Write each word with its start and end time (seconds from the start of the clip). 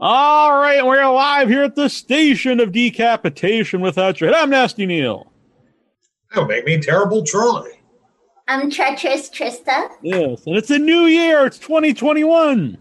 All 0.00 0.52
right, 0.60 0.86
we're 0.86 1.04
live 1.10 1.48
here 1.48 1.64
at 1.64 1.74
the 1.74 1.88
station 1.88 2.60
of 2.60 2.70
decapitation 2.70 3.80
without 3.80 4.20
your 4.20 4.30
head. 4.32 4.40
I'm 4.40 4.50
Nasty 4.50 4.86
Neal. 4.86 5.32
That'll 6.30 6.46
make 6.46 6.64
me 6.64 6.78
terrible 6.80 7.24
Troy. 7.24 7.68
I'm 8.46 8.70
treacherous 8.70 9.28
Trista. 9.28 9.88
Yes, 10.02 10.46
and 10.46 10.54
it's 10.56 10.70
a 10.70 10.78
new 10.78 11.06
year. 11.06 11.44
It's 11.46 11.58
2021. 11.58 12.78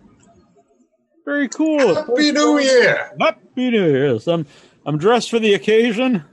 Very 1.25 1.49
cool. 1.49 1.95
Happy 1.95 2.31
New 2.31 2.59
Year. 2.59 3.11
Happy 3.19 3.71
New 3.71 3.85
Year. 3.89 4.13
Yes, 4.13 4.27
I'm 4.27 4.45
I'm 4.85 4.99
dressed 4.99 5.31
for 5.31 5.39
the 5.39 5.55
occasion. 5.55 6.23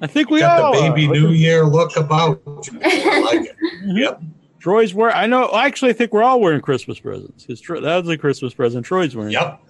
I 0.00 0.08
think 0.08 0.28
we 0.28 0.40
Got 0.40 0.60
all 0.60 0.74
the 0.74 0.90
baby 0.90 1.06
are. 1.06 1.12
New 1.12 1.28
Year 1.30 1.64
look 1.64 1.96
about 1.96 2.42
you. 2.46 2.80
I 2.82 3.20
like 3.20 3.48
it. 3.48 3.56
Mm-hmm. 3.82 3.96
Yep. 3.96 4.22
Troy's 4.62 4.94
wearing. 4.94 5.14
I 5.16 5.26
know. 5.26 5.46
I 5.46 5.66
Actually, 5.66 5.90
I 5.90 5.94
think 5.94 6.12
we're 6.12 6.22
all 6.22 6.40
wearing 6.40 6.60
Christmas 6.60 7.00
presents. 7.00 7.44
Because 7.44 7.60
Tro- 7.60 7.80
that 7.80 8.04
was 8.04 8.08
a 8.08 8.16
Christmas 8.16 8.54
present 8.54 8.86
Troy's 8.86 9.16
wearing. 9.16 9.32
Yep. 9.32 9.60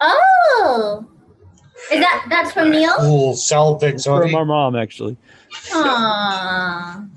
Oh, 0.00 1.06
is 1.92 2.00
that 2.00 2.26
that's 2.28 2.52
from 2.52 2.70
Neal? 2.70 2.94
Cool 2.98 3.34
Celtics 3.34 4.04
From 4.04 4.22
hoodie. 4.22 4.34
our 4.34 4.44
mom, 4.44 4.74
actually. 4.76 5.16
Aww. 5.70 7.08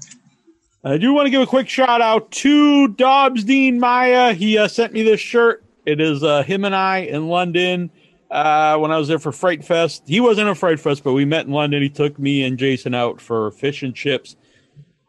I 0.84 0.97
do 0.97 1.13
want 1.13 1.25
to 1.25 1.31
give 1.31 1.41
a 1.41 1.47
quick 1.47 1.68
shout 1.68 2.01
out 2.01 2.29
to 2.31 2.90
Dobbs 2.90 3.44
Dean 3.44 3.79
Maya. 3.79 4.34
He 4.34 4.57
uh, 4.57 4.67
sent 4.67 4.94
me 4.94 5.02
this 5.02 5.19
shirt. 5.19 5.63
It 5.88 6.00
is 6.00 6.23
uh, 6.23 6.44
him 6.44 6.66
and 6.66 6.75
I 6.75 7.00
in 7.00 7.28
London 7.28 7.90
uh, 8.29 8.78
when 8.78 8.91
I 8.91 8.97
was 9.00 9.07
there 9.07 9.17
for 9.17 9.31
Fright 9.31 9.66
Fest. 9.66 10.03
He 10.06 10.19
wasn't 10.19 10.47
at 10.47 10.57
Fright 10.57 10.79
Fest, 10.79 11.03
but 11.03 11.13
we 11.13 11.25
met 11.25 11.47
in 11.47 11.52
London. 11.53 11.81
He 11.81 11.90
took 11.90 12.19
me 12.19 12.44
and 12.44 12.59
Jason 12.59 12.94
out 12.94 13.19
for 13.19 13.50
fish 13.52 13.81
and 13.81 13.96
chips, 13.96 14.35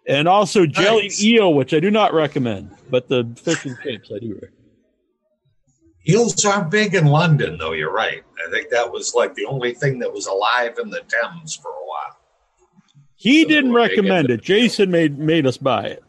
and 0.09 0.29
also 0.29 0.67
jellied 0.67 1.13
eel, 1.21 1.55
which 1.55 1.75
I 1.75 1.81
do 1.81 1.91
not 1.91 2.13
recommend, 2.15 2.71
but 2.91 3.09
the 3.09 3.29
fish 3.43 3.65
and 3.65 3.77
chips 3.83 4.11
I 4.15 4.19
do. 4.19 4.35
recommend. 4.35 4.53
Eels 6.09 6.45
aren't 6.45 6.71
big 6.71 6.95
in 6.95 7.07
London, 7.07 7.59
though. 7.59 7.73
You're 7.73 7.93
right. 7.93 8.23
I 8.47 8.51
think 8.51 8.71
that 8.71 8.91
was 8.91 9.15
like 9.15 9.35
the 9.35 9.45
only 9.47 9.75
thing 9.75 9.99
that 9.99 10.13
was 10.13 10.27
alive 10.27 10.77
in 10.81 10.89
the 10.91 11.01
Thames 11.09 11.57
for 11.57 11.69
a 11.71 11.85
while. 11.85 12.17
He 13.17 13.43
So 13.43 13.49
didn't 13.49 13.73
recommend 13.73 14.31
it. 14.31 14.43
Jason 14.43 14.91
made 14.91 15.19
made 15.19 15.47
us 15.47 15.57
buy 15.57 15.87
it, 15.87 16.05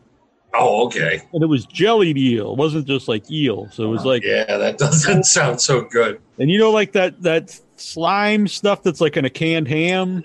Oh, 0.53 0.85
okay. 0.85 1.21
and 1.33 1.41
it 1.41 1.47
was 1.47 1.65
jellied 1.65 2.17
eel. 2.17 2.51
It 2.51 2.57
wasn't 2.59 2.85
just 2.85 3.07
like 3.07 3.29
eel. 3.31 3.69
So 3.71 3.85
it 3.85 3.87
was 3.87 4.05
like 4.05 4.23
Yeah, 4.23 4.57
that 4.57 4.77
doesn't 4.77 5.23
sound 5.37 5.59
so 5.61 5.81
good. 5.81 6.21
And 6.37 6.51
you 6.51 6.59
know, 6.59 6.69
like 6.69 6.91
that 6.91 7.19
that 7.23 7.59
slime 7.77 8.47
stuff 8.47 8.83
that's 8.83 9.01
like 9.01 9.17
in 9.17 9.25
a 9.25 9.31
canned 9.31 9.67
ham. 9.67 10.23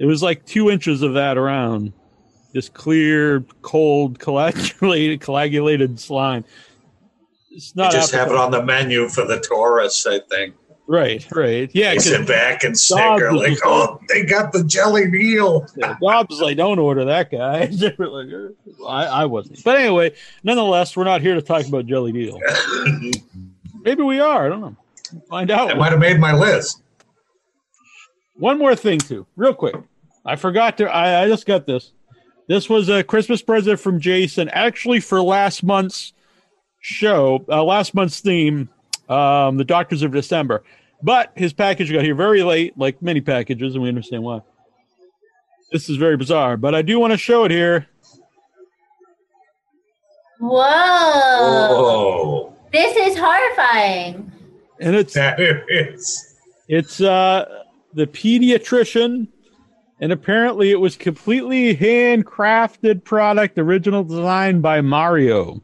It 0.00 0.06
was 0.06 0.22
like 0.24 0.44
two 0.44 0.70
inches 0.70 1.02
of 1.02 1.14
that 1.14 1.36
around, 1.38 1.92
just 2.54 2.74
clear, 2.74 3.44
cold, 3.62 4.18
coagulated, 4.18 5.20
coagulated 5.22 5.98
slime. 6.00 6.44
It's 7.50 7.74
You 7.74 7.82
not 7.82 7.92
just 7.92 8.12
have 8.12 8.28
it 8.30 8.36
on 8.36 8.50
the 8.50 8.62
menu 8.62 9.08
for 9.08 9.24
the 9.26 9.40
tourists, 9.40 10.06
I 10.06 10.20
think. 10.20 10.54
right, 10.86 11.26
right, 11.32 11.70
yeah. 11.74 11.92
They 11.92 11.98
sit 11.98 12.26
back 12.26 12.62
and 12.64 12.78
snicker, 12.78 13.32
like, 13.32 13.58
oh, 13.64 14.00
they 14.08 14.24
got 14.24 14.52
the 14.52 14.62
jelly 14.64 15.04
eel. 15.14 15.66
Bob's 16.00 16.40
like, 16.40 16.56
don't 16.56 16.78
order 16.78 17.04
that 17.06 17.30
guy. 17.30 17.66
They 17.66 17.94
were 17.98 18.08
like, 18.08 18.54
I, 18.86 19.22
I 19.22 19.24
wasn't. 19.26 19.62
But 19.64 19.76
anyway, 19.80 20.14
nonetheless, 20.44 20.96
we're 20.96 21.04
not 21.04 21.22
here 21.22 21.34
to 21.34 21.42
talk 21.42 21.66
about 21.66 21.86
jelly 21.86 22.12
deal. 22.12 22.38
Maybe 23.82 24.02
we 24.02 24.20
are. 24.20 24.46
I 24.46 24.48
don't 24.48 24.60
know. 24.60 24.76
Find 25.28 25.50
out. 25.50 25.68
That 25.68 25.78
might 25.78 25.90
have 25.90 26.00
made 26.00 26.20
my 26.20 26.32
list. 26.32 26.82
One 28.36 28.58
more 28.58 28.74
thing, 28.76 28.98
too, 28.98 29.26
real 29.36 29.54
quick. 29.54 29.74
I 30.24 30.36
forgot 30.36 30.78
to. 30.78 30.88
I, 30.88 31.24
I 31.24 31.28
just 31.28 31.46
got 31.46 31.66
this. 31.66 31.92
This 32.50 32.68
was 32.68 32.88
a 32.88 33.04
Christmas 33.04 33.42
present 33.42 33.78
from 33.78 34.00
Jason, 34.00 34.48
actually 34.48 34.98
for 34.98 35.22
last 35.22 35.62
month's 35.62 36.14
show, 36.80 37.44
uh, 37.48 37.62
last 37.62 37.94
month's 37.94 38.18
theme, 38.18 38.68
um, 39.08 39.56
the 39.56 39.62
Doctors 39.62 40.02
of 40.02 40.10
December. 40.10 40.64
But 41.00 41.30
his 41.36 41.52
package 41.52 41.92
got 41.92 42.02
here 42.02 42.16
very 42.16 42.42
late, 42.42 42.76
like 42.76 43.00
many 43.00 43.20
packages, 43.20 43.74
and 43.74 43.84
we 43.84 43.88
understand 43.88 44.24
why. 44.24 44.40
This 45.70 45.88
is 45.88 45.96
very 45.96 46.16
bizarre, 46.16 46.56
but 46.56 46.74
I 46.74 46.82
do 46.82 46.98
want 46.98 47.12
to 47.12 47.16
show 47.16 47.44
it 47.44 47.52
here. 47.52 47.86
Whoa. 50.40 50.58
Oh, 51.70 52.52
This 52.72 52.96
is 52.96 53.16
horrifying. 53.16 54.32
And 54.80 54.96
it's 54.96 55.14
that 55.14 55.38
is. 55.38 56.34
it's 56.66 57.00
uh, 57.00 57.62
the 57.94 58.08
pediatrician, 58.08 59.28
and 60.00 60.12
apparently 60.12 60.70
it 60.70 60.80
was 60.80 60.96
completely 60.96 61.76
handcrafted 61.76 63.04
product, 63.04 63.58
original 63.58 64.02
design 64.02 64.60
by 64.60 64.80
Mario. 64.80 65.62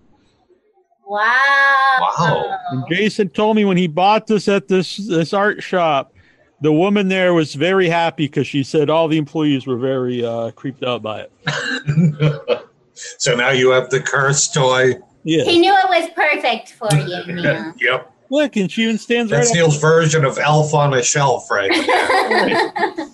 Wow. 1.06 1.99
Wow. 2.00 2.59
And 2.71 2.85
Jason 2.91 3.31
told 3.31 3.56
me 3.56 3.65
when 3.65 3.77
he 3.77 3.87
bought 3.87 4.27
this 4.27 4.49
at 4.49 4.69
this 4.69 4.97
this 4.97 5.33
art 5.33 5.62
shop, 5.62 6.12
the 6.61 6.73
woman 6.73 7.09
there 7.09 7.33
was 7.33 7.55
very 7.55 7.88
happy 7.88 8.27
because 8.27 8.47
she 8.47 8.62
said 8.62 8.91
all 8.91 9.09
the 9.09 9.19
employees 9.19 9.67
were 9.67 9.77
very 9.77 10.25
uh, 10.25 10.50
creeped 10.53 10.83
out 10.83 11.03
by 11.03 11.21
it. 11.23 12.62
so 12.93 13.37
now 13.37 13.50
you 13.50 13.71
have 13.71 13.88
the 13.91 14.00
cursed 14.00 14.53
toy. 14.53 14.94
Yeah, 15.23 15.44
He 15.44 15.59
knew 15.59 15.73
it 15.73 15.88
was 15.88 16.11
perfect 16.15 16.73
for 16.73 16.88
you, 16.94 17.35
Neal. 17.35 17.75
yep. 17.81 18.12
Look, 18.31 18.56
and 18.56 18.70
she 18.70 18.82
even 18.84 18.99
stands 18.99 19.31
right 19.31 19.38
That's 19.38 19.50
up, 19.50 19.56
Neal's 19.56 19.81
version 19.81 20.25
of 20.25 20.38
Elf 20.38 20.75
on 20.75 20.94
a 20.94 21.02
Shelf, 21.02 21.50
right? 21.50 21.70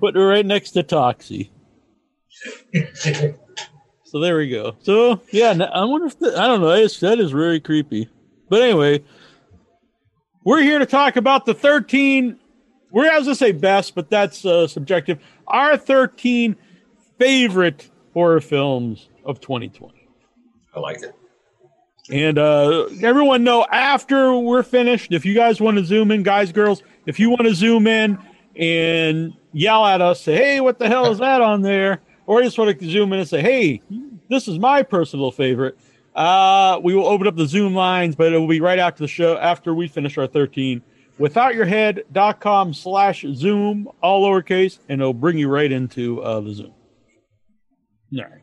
put 0.00 0.14
her 0.14 0.26
right 0.26 0.46
next 0.46 0.72
to 0.72 0.82
Toxie. 0.82 1.50
So 4.06 4.20
there 4.20 4.36
we 4.36 4.48
go. 4.48 4.76
So 4.82 5.20
yeah, 5.32 5.50
I 5.50 5.84
wonder 5.84 6.06
if 6.06 6.18
the, 6.18 6.28
I 6.40 6.46
don't 6.46 6.60
know. 6.60 6.68
That 6.68 7.18
is 7.18 7.32
very 7.32 7.58
creepy. 7.58 8.08
But 8.48 8.62
anyway, 8.62 9.02
we're 10.44 10.62
here 10.62 10.78
to 10.78 10.86
talk 10.86 11.16
about 11.16 11.44
the 11.44 11.52
thirteen. 11.52 12.38
We're 12.92 13.10
I 13.10 13.18
was 13.18 13.26
gonna 13.26 13.34
say 13.34 13.50
best, 13.50 13.96
but 13.96 14.08
that's 14.08 14.46
uh, 14.46 14.68
subjective. 14.68 15.18
Our 15.48 15.76
thirteen 15.76 16.54
favorite 17.18 17.90
horror 18.14 18.40
films 18.40 19.08
of 19.24 19.40
2020. 19.40 19.92
I 20.74 20.80
like 20.80 21.02
it. 21.02 21.14
And 22.10 22.38
uh, 22.38 22.86
everyone 23.02 23.42
know 23.42 23.66
after 23.70 24.36
we're 24.36 24.62
finished, 24.62 25.12
if 25.12 25.24
you 25.24 25.34
guys 25.34 25.60
want 25.60 25.78
to 25.78 25.84
zoom 25.84 26.10
in, 26.10 26.22
guys, 26.22 26.52
girls, 26.52 26.82
if 27.06 27.18
you 27.18 27.30
want 27.30 27.42
to 27.42 27.54
zoom 27.54 27.86
in 27.86 28.18
and 28.54 29.34
yell 29.52 29.84
at 29.84 30.00
us, 30.00 30.20
say, 30.20 30.36
hey, 30.36 30.60
what 30.60 30.78
the 30.78 30.88
hell 30.88 31.10
is 31.10 31.18
that 31.18 31.40
on 31.40 31.62
there? 31.62 32.00
Or 32.26 32.40
you 32.40 32.46
just 32.46 32.58
want 32.58 32.78
to 32.78 32.90
zoom 32.90 33.12
in 33.12 33.20
and 33.20 33.28
say, 33.28 33.40
hey, 33.40 33.82
this 34.28 34.46
is 34.48 34.58
my 34.58 34.82
personal 34.82 35.30
favorite. 35.30 35.78
Uh, 36.14 36.80
we 36.82 36.94
will 36.94 37.06
open 37.06 37.26
up 37.26 37.36
the 37.36 37.46
Zoom 37.46 37.74
lines, 37.74 38.16
but 38.16 38.32
it 38.32 38.38
will 38.38 38.48
be 38.48 38.60
right 38.60 38.78
after 38.78 39.04
the 39.04 39.08
show, 39.08 39.36
after 39.36 39.74
we 39.74 39.86
finish 39.86 40.16
our 40.16 40.26
13. 40.26 40.82
Withoutyourhead.com 41.20 42.72
slash 42.72 43.24
Zoom, 43.34 43.88
all 44.02 44.26
lowercase, 44.26 44.78
and 44.88 45.00
it'll 45.00 45.12
bring 45.14 45.38
you 45.38 45.48
right 45.48 45.70
into 45.70 46.22
uh, 46.22 46.40
the 46.40 46.54
Zoom. 46.54 46.74
All 48.16 48.22
right. 48.22 48.40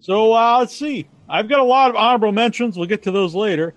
So 0.00 0.34
uh, 0.34 0.58
let's 0.58 0.76
see. 0.76 1.08
I've 1.32 1.48
got 1.48 1.60
a 1.60 1.64
lot 1.64 1.88
of 1.88 1.96
honorable 1.96 2.30
mentions. 2.30 2.76
We'll 2.76 2.86
get 2.86 3.02
to 3.04 3.10
those 3.10 3.34
later. 3.34 3.74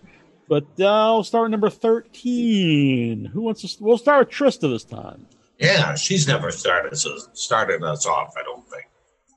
But 0.49 0.63
uh, 0.79 1.09
we'll 1.15 1.23
start 1.23 1.49
number 1.49 1.69
13. 1.69 3.25
Who 3.33 3.41
wants 3.41 3.61
to? 3.75 3.83
We'll 3.83 3.97
start 3.97 4.27
with 4.27 4.35
Trista 4.35 4.69
this 4.69 4.83
time. 4.83 5.25
Yeah, 5.57 5.95
she's 5.95 6.27
never 6.27 6.51
started 6.51 6.97
so 6.97 7.17
started 7.33 7.81
us 7.81 8.05
off. 8.05 8.33
I 8.37 8.43
don't 8.43 8.63
think. 8.69 8.85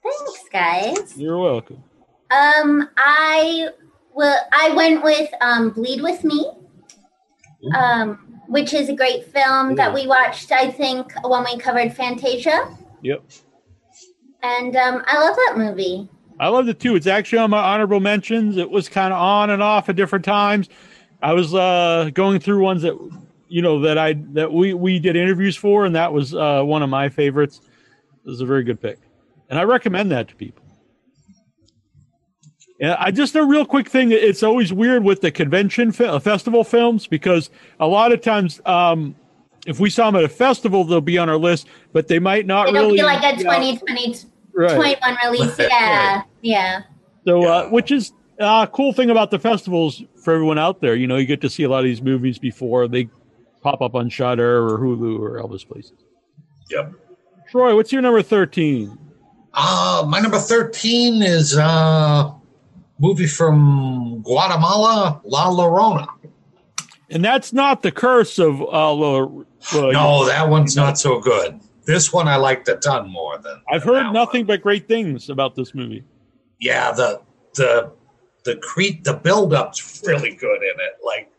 Thanks, 0.03 0.45
guys. 0.53 1.17
You're 1.17 1.39
welcome. 1.39 1.83
Um, 2.31 2.91
I 2.99 3.69
will. 4.13 4.37
I 4.53 4.75
went 4.75 5.03
with 5.05 5.31
um, 5.41 5.71
"Bleed 5.71 6.03
with 6.03 6.25
Me," 6.25 6.51
um, 7.75 8.41
which 8.49 8.75
is 8.75 8.89
a 8.89 8.95
great 8.95 9.25
film 9.33 9.77
that 9.77 9.95
we 9.95 10.07
watched. 10.07 10.51
I 10.53 10.71
think 10.71 11.13
when 11.25 11.45
we 11.45 11.57
covered 11.59 11.95
Fantasia, 11.95 12.77
Yep. 13.03 13.23
and 14.43 14.77
um, 14.77 15.05
I 15.07 15.21
love 15.21 15.37
that 15.37 15.55
movie. 15.57 16.09
I 16.41 16.49
loved 16.49 16.69
it 16.69 16.79
too. 16.79 16.95
It's 16.95 17.07
actually 17.07 17.39
on 17.39 17.51
my 17.51 17.59
honorable 17.59 18.01
mentions. 18.01 18.57
It 18.57 18.71
was 18.71 18.89
kind 18.89 19.13
of 19.13 19.21
on 19.21 19.51
and 19.51 19.63
off 19.63 19.89
at 19.89 19.97
different 19.97 20.25
times. 20.25 20.69
I 21.21 21.33
was 21.33 21.53
uh, 21.55 22.11
going 22.15 22.39
through 22.39 22.63
ones 22.63 22.83
that 22.83 22.97
you 23.49 23.63
know 23.63 23.81
that 23.81 23.99
I 23.99 24.15
that 24.33 24.53
we 24.53 24.75
we 24.75 24.99
did 24.99 25.17
interviews 25.17 25.57
for, 25.57 25.85
and 25.85 25.95
that 25.97 26.13
was 26.13 26.35
uh, 26.35 26.63
one 26.63 26.83
of 26.83 26.91
my 26.91 27.09
favorites. 27.09 27.61
It 28.25 28.29
was 28.29 28.41
a 28.41 28.47
very 28.47 28.63
good 28.63 28.81
pick, 28.81 28.99
and 29.51 29.59
I 29.59 29.65
recommend 29.65 30.11
that 30.13 30.29
to 30.29 30.37
people. 30.37 30.63
And 32.81 32.93
I 32.93 33.11
just 33.11 33.35
a 33.35 33.45
real 33.45 33.67
quick 33.67 33.89
thing. 33.89 34.13
It's 34.13 34.45
always 34.45 34.73
weird 34.73 35.03
with 35.03 35.21
the 35.21 35.33
convention 35.33 35.91
fe- 35.91 36.07
uh, 36.07 36.21
festival 36.21 36.63
films 36.63 37.09
because 37.09 37.51
a 37.81 37.87
lot 37.87 38.13
of 38.13 38.21
times, 38.21 38.61
um, 38.67 39.17
if 39.67 39.81
we 39.81 39.91
saw 39.91 40.07
them 40.11 40.17
at 40.17 40.25
a 40.25 40.29
festival, 40.29 40.85
they'll 40.85 41.01
be 41.01 41.19
on 41.19 41.29
our 41.29 41.37
list, 41.37 41.67
but 41.93 42.07
they 42.07 42.21
might 42.21 42.47
not 42.47 42.69
It'll 42.69 42.83
really 42.83 42.99
be 42.99 43.03
like 43.03 43.25
a 43.25 43.37
Yeah, 43.43 43.59
2020, 43.59 44.28
right. 44.59 44.99
21 45.01 45.17
release. 45.25 45.59
Right, 45.59 45.69
Yeah, 45.71 46.23
yeah. 46.43 46.83
So, 47.27 47.45
uh, 47.45 47.69
which 47.69 47.91
is 47.91 48.13
a 48.39 48.43
uh, 48.45 48.67
cool 48.67 48.93
thing 48.93 49.11
about 49.11 49.31
the 49.31 49.39
festivals 49.39 50.03
for 50.23 50.35
everyone 50.35 50.59
out 50.59 50.81
there. 50.81 50.95
You 50.95 51.07
know, 51.07 51.17
you 51.17 51.27
get 51.27 51.41
to 51.43 51.51
see 51.51 51.65
a 51.65 51.69
lot 51.69 51.79
of 51.81 51.85
these 51.85 52.03
movies 52.03 52.39
before 52.39 52.89
they 52.89 53.09
pop 53.63 53.83
up 53.83 53.95
on 53.95 54.09
Shudder 54.09 54.65
or 54.67 54.79
Hulu 54.79 55.19
or 55.19 55.41
all 55.41 55.49
those 55.49 55.65
places. 55.65 55.93
Yep. 56.71 56.93
Troy, 57.51 57.75
what's 57.75 57.93
your 57.93 58.03
number 58.03 58.23
13? 58.23 58.97
Uh, 59.55 60.05
my 60.09 60.21
number 60.21 60.39
13 60.39 61.23
is 61.23 61.57
a 61.57 62.35
movie 62.99 63.27
from 63.27 64.23
Guatemala, 64.23 65.21
La 65.25 65.47
Llorona. 65.51 66.07
And 67.11 67.25
that's 67.25 67.53
not 67.53 67.83
the 67.83 67.91
curse 67.91 68.39
of 68.39 68.61
uh, 68.61 68.93
Lo- 68.93 69.47
Lo- 69.75 69.91
No, 69.91 70.27
that 70.27 70.49
one's 70.49 70.77
not 70.77 70.99
so 70.99 71.19
good. 71.21 71.59
This 71.89 72.13
one 72.13 72.29
I 72.29 72.37
liked 72.37 72.69
a 72.69 72.77
ton 72.77 73.09
more 73.09 73.39
than. 73.39 73.63
I've 73.67 73.83
than 73.83 73.95
heard 73.95 74.13
nothing 74.13 74.41
one. 74.43 74.47
but 74.49 74.61
great 74.61 74.87
things 74.87 75.31
about 75.31 75.55
this 75.55 75.75
movie. 75.75 76.05
Yeah, 76.61 76.93
the 76.93 77.23
the 77.55 77.91
the 78.45 78.57
cre- 78.57 79.01
the 79.03 79.15
build 79.15 79.55
up's 79.55 80.03
really 80.07 80.35
good 80.35 80.63
in 80.63 80.79
it. 80.81 80.99
Like, 81.03 81.31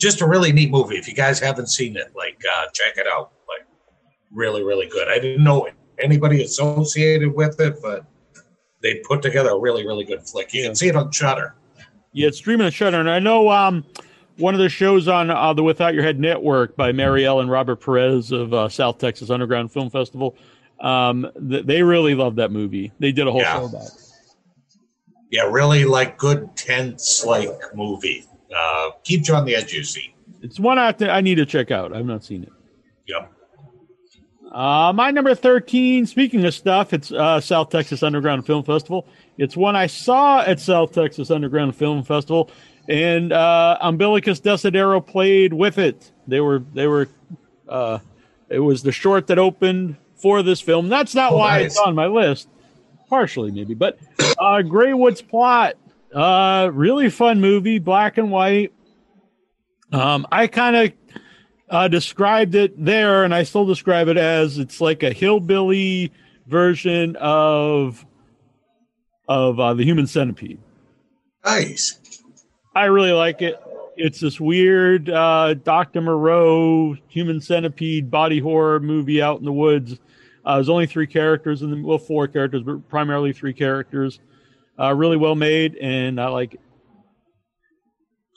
just 0.00 0.20
a 0.20 0.26
really 0.26 0.50
neat 0.50 0.72
movie. 0.72 0.96
If 0.96 1.06
you 1.06 1.14
guys 1.14 1.38
haven't 1.38 1.68
seen 1.68 1.96
it, 1.96 2.10
like, 2.16 2.42
uh, 2.58 2.64
check 2.74 2.96
it 2.96 3.06
out. 3.06 3.30
Like, 3.48 3.64
really, 4.32 4.64
really 4.64 4.88
good. 4.88 5.06
I 5.06 5.20
didn't 5.20 5.44
know 5.44 5.68
anybody 6.00 6.42
associated 6.42 7.32
with 7.32 7.60
it, 7.60 7.76
but 7.80 8.04
they 8.82 8.96
put 9.06 9.22
together 9.22 9.50
a 9.50 9.58
really, 9.58 9.86
really 9.86 10.04
good 10.04 10.26
flick. 10.26 10.52
You 10.52 10.64
can 10.64 10.74
see 10.74 10.88
it 10.88 10.96
on 10.96 11.12
Shudder. 11.12 11.54
Yeah, 12.12 12.26
it's 12.26 12.38
streaming 12.38 12.66
on 12.66 12.72
Shudder, 12.72 12.98
and 12.98 13.08
I 13.08 13.20
know 13.20 13.50
um, 13.50 13.84
one 14.42 14.54
of 14.54 14.60
the 14.60 14.68
shows 14.68 15.08
on 15.08 15.30
uh, 15.30 15.52
the 15.54 15.62
Without 15.62 15.94
Your 15.94 16.02
Head 16.02 16.18
Network 16.20 16.76
by 16.76 16.92
Marielle 16.92 17.40
and 17.40 17.50
Robert 17.50 17.76
Perez 17.76 18.32
of 18.32 18.52
uh, 18.52 18.68
South 18.68 18.98
Texas 18.98 19.30
Underground 19.30 19.72
Film 19.72 19.88
Festival. 19.88 20.36
Um, 20.80 21.30
th- 21.48 21.64
they 21.64 21.82
really 21.82 22.14
love 22.14 22.36
that 22.36 22.50
movie. 22.50 22.92
They 22.98 23.12
did 23.12 23.26
a 23.26 23.30
whole 23.32 23.40
Yeah. 23.40 23.54
show 23.60 23.64
about 23.66 23.82
it. 23.86 23.92
Yeah, 25.30 25.42
really 25.50 25.84
like 25.84 26.18
good 26.18 26.54
tense 26.56 27.24
like 27.24 27.48
movie. 27.74 28.24
Uh, 28.54 28.90
keeps 29.04 29.28
you 29.28 29.34
on 29.34 29.46
the 29.46 29.54
edge 29.54 29.64
of 29.66 29.72
your 29.74 29.84
seat. 29.84 30.12
It's 30.42 30.60
one 30.60 30.78
I, 30.78 30.92
to, 30.92 31.10
I 31.10 31.20
need 31.22 31.36
to 31.36 31.46
check 31.46 31.70
out. 31.70 31.94
I've 31.96 32.04
not 32.04 32.22
seen 32.24 32.42
it. 32.42 32.52
Yep. 33.06 33.32
Uh, 34.52 34.92
my 34.94 35.10
number 35.10 35.34
13, 35.34 36.04
speaking 36.04 36.44
of 36.44 36.52
stuff, 36.52 36.92
it's 36.92 37.10
uh, 37.12 37.40
South 37.40 37.70
Texas 37.70 38.02
Underground 38.02 38.44
Film 38.44 38.62
Festival. 38.62 39.06
It's 39.38 39.56
one 39.56 39.74
I 39.76 39.86
saw 39.86 40.42
at 40.42 40.60
South 40.60 40.92
Texas 40.92 41.30
Underground 41.30 41.74
Film 41.74 42.02
Festival, 42.02 42.50
and 42.88 43.32
uh, 43.32 43.78
Umbilicus 43.80 44.40
Desidero 44.40 45.04
played 45.06 45.52
with 45.52 45.78
it. 45.78 46.10
They 46.26 46.40
were, 46.40 46.60
they 46.74 46.86
were, 46.86 47.08
uh, 47.68 47.98
it 48.48 48.58
was 48.60 48.82
the 48.82 48.92
short 48.92 49.26
that 49.28 49.38
opened 49.38 49.96
for 50.16 50.42
this 50.42 50.60
film. 50.60 50.88
That's 50.88 51.14
not 51.14 51.32
Oh, 51.32 51.38
why 51.38 51.58
nice. 51.58 51.66
it's 51.72 51.78
on 51.78 51.94
my 51.94 52.06
list, 52.06 52.48
partially 53.08 53.50
maybe, 53.50 53.74
but 53.74 53.98
uh, 54.38 54.62
Greywood's 54.62 55.22
plot, 55.22 55.74
uh, 56.14 56.70
really 56.72 57.08
fun 57.10 57.40
movie, 57.40 57.78
black 57.78 58.18
and 58.18 58.30
white. 58.30 58.72
Um, 59.92 60.26
I 60.30 60.46
kind 60.46 60.76
of 60.76 60.92
uh, 61.70 61.88
described 61.88 62.54
it 62.54 62.82
there, 62.82 63.24
and 63.24 63.34
I 63.34 63.42
still 63.44 63.66
describe 63.66 64.08
it 64.08 64.16
as 64.16 64.58
it's 64.58 64.80
like 64.80 65.02
a 65.02 65.12
hillbilly 65.12 66.12
version 66.46 67.16
of 67.16 68.04
of 69.28 69.58
uh, 69.60 69.72
the 69.74 69.84
Human 69.84 70.06
Centipede. 70.06 70.58
Nice. 71.44 71.98
I 72.74 72.86
really 72.86 73.12
like 73.12 73.42
it. 73.42 73.60
It's 73.96 74.20
this 74.20 74.40
weird 74.40 75.10
uh, 75.10 75.54
Doctor 75.54 76.00
Moreau 76.00 76.96
Human 77.08 77.40
Centipede 77.40 78.10
body 78.10 78.38
horror 78.38 78.80
movie 78.80 79.20
out 79.20 79.38
in 79.38 79.44
the 79.44 79.52
woods. 79.52 79.98
Uh, 80.44 80.54
there's 80.54 80.68
only 80.68 80.86
three 80.86 81.06
characters 81.06 81.62
in 81.62 81.70
the 81.70 81.86
well, 81.86 81.98
four 81.98 82.26
characters, 82.26 82.62
but 82.62 82.88
primarily 82.88 83.32
three 83.32 83.52
characters. 83.52 84.20
Uh, 84.78 84.92
really 84.94 85.18
well 85.18 85.34
made, 85.34 85.76
and 85.76 86.20
I 86.20 86.28
like 86.28 86.54
it. 86.54 86.60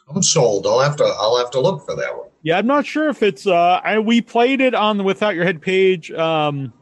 I'm 0.09 0.21
sold. 0.21 0.67
I'll 0.67 0.81
have 0.81 0.97
to. 0.97 1.03
I'll 1.03 1.37
have 1.37 1.49
to 1.51 1.59
look 1.59 1.85
for 1.85 1.95
that 1.95 2.15
one. 2.15 2.27
Yeah, 2.43 2.57
I'm 2.57 2.67
not 2.67 2.85
sure 2.85 3.09
if 3.09 3.23
it's. 3.23 3.47
Uh, 3.47 3.81
I, 3.83 3.97
we 3.97 4.21
played 4.21 4.61
it 4.61 4.75
on 4.75 4.97
the 4.97 5.03
Without 5.03 5.33
Your 5.33 5.45
Head 5.45 5.61
page 5.61 6.11
um, 6.11 6.73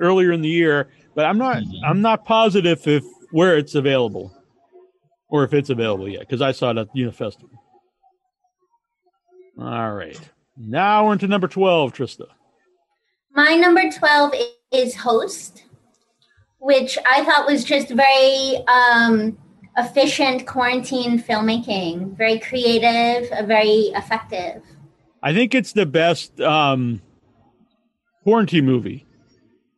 earlier 0.00 0.32
in 0.32 0.40
the 0.40 0.48
year, 0.48 0.88
but 1.14 1.26
I'm 1.26 1.36
not. 1.36 1.62
I'm 1.84 2.00
not 2.00 2.24
positive 2.24 2.86
if 2.86 3.04
where 3.32 3.58
it's 3.58 3.74
available, 3.74 4.32
or 5.28 5.44
if 5.44 5.52
it's 5.52 5.70
available 5.70 6.08
yet, 6.08 6.20
because 6.20 6.40
I 6.40 6.52
saw 6.52 6.70
it 6.70 6.78
at 6.78 6.94
Unifestival. 6.94 7.50
All 9.58 9.92
right, 9.92 10.18
now 10.56 11.06
we're 11.06 11.14
into 11.14 11.28
number 11.28 11.48
twelve, 11.48 11.92
Trista. 11.92 12.26
My 13.38 13.54
number 13.54 13.88
12 13.88 14.34
is 14.72 14.96
Host, 14.96 15.64
which 16.58 16.98
I 17.06 17.24
thought 17.24 17.46
was 17.46 17.62
just 17.62 17.88
very 17.88 18.56
um, 18.66 19.38
efficient 19.76 20.44
quarantine 20.44 21.22
filmmaking, 21.22 22.16
very 22.16 22.40
creative, 22.40 23.30
uh, 23.30 23.44
very 23.44 23.92
effective. 23.94 24.62
I 25.22 25.32
think 25.32 25.54
it's 25.54 25.72
the 25.72 25.86
best 25.86 26.40
um, 26.40 27.00
quarantine 28.24 28.66
movie 28.66 29.06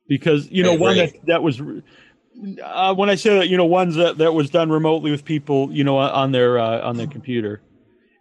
because 0.09 0.51
you 0.51 0.63
know 0.63 0.73
I 0.73 0.77
one 0.79 0.99
agree. 0.99 1.19
that 1.19 1.27
that 1.27 1.43
was. 1.43 1.61
Uh, 2.63 2.95
when 2.95 3.11
I 3.11 3.17
say 3.17 3.39
that, 3.39 3.49
you 3.49 3.57
know, 3.57 3.67
ones 3.67 3.97
that, 3.97 4.19
that 4.19 4.33
was 4.33 4.51
done 4.51 4.71
remotely 4.71 5.11
with 5.11 5.25
people, 5.25 5.71
you 5.73 5.85
know, 5.85 5.99
on 5.99 6.33
their 6.33 6.59
uh, 6.59 6.81
on 6.81 6.97
their 6.97 7.07
computer, 7.07 7.61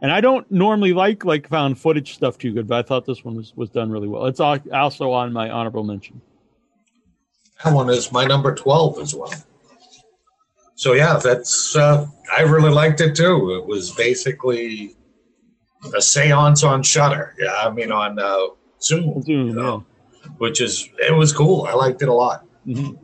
and 0.02 0.12
I 0.12 0.20
don't 0.20 0.50
normally 0.52 0.94
like 0.94 1.24
like 1.24 1.48
found 1.48 1.80
footage 1.80 2.16
stuff 2.16 2.38
too 2.38 2.54
good, 2.54 2.68
but 2.68 2.80
I 2.80 2.82
thought 2.88 3.06
this 3.06 3.24
one 3.24 3.36
was, 3.36 3.56
was 3.56 3.70
done 3.70 3.90
really 3.90 4.08
well. 4.08 4.26
It's 4.26 4.40
also 4.40 5.12
on 5.12 5.32
my 5.32 5.50
honorable 5.50 5.84
mention. 5.84 6.22
That 7.64 7.74
one 7.74 7.90
is 7.90 8.12
my 8.12 8.26
number 8.26 8.54
twelve 8.54 9.00
as 9.00 9.16
well. 9.16 9.34
So 10.76 10.94
yeah, 10.94 11.18
that's. 11.18 11.76
Uh, 11.76 12.08
I 12.38 12.42
really 12.42 12.72
liked 12.72 13.02
it 13.02 13.16
too. 13.16 13.56
It 13.56 13.66
was 13.66 13.92
basically 13.92 14.96
a 15.86 16.00
séance 16.00 16.68
on 16.68 16.84
Shudder. 16.84 17.36
Yeah, 17.40 17.54
I 17.54 17.70
mean 17.70 17.92
on 17.92 18.20
uh, 18.20 18.48
Zoom, 18.82 19.22
Zoom, 19.24 19.48
you 19.48 19.54
know, 19.54 19.86
which 20.40 20.62
is 20.62 20.90
it 21.00 21.16
was 21.16 21.32
cool. 21.32 21.66
I 21.66 21.74
liked 21.74 22.02
it 22.02 22.10
a 22.10 22.14
lot. 22.14 22.46
Mhm. 22.68 22.98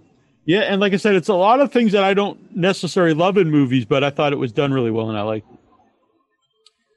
Yeah, 0.46 0.62
and 0.62 0.80
like 0.80 0.94
I 0.94 0.98
said, 0.98 1.16
it's 1.16 1.28
a 1.28 1.34
lot 1.34 1.60
of 1.60 1.72
things 1.72 1.92
that 1.94 2.04
I 2.04 2.14
don't 2.14 2.56
necessarily 2.56 3.16
love 3.16 3.38
in 3.38 3.50
movies, 3.50 3.86
but 3.86 4.04
I 4.04 4.12
thought 4.12 4.32
it 4.32 4.38
was 4.38 4.52
done 4.52 4.72
really 4.72 4.92
well, 4.92 5.10
and 5.10 5.18
I 5.18 5.24
like. 5.24 5.44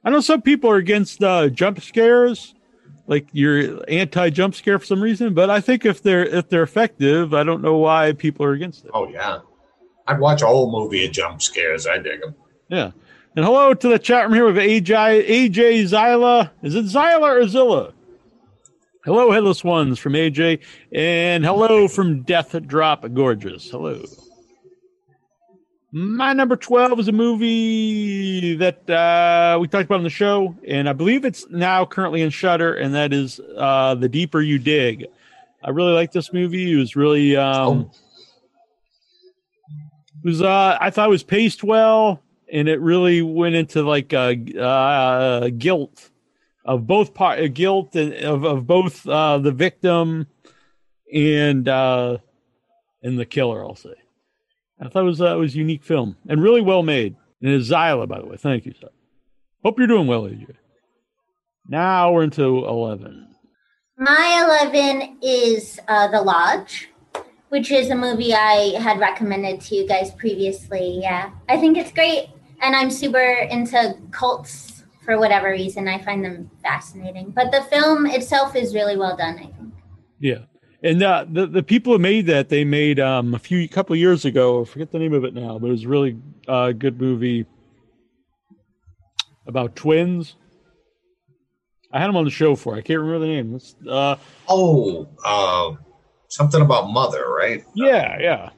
I 0.05 0.11
know 0.11 0.21
some 0.21 0.43
people 0.43 0.71
are 0.71 0.77
against 0.77 1.23
uh, 1.25 1.49
jump 1.49 1.81
scares, 1.81 2.55
like 3.07 3.27
you're 3.33 3.83
anti-jump 3.89 4.55
scare 4.55 4.79
for 4.79 4.85
some 4.85 5.03
reason, 5.03 5.35
but 5.35 5.51
I 5.51 5.61
think 5.61 5.87
if 5.87 6.03
they're 6.03 6.25
if 6.25 6.49
they're 6.49 6.63
effective, 6.63 7.35
I 7.35 7.43
don't 7.43 7.63
know 7.63 7.77
why 7.77 8.13
people 8.13 8.45
are 8.45 8.53
against 8.53 8.85
it. 8.85 8.91
Oh 8.95 9.09
yeah, 9.09 9.41
I'd 10.07 10.21
watch 10.21 10.43
a 10.43 10.47
whole 10.47 10.71
movie 10.71 11.07
of 11.07 11.13
jump 11.13 11.43
scares. 11.43 11.87
I 11.87 11.99
dig 11.99 12.21
them. 12.21 12.35
Yeah. 12.69 12.93
And 13.37 13.45
hello 13.45 13.73
to 13.73 13.89
the 13.89 13.99
chat 13.99 14.25
room 14.25 14.35
here 14.35 14.47
with 14.47 14.57
AJ 14.57 15.27
AJ 15.27 15.83
Zyla. 15.85 16.51
Is 16.63 16.75
it 16.75 16.87
Zyla 16.87 17.43
or 17.43 17.47
Zilla? 17.47 17.93
Hello, 19.09 19.31
Headless 19.31 19.65
Ones 19.65 19.99
from 19.99 20.13
AJ. 20.13 20.61
And 20.93 21.43
hello 21.43 21.89
from 21.89 22.25
Death 22.25 22.55
Drop 22.67 23.07
Gorgeous. 23.15 23.71
Hello. 23.71 24.05
My 25.91 26.35
number 26.35 26.57
12 26.57 27.01
is 27.01 27.09
a 27.09 27.13
movie 27.13 28.55
that 28.57 28.91
uh, 28.91 29.57
we 29.59 29.67
talked 29.67 29.87
about 29.87 29.95
on 29.97 30.03
the 30.03 30.11
show, 30.11 30.55
and 30.69 30.91
I 30.91 30.93
believe 30.93 31.25
it's 31.25 31.49
now 31.49 31.87
currently 31.87 32.21
in 32.21 32.29
Shudder, 32.29 32.75
and 32.75 32.95
that 32.95 33.15
is 33.15 33.41
uh, 33.57 33.95
The 33.95 34.11
Deeper 34.11 34.43
You 34.43 34.59
Dig. 34.59 35.07
I 35.65 35.71
really 35.71 35.93
like 35.95 36.13
this 36.13 36.31
movie. 36.35 36.75
It 36.75 36.77
was 36.77 36.95
really 36.95 37.35
um, 37.35 37.57
Oh. 37.67 37.91
it 40.23 40.27
was 40.29 40.43
uh 40.43 40.77
I 40.79 40.91
thought 40.91 41.07
it 41.07 41.11
was 41.11 41.25
paced 41.25 41.65
well 41.65 42.21
and 42.53 42.69
it 42.69 42.79
really 42.83 43.23
went 43.23 43.55
into 43.55 43.83
like 43.85 44.13
uh, 44.13 44.35
uh 44.61 45.49
guilt 45.57 46.11
of 46.69 46.87
both 46.87 47.15
part 47.15 47.41
uh, 47.41 47.49
guilt 47.49 47.97
and 47.97 48.13
of, 48.13 48.45
of 48.45 48.67
both 48.67 49.09
uh 49.09 49.39
the 49.39 49.51
victim 49.51 50.27
and 51.13 51.67
uh 51.67 52.19
and 53.03 53.19
the 53.19 53.25
killer 53.25 53.65
I'll 53.65 53.75
say. 53.75 53.95
I 54.81 54.89
thought 54.89 55.01
it 55.01 55.07
was 55.07 55.21
uh, 55.21 55.35
it 55.35 55.39
was 55.39 55.55
a 55.55 55.59
unique 55.59 55.83
film 55.83 56.17
and 56.29 56.43
really 56.43 56.61
well 56.61 56.83
made. 56.83 57.17
And 57.41 57.51
it's 57.51 57.71
Zyla 57.71 58.07
by 58.07 58.21
the 58.21 58.27
way. 58.27 58.37
Thank 58.37 58.67
you, 58.67 58.75
sir. 58.79 58.91
Hope 59.65 59.79
you're 59.79 59.89
doing 59.89 60.07
well, 60.07 60.23
AJ. 60.23 60.55
Now 61.67 62.13
we're 62.13 62.23
into 62.23 62.65
11. 62.67 63.27
My 63.99 64.61
11 64.63 65.19
is 65.23 65.81
uh, 65.89 66.09
The 66.09 66.23
Lodge, 66.23 66.89
which 67.49 67.73
is 67.73 67.91
a 67.91 67.97
movie 67.97 68.33
I 68.33 68.79
had 68.81 69.01
recommended 69.01 69.61
to 69.63 69.75
you 69.75 69.89
guys 69.89 70.13
previously. 70.13 71.01
Yeah, 71.03 71.31
I 71.49 71.57
think 71.57 71.77
it's 71.77 71.93
great. 71.93 72.29
And 72.63 72.77
I'm 72.77 72.91
super 72.91 73.21
into 73.51 73.97
cults 74.13 74.78
for 75.09 75.19
whatever 75.19 75.51
reason. 75.51 75.89
I 75.89 75.99
find 76.05 76.23
them 76.23 76.51
fascinating. 76.63 77.31
But 77.31 77.51
the 77.51 77.63
film 77.63 78.05
itself 78.07 78.55
is 78.55 78.75
really 78.75 78.99
well 78.99 79.17
done, 79.17 79.37
I 79.39 79.47
think. 79.47 79.73
Yeah. 80.21 80.39
And 80.83 81.03
uh, 81.03 81.25
the 81.29 81.47
the 81.47 81.63
people 81.63 81.95
who 81.95 81.99
made 81.99 82.27
that 82.27 82.51
they 82.51 82.63
made 82.63 83.01
um, 83.01 83.35
a 83.35 83.39
few 83.39 83.67
couple 83.69 83.95
of 83.95 83.99
years 83.99 84.25
ago. 84.27 84.61
I 84.61 84.65
forget 84.67 84.93
the 84.93 84.99
name 84.99 85.15
of 85.15 85.25
it 85.25 85.33
now, 85.35 85.59
but 85.59 85.69
it 85.69 85.71
was 85.73 85.85
a 85.85 85.89
really 85.89 86.19
uh, 86.47 86.73
good 86.73 87.01
movie 87.01 87.47
about 89.47 89.75
twins. 89.75 90.35
I 91.91 91.99
had 92.01 92.09
them 92.09 92.17
on 92.17 92.27
the 92.27 92.31
show 92.31 92.55
for. 92.55 92.75
I 92.77 92.83
can't 92.83 93.01
remember 93.01 93.21
the 93.27 93.33
name. 93.33 93.55
It's, 93.57 93.75
uh, 93.89 94.17
Oh, 94.47 95.09
uh, 95.25 95.73
something 96.29 96.61
about 96.61 96.91
mother, 96.91 97.27
right? 97.33 97.65
yeah, 97.75 98.19
yeah. 98.21 98.51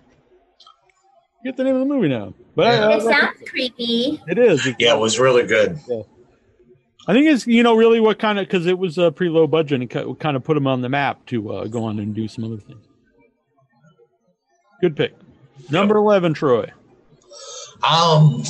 Get 1.44 1.56
the 1.56 1.62
name 1.64 1.76
of 1.76 1.80
the 1.80 1.86
movie 1.94 2.08
now, 2.08 2.34
but 2.56 2.66
Yeah. 2.66 2.88
I, 2.88 2.96
It 2.96 3.02
sounds 3.02 3.38
creepy. 3.48 4.20
it 4.26 4.36
is. 4.36 4.66
Yeah, 4.80 4.96
it 4.96 4.98
was 5.00 5.18
really 5.20 5.46
good. 5.46 5.78
I 7.10 7.12
think 7.12 7.26
it's 7.26 7.44
you 7.44 7.64
know 7.64 7.74
really 7.74 7.98
what 7.98 8.20
kind 8.20 8.38
of 8.38 8.46
because 8.46 8.66
it 8.66 8.78
was 8.78 8.96
a 8.96 9.10
pretty 9.10 9.32
low 9.32 9.48
budget 9.48 9.80
and 9.80 9.90
kind 10.20 10.36
of 10.36 10.44
put 10.44 10.54
them 10.54 10.68
on 10.68 10.80
the 10.80 10.88
map 10.88 11.26
to 11.26 11.52
uh, 11.52 11.64
go 11.64 11.82
on 11.82 11.98
and 11.98 12.14
do 12.14 12.28
some 12.28 12.44
other 12.44 12.58
things. 12.58 12.86
Good 14.80 14.94
pick. 14.94 15.16
Number 15.70 15.96
eleven, 15.96 16.34
Troy. 16.34 16.70
Um, 17.82 18.44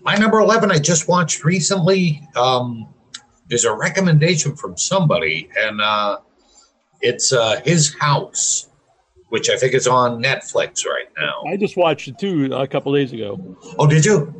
my 0.00 0.16
number 0.16 0.38
eleven, 0.38 0.70
I 0.70 0.78
just 0.78 1.08
watched 1.08 1.44
recently. 1.44 2.26
Um, 2.36 2.88
there's 3.48 3.66
a 3.66 3.74
recommendation 3.74 4.56
from 4.56 4.78
somebody, 4.78 5.50
and 5.58 5.82
uh, 5.82 6.20
it's 7.02 7.34
uh, 7.34 7.60
his 7.66 7.94
house, 7.98 8.70
which 9.28 9.50
I 9.50 9.58
think 9.58 9.74
is 9.74 9.86
on 9.86 10.22
Netflix 10.22 10.86
right 10.86 11.08
now. 11.18 11.42
I 11.46 11.58
just 11.58 11.76
watched 11.76 12.08
it 12.08 12.18
too 12.18 12.50
a 12.54 12.66
couple 12.66 12.94
days 12.94 13.12
ago. 13.12 13.58
Oh, 13.78 13.86
did 13.86 14.06
you? 14.06 14.32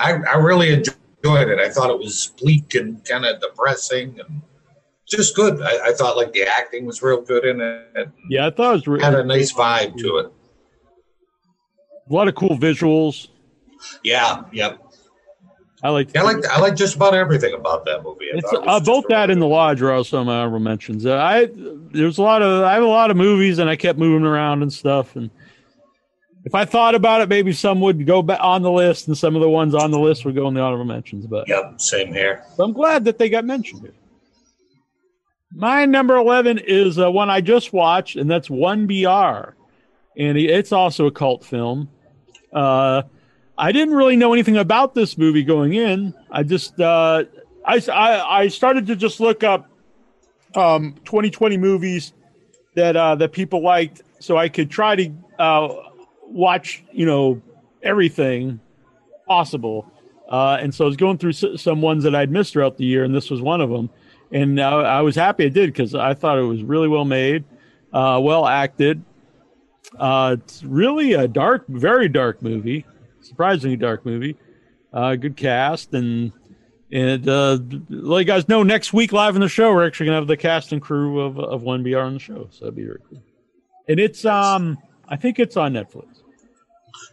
I, 0.00 0.14
I 0.14 0.38
really 0.38 0.72
enjoyed 0.72 0.96
it. 1.22 1.58
I 1.58 1.68
thought 1.70 1.90
it 1.90 1.98
was 1.98 2.32
bleak 2.40 2.74
and 2.74 3.04
kind 3.04 3.24
of 3.24 3.40
depressing 3.40 4.18
and 4.20 4.42
just 5.08 5.34
good. 5.34 5.60
I, 5.60 5.88
I, 5.88 5.92
thought 5.92 6.16
like 6.16 6.32
the 6.32 6.46
acting 6.46 6.86
was 6.86 7.02
real 7.02 7.20
good 7.20 7.44
in 7.44 7.60
it. 7.60 8.10
Yeah, 8.28 8.46
I 8.46 8.50
thought 8.50 8.70
it 8.70 8.74
was 8.74 8.86
really 8.86 9.04
had 9.04 9.14
a 9.14 9.24
nice 9.24 9.52
vibe 9.52 9.96
to 9.98 10.18
it. 10.18 10.32
A 12.08 12.12
lot 12.12 12.28
of 12.28 12.34
cool 12.34 12.56
visuals. 12.58 13.28
Yeah, 14.02 14.42
yep. 14.52 14.80
I 15.82 15.88
like. 15.90 16.10
Yeah, 16.14 16.22
I 16.22 16.24
like. 16.24 16.44
I 16.46 16.60
like 16.60 16.76
just 16.76 16.96
about 16.96 17.14
everything 17.14 17.54
about 17.54 17.84
that 17.86 18.02
movie. 18.02 18.26
I 18.32 18.38
it's 18.38 18.52
uh, 18.52 18.80
both 18.80 19.06
that 19.08 19.30
and 19.30 19.40
the 19.40 19.46
lodge 19.46 19.80
are 19.80 19.92
also 19.92 20.22
my 20.24 20.36
honorable 20.36 20.58
mentions. 20.58 21.06
Uh, 21.06 21.16
I 21.16 21.48
there's 21.54 22.18
a 22.18 22.22
lot 22.22 22.42
of 22.42 22.64
I 22.64 22.74
have 22.74 22.82
a 22.82 22.86
lot 22.86 23.10
of 23.10 23.16
movies 23.16 23.58
and 23.58 23.70
I 23.70 23.76
kept 23.76 23.98
moving 23.98 24.26
around 24.26 24.62
and 24.62 24.72
stuff 24.72 25.16
and 25.16 25.30
if 26.44 26.54
I 26.54 26.64
thought 26.64 26.94
about 26.94 27.20
it, 27.20 27.28
maybe 27.28 27.52
some 27.52 27.80
would 27.80 28.06
go 28.06 28.22
back 28.22 28.40
on 28.40 28.62
the 28.62 28.70
list 28.70 29.08
and 29.08 29.16
some 29.16 29.36
of 29.36 29.42
the 29.42 29.48
ones 29.48 29.74
on 29.74 29.90
the 29.90 29.98
list 29.98 30.24
would 30.24 30.34
go 30.34 30.48
in 30.48 30.54
the 30.54 30.60
honorable 30.60 30.84
mentions. 30.84 31.26
But 31.26 31.48
yep, 31.48 31.80
same 31.80 32.12
here. 32.12 32.44
So 32.56 32.64
I'm 32.64 32.72
glad 32.72 33.04
that 33.04 33.18
they 33.18 33.28
got 33.28 33.44
mentioned 33.44 33.82
here. 33.82 33.94
My 35.52 35.84
number 35.84 36.16
11 36.16 36.58
is 36.58 36.98
uh, 36.98 37.10
one 37.10 37.28
I 37.28 37.40
just 37.40 37.72
watched, 37.72 38.16
and 38.16 38.30
that's 38.30 38.48
1BR. 38.48 39.52
And 40.16 40.38
it's 40.38 40.72
also 40.72 41.06
a 41.06 41.10
cult 41.10 41.44
film. 41.44 41.88
Uh, 42.52 43.02
I 43.58 43.72
didn't 43.72 43.94
really 43.94 44.16
know 44.16 44.32
anything 44.32 44.56
about 44.56 44.94
this 44.94 45.18
movie 45.18 45.42
going 45.42 45.74
in. 45.74 46.14
I 46.30 46.42
just, 46.42 46.80
uh, 46.80 47.24
I, 47.64 47.82
I, 47.92 48.38
I, 48.40 48.48
started 48.48 48.86
to 48.88 48.96
just 48.96 49.20
look 49.20 49.44
up 49.44 49.68
um, 50.54 50.94
2020 51.04 51.56
movies 51.58 52.12
that, 52.74 52.96
uh, 52.96 53.14
that 53.16 53.32
people 53.32 53.62
liked 53.62 54.02
so 54.18 54.36
I 54.36 54.48
could 54.48 54.70
try 54.70 54.96
to 54.96 55.12
uh, 55.38 55.89
watch, 56.30 56.84
you 56.92 57.06
know, 57.06 57.42
everything 57.82 58.60
possible. 59.26 59.90
Uh, 60.28 60.58
and 60.60 60.74
so 60.74 60.84
I 60.84 60.88
was 60.88 60.96
going 60.96 61.18
through 61.18 61.32
some 61.32 61.82
ones 61.82 62.04
that 62.04 62.14
I'd 62.14 62.30
missed 62.30 62.52
throughout 62.52 62.76
the 62.76 62.84
year, 62.84 63.04
and 63.04 63.14
this 63.14 63.30
was 63.30 63.42
one 63.42 63.60
of 63.60 63.68
them 63.70 63.90
and 64.32 64.60
uh, 64.60 64.78
I 64.78 65.00
was 65.02 65.16
happy 65.16 65.46
I 65.46 65.48
did 65.48 65.72
because 65.72 65.94
I 65.94 66.14
thought 66.14 66.38
it 66.38 66.42
was 66.42 66.62
really 66.62 66.88
well 66.88 67.04
made, 67.04 67.44
uh, 67.92 68.20
well 68.22 68.46
acted. 68.46 69.02
Uh, 69.98 70.36
it's 70.38 70.62
really 70.62 71.14
a 71.14 71.26
dark, 71.26 71.66
very 71.68 72.08
dark 72.08 72.42
movie, 72.42 72.86
surprisingly 73.22 73.76
dark 73.76 74.06
movie. 74.06 74.36
Uh, 74.92 75.16
good 75.16 75.36
cast 75.36 75.94
and 75.94 76.32
and 76.92 77.28
uh, 77.28 77.56
let 77.88 78.18
you 78.20 78.24
guys 78.24 78.48
know 78.48 78.64
next 78.64 78.92
week 78.92 79.12
live 79.12 79.36
in 79.36 79.40
the 79.40 79.48
show 79.48 79.72
we're 79.72 79.86
actually 79.86 80.06
gonna 80.06 80.18
have 80.18 80.26
the 80.26 80.36
cast 80.36 80.72
and 80.72 80.82
crew 80.82 81.20
of 81.20 81.38
of 81.38 81.62
one 81.62 81.82
BR 81.84 81.98
on 81.98 82.14
the 82.14 82.20
show, 82.20 82.48
so 82.50 82.64
that'd 82.64 82.74
be 82.74 82.84
very 82.84 82.98
cool. 83.08 83.22
And 83.88 84.00
it's 84.00 84.24
um 84.24 84.78
I 85.08 85.16
think 85.16 85.38
it's 85.38 85.56
on 85.56 85.74
Netflix. 85.74 86.19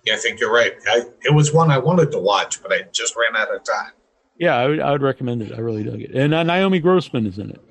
Yeah, 0.06 0.16
I 0.16 0.18
think 0.18 0.40
you're 0.40 0.54
right. 0.54 0.74
I, 0.88 1.04
it 1.24 1.34
was 1.34 1.54
one 1.54 1.72
I 1.72 1.78
wanted 1.78 2.12
to 2.12 2.20
watch, 2.20 2.62
but 2.62 2.72
I 2.72 2.84
just 2.92 3.16
ran 3.16 3.40
out 3.40 3.54
of 3.54 3.64
time. 3.64 3.92
Yeah, 4.40 4.56
I 4.56 4.68
would, 4.68 4.80
I 4.80 4.92
would 4.92 5.02
recommend 5.02 5.42
it. 5.42 5.54
I 5.54 5.60
really 5.60 5.84
dug 5.84 6.02
it. 6.02 6.12
And 6.12 6.34
uh, 6.34 6.44
Naomi 6.44 6.80
Grossman 6.80 7.26
is 7.26 7.40
in 7.40 7.52
it. 7.52 7.62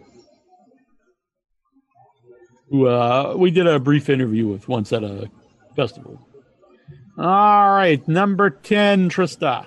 Who 2.70 2.88
uh, 2.88 3.34
we 3.36 3.50
did 3.50 3.66
a 3.66 3.78
brief 3.78 4.08
interview 4.08 4.48
with 4.48 4.68
once 4.68 4.92
at 4.92 5.04
a 5.04 5.30
festival. 5.76 6.26
All 7.18 7.70
right, 7.70 8.06
number 8.08 8.50
10, 8.50 9.08
Trista. 9.08 9.66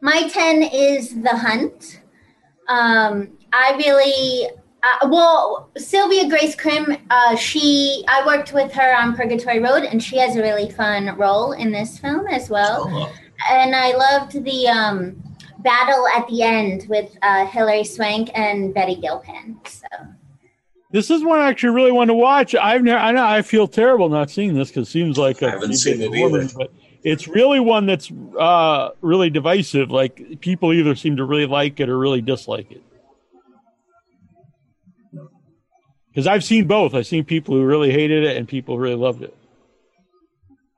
My 0.00 0.26
10 0.28 0.62
is 0.62 1.22
The 1.22 1.36
Hunt. 1.36 2.00
Um, 2.68 3.36
I 3.52 3.74
really, 3.76 4.48
uh, 4.82 5.08
well, 5.08 5.70
Sylvia 5.76 6.28
Grace 6.28 6.54
Crim, 6.54 6.96
uh, 7.10 7.36
she, 7.36 8.04
I 8.08 8.24
worked 8.26 8.52
with 8.52 8.72
her 8.72 8.96
on 8.96 9.14
Purgatory 9.14 9.58
Road, 9.58 9.84
and 9.84 10.02
she 10.02 10.18
has 10.18 10.36
a 10.36 10.42
really 10.42 10.70
fun 10.70 11.16
role 11.16 11.52
in 11.52 11.70
this 11.70 11.98
film 11.98 12.26
as 12.28 12.48
well. 12.50 12.86
Oh. 12.88 13.12
And 13.50 13.74
I 13.74 13.92
loved 13.96 14.44
the, 14.44 14.68
um, 14.68 15.22
battle 15.62 16.06
at 16.16 16.26
the 16.28 16.42
end 16.42 16.86
with 16.88 17.16
uh, 17.22 17.46
Hilary 17.46 17.84
Swank 17.84 18.30
and 18.34 18.72
Betty 18.72 18.96
Gilpin. 18.96 19.58
So 19.64 19.86
this 20.90 21.10
is 21.10 21.22
one 21.22 21.38
I 21.40 21.48
actually 21.48 21.74
really 21.74 21.92
want 21.92 22.08
to 22.08 22.14
watch. 22.14 22.54
I've 22.54 22.82
never, 22.82 22.98
I 22.98 23.12
know 23.12 23.24
I 23.24 23.42
feel 23.42 23.68
terrible 23.68 24.08
not 24.08 24.30
seeing 24.30 24.54
this 24.54 24.68
because 24.68 24.88
it 24.88 24.90
seems 24.90 25.18
like 25.18 25.42
a, 25.42 25.48
I 25.48 25.50
haven't 25.50 25.74
seen 25.74 26.00
it 26.00 26.14
either. 26.14 26.48
But 26.56 26.72
it's 27.02 27.28
really 27.28 27.60
one 27.60 27.86
that's 27.86 28.10
uh, 28.38 28.90
really 29.00 29.30
divisive. 29.30 29.90
Like 29.90 30.40
people 30.40 30.72
either 30.72 30.94
seem 30.94 31.16
to 31.16 31.24
really 31.24 31.46
like 31.46 31.78
it 31.80 31.88
or 31.88 31.98
really 31.98 32.20
dislike 32.20 32.70
it. 32.72 32.82
Because 36.10 36.26
I've 36.26 36.44
seen 36.44 36.66
both. 36.66 36.94
I've 36.94 37.06
seen 37.06 37.24
people 37.24 37.54
who 37.54 37.64
really 37.64 37.90
hated 37.92 38.24
it 38.24 38.36
and 38.36 38.46
people 38.48 38.76
who 38.76 38.82
really 38.82 38.96
loved 38.96 39.22
it. 39.22 39.36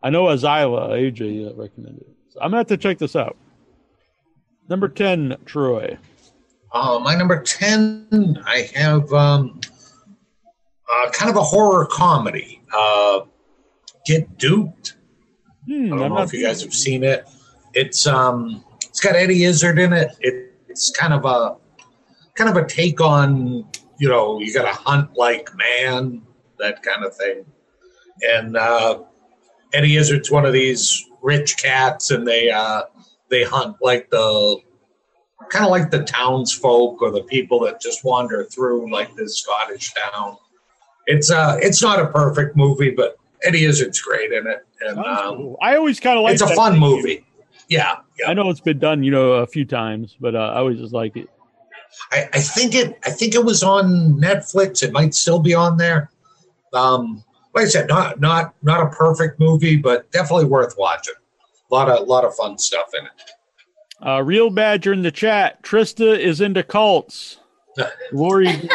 I 0.02 0.10
know 0.10 0.24
Azila 0.24 0.90
AJ 0.90 1.56
recommended 1.56 2.02
it. 2.02 2.16
So 2.30 2.40
I'm 2.40 2.50
gonna 2.50 2.58
have 2.58 2.66
to 2.68 2.76
check 2.76 2.98
this 2.98 3.16
out. 3.16 3.36
Number 4.68 4.88
10, 4.88 5.36
Troy. 5.44 5.98
Uh, 6.72 6.98
my 7.02 7.14
number 7.14 7.42
10, 7.42 8.42
I 8.46 8.70
have 8.74 9.12
um, 9.12 9.60
uh, 10.90 11.10
kind 11.10 11.30
of 11.30 11.36
a 11.36 11.42
horror 11.42 11.86
comedy. 11.86 12.62
Uh, 12.74 13.20
Get 14.04 14.36
Duked. 14.38 14.94
Hmm, 15.66 15.86
I 15.86 15.88
don't 15.88 16.02
I'm 16.02 16.14
know 16.14 16.22
if 16.22 16.32
you 16.32 16.42
guys 16.44 16.62
have 16.62 16.74
seen 16.74 17.04
it. 17.04 17.28
It's 17.74 18.06
um, 18.06 18.64
it's 18.88 19.00
got 19.00 19.14
Eddie 19.14 19.44
Izzard 19.44 19.78
in 19.78 19.92
it. 19.92 20.10
it. 20.20 20.52
It's 20.68 20.90
kind 20.90 21.12
of 21.12 21.24
a 21.24 21.56
kind 22.34 22.50
of 22.50 22.56
a 22.56 22.66
take 22.66 23.00
on 23.00 23.64
you 23.98 24.08
know 24.08 24.40
you 24.40 24.52
got 24.52 24.62
to 24.62 24.82
hunt 24.82 25.16
like 25.16 25.48
man 25.56 26.22
that 26.58 26.82
kind 26.82 27.04
of 27.04 27.14
thing. 27.16 27.44
And 28.22 28.56
uh, 28.56 29.02
Eddie 29.72 29.96
Izzard's 29.96 30.30
one 30.30 30.46
of 30.46 30.52
these 30.52 31.04
rich 31.22 31.56
cats, 31.56 32.10
and 32.10 32.26
they 32.26 32.50
uh, 32.50 32.82
they 33.28 33.44
hunt 33.44 33.76
like 33.80 34.10
the 34.10 34.58
kind 35.50 35.64
of 35.64 35.70
like 35.70 35.90
the 35.90 36.02
townsfolk 36.04 37.02
or 37.02 37.10
the 37.10 37.22
people 37.24 37.60
that 37.60 37.80
just 37.80 38.04
wander 38.04 38.44
through 38.44 38.90
like 38.92 39.14
this 39.16 39.38
Scottish 39.38 39.92
town. 39.94 40.36
It's 41.06 41.30
uh 41.30 41.58
it's 41.60 41.82
not 41.82 41.98
a 41.98 42.06
perfect 42.08 42.56
movie, 42.56 42.90
but 42.90 43.18
Eddie 43.42 43.64
Izzard's 43.64 44.00
great 44.00 44.32
in 44.32 44.46
it. 44.46 44.64
And 44.80 44.98
um, 44.98 45.56
I 45.60 45.76
always 45.76 46.00
kind 46.00 46.16
of 46.16 46.24
like 46.24 46.34
it's 46.34 46.42
a 46.42 46.54
fun 46.54 46.78
movie. 46.78 47.24
Yeah, 47.68 47.96
yeah, 48.18 48.28
I 48.28 48.34
know 48.34 48.50
it's 48.50 48.60
been 48.60 48.78
done, 48.78 49.02
you 49.02 49.10
know, 49.10 49.32
a 49.32 49.46
few 49.46 49.64
times, 49.64 50.16
but 50.20 50.34
uh, 50.34 50.52
I 50.54 50.58
always 50.58 50.78
just 50.78 50.92
like 50.92 51.16
it. 51.16 51.28
I, 52.10 52.28
I 52.32 52.40
think 52.40 52.74
it. 52.74 52.98
I 53.04 53.10
think 53.10 53.34
it 53.34 53.44
was 53.44 53.62
on 53.62 54.20
Netflix. 54.20 54.82
It 54.82 54.92
might 54.92 55.14
still 55.14 55.38
be 55.38 55.54
on 55.54 55.76
there. 55.76 56.10
Um, 56.72 57.24
like 57.54 57.66
I 57.66 57.68
said, 57.68 57.88
not 57.88 58.20
not 58.20 58.54
not 58.62 58.86
a 58.86 58.90
perfect 58.90 59.38
movie, 59.38 59.76
but 59.76 60.10
definitely 60.12 60.46
worth 60.46 60.76
watching. 60.78 61.14
A 61.70 61.74
lot 61.74 61.88
of 61.88 62.06
lot 62.06 62.24
of 62.24 62.34
fun 62.34 62.58
stuff 62.58 62.90
in 62.98 63.06
it. 63.06 63.12
Uh, 64.04 64.22
Real 64.22 64.50
Badger 64.50 64.92
in 64.92 65.02
the 65.02 65.12
chat. 65.12 65.62
Trista 65.62 66.18
is 66.18 66.40
into 66.40 66.62
cults. 66.62 67.38
Lori. 68.12 68.68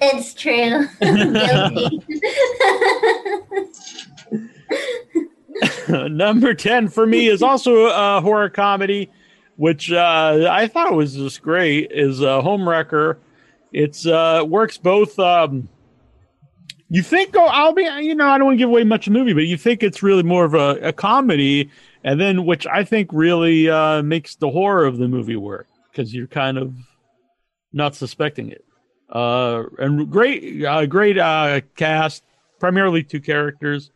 it's 0.00 0.34
true. 0.34 0.88
Number 6.08 6.54
10 6.54 6.88
for 6.88 7.06
me 7.06 7.28
is 7.28 7.42
also 7.42 7.86
a 7.86 8.20
horror 8.20 8.48
comedy, 8.48 9.10
which 9.60 9.92
uh, 9.92 10.48
I 10.50 10.68
thought 10.68 10.94
was 10.94 11.14
just 11.14 11.42
great, 11.42 11.90
is 11.92 12.22
uh, 12.22 12.40
Homewrecker. 12.40 13.18
It's 13.74 14.06
uh, 14.06 14.42
works 14.48 14.78
both. 14.78 15.18
Um, 15.18 15.68
you 16.88 17.02
think, 17.02 17.36
oh, 17.36 17.44
I'll 17.44 17.74
be, 17.74 17.82
you 17.82 18.14
know, 18.14 18.26
I 18.26 18.38
don't 18.38 18.46
want 18.46 18.54
to 18.54 18.58
give 18.58 18.70
away 18.70 18.84
much 18.84 19.06
of 19.06 19.12
the 19.12 19.18
movie, 19.18 19.34
but 19.34 19.44
you 19.44 19.58
think 19.58 19.82
it's 19.82 20.02
really 20.02 20.22
more 20.22 20.46
of 20.46 20.54
a, 20.54 20.88
a 20.88 20.92
comedy 20.94 21.70
and 22.02 22.18
then 22.18 22.46
which 22.46 22.66
I 22.66 22.84
think 22.84 23.10
really 23.12 23.68
uh, 23.68 24.02
makes 24.02 24.34
the 24.36 24.48
horror 24.48 24.86
of 24.86 24.96
the 24.96 25.08
movie 25.08 25.36
work 25.36 25.66
because 25.90 26.14
you're 26.14 26.26
kind 26.26 26.56
of 26.56 26.74
not 27.70 27.94
suspecting 27.94 28.48
it. 28.48 28.64
Uh, 29.10 29.64
and 29.78 30.10
great, 30.10 30.64
uh, 30.64 30.86
great 30.86 31.18
uh, 31.18 31.60
cast, 31.76 32.24
primarily 32.60 33.02
two 33.02 33.20
characters, 33.20 33.90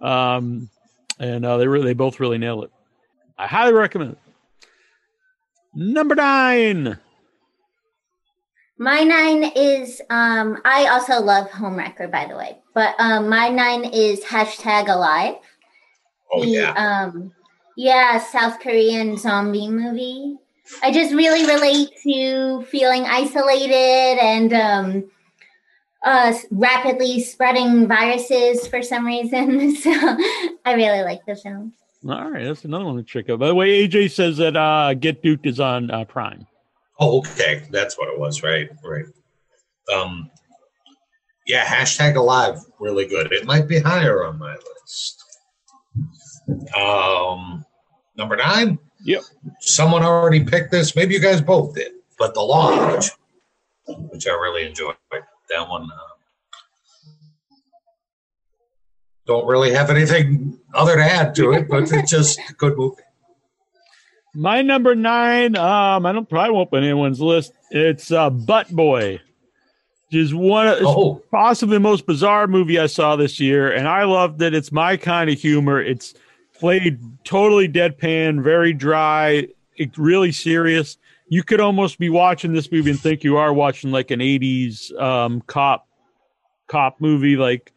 um, 0.00 0.68
and 1.20 1.46
uh, 1.46 1.56
they 1.58 1.68
really, 1.68 1.84
they 1.84 1.94
both 1.94 2.18
really 2.18 2.38
nail 2.38 2.64
it. 2.64 2.72
I 3.38 3.46
highly 3.46 3.74
recommend 3.74 4.14
it. 4.14 4.18
Number 5.74 6.14
nine. 6.14 6.98
My 8.78 9.02
nine 9.04 9.52
is 9.54 10.00
um, 10.10 10.58
I 10.64 10.86
also 10.88 11.20
love 11.20 11.48
Homewrecker, 11.50 12.10
by 12.10 12.26
the 12.26 12.36
way, 12.36 12.58
but 12.74 12.94
um, 12.98 13.28
my 13.28 13.48
nine 13.48 13.84
is 13.84 14.24
hashtag 14.24 14.88
alive. 14.88 15.36
Oh, 16.32 16.42
the, 16.42 16.48
yeah. 16.48 16.72
Um, 16.72 17.32
yeah, 17.76 18.18
South 18.18 18.60
Korean 18.60 19.16
zombie 19.16 19.68
movie. 19.68 20.36
I 20.82 20.92
just 20.92 21.14
really 21.14 21.46
relate 21.46 21.90
to 22.02 22.62
feeling 22.70 23.04
isolated 23.04 24.18
and 24.20 24.52
um, 24.52 25.10
uh, 26.04 26.34
rapidly 26.50 27.20
spreading 27.22 27.86
viruses 27.86 28.66
for 28.66 28.82
some 28.82 29.06
reason. 29.06 29.76
So 29.82 29.90
I 30.64 30.74
really 30.74 31.02
like 31.02 31.24
the 31.26 31.36
film. 31.36 31.72
All 32.08 32.30
right, 32.30 32.44
that's 32.44 32.64
another 32.64 32.84
one 32.84 32.96
to 32.96 33.02
check 33.04 33.30
out. 33.30 33.38
By 33.38 33.46
the 33.46 33.54
way, 33.54 33.86
AJ 33.86 34.10
says 34.10 34.36
that 34.38 34.56
uh, 34.56 34.94
Get 34.94 35.22
Duked 35.22 35.46
is 35.46 35.60
on 35.60 35.90
uh, 35.90 36.04
Prime. 36.04 36.46
Oh, 36.98 37.18
okay, 37.18 37.64
that's 37.70 37.96
what 37.96 38.12
it 38.12 38.18
was. 38.18 38.42
Right, 38.42 38.68
right. 38.84 39.04
Um, 39.94 40.30
yeah, 41.46 41.64
hashtag 41.64 42.16
alive, 42.16 42.58
really 42.80 43.06
good. 43.06 43.32
It 43.32 43.46
might 43.46 43.68
be 43.68 43.78
higher 43.78 44.24
on 44.24 44.38
my 44.38 44.54
list. 44.54 45.24
Um, 46.76 47.64
number 48.16 48.36
nine. 48.36 48.78
Yep. 49.04 49.22
Someone 49.60 50.02
already 50.02 50.44
picked 50.44 50.70
this. 50.70 50.94
Maybe 50.94 51.14
you 51.14 51.20
guys 51.20 51.40
both 51.40 51.74
did, 51.74 51.92
but 52.18 52.34
the 52.34 52.40
Lodge, 52.40 53.10
which 53.86 54.26
I 54.26 54.30
really 54.30 54.66
enjoyed. 54.66 54.96
That 55.10 55.68
one. 55.68 55.82
Uh, 55.82 56.11
don't 59.26 59.46
really 59.46 59.72
have 59.72 59.90
anything 59.90 60.58
other 60.74 60.96
to 60.96 61.02
add 61.04 61.34
to 61.36 61.52
it, 61.52 61.68
but 61.68 61.90
it's 61.92 62.10
just 62.10 62.38
a 62.50 62.52
good 62.54 62.76
movie. 62.76 63.02
My 64.34 64.62
number 64.62 64.94
nine, 64.94 65.56
um, 65.56 66.06
I 66.06 66.12
don't 66.12 66.28
probably 66.28 66.52
won't 66.54 66.70
put 66.70 66.82
anyone's 66.82 67.20
list. 67.20 67.52
It's 67.70 68.10
uh, 68.10 68.30
Butt 68.30 68.70
Boy, 68.70 69.20
which 70.10 70.18
is 70.20 70.34
one 70.34 70.68
of 70.68 70.78
Oh. 70.80 71.22
possibly 71.30 71.76
the 71.76 71.80
most 71.80 72.06
bizarre 72.06 72.46
movie 72.46 72.78
I 72.78 72.86
saw 72.86 73.14
this 73.14 73.38
year, 73.38 73.70
and 73.70 73.86
I 73.86 74.04
loved 74.04 74.40
it. 74.40 74.54
It's 74.54 74.72
my 74.72 74.96
kind 74.96 75.28
of 75.28 75.38
humor. 75.38 75.82
It's 75.82 76.14
played 76.58 76.98
totally 77.24 77.68
deadpan, 77.68 78.42
very 78.42 78.72
dry, 78.72 79.48
it, 79.76 79.98
really 79.98 80.32
serious. 80.32 80.96
You 81.28 81.42
could 81.42 81.60
almost 81.60 81.98
be 81.98 82.08
watching 82.08 82.54
this 82.54 82.70
movie 82.72 82.90
and 82.90 83.00
think 83.00 83.24
you 83.24 83.36
are 83.36 83.52
watching 83.52 83.90
like 83.90 84.10
an 84.10 84.20
'80s 84.20 84.98
um, 84.98 85.42
cop 85.42 85.86
cop 86.68 87.00
movie, 87.02 87.36
like 87.36 87.72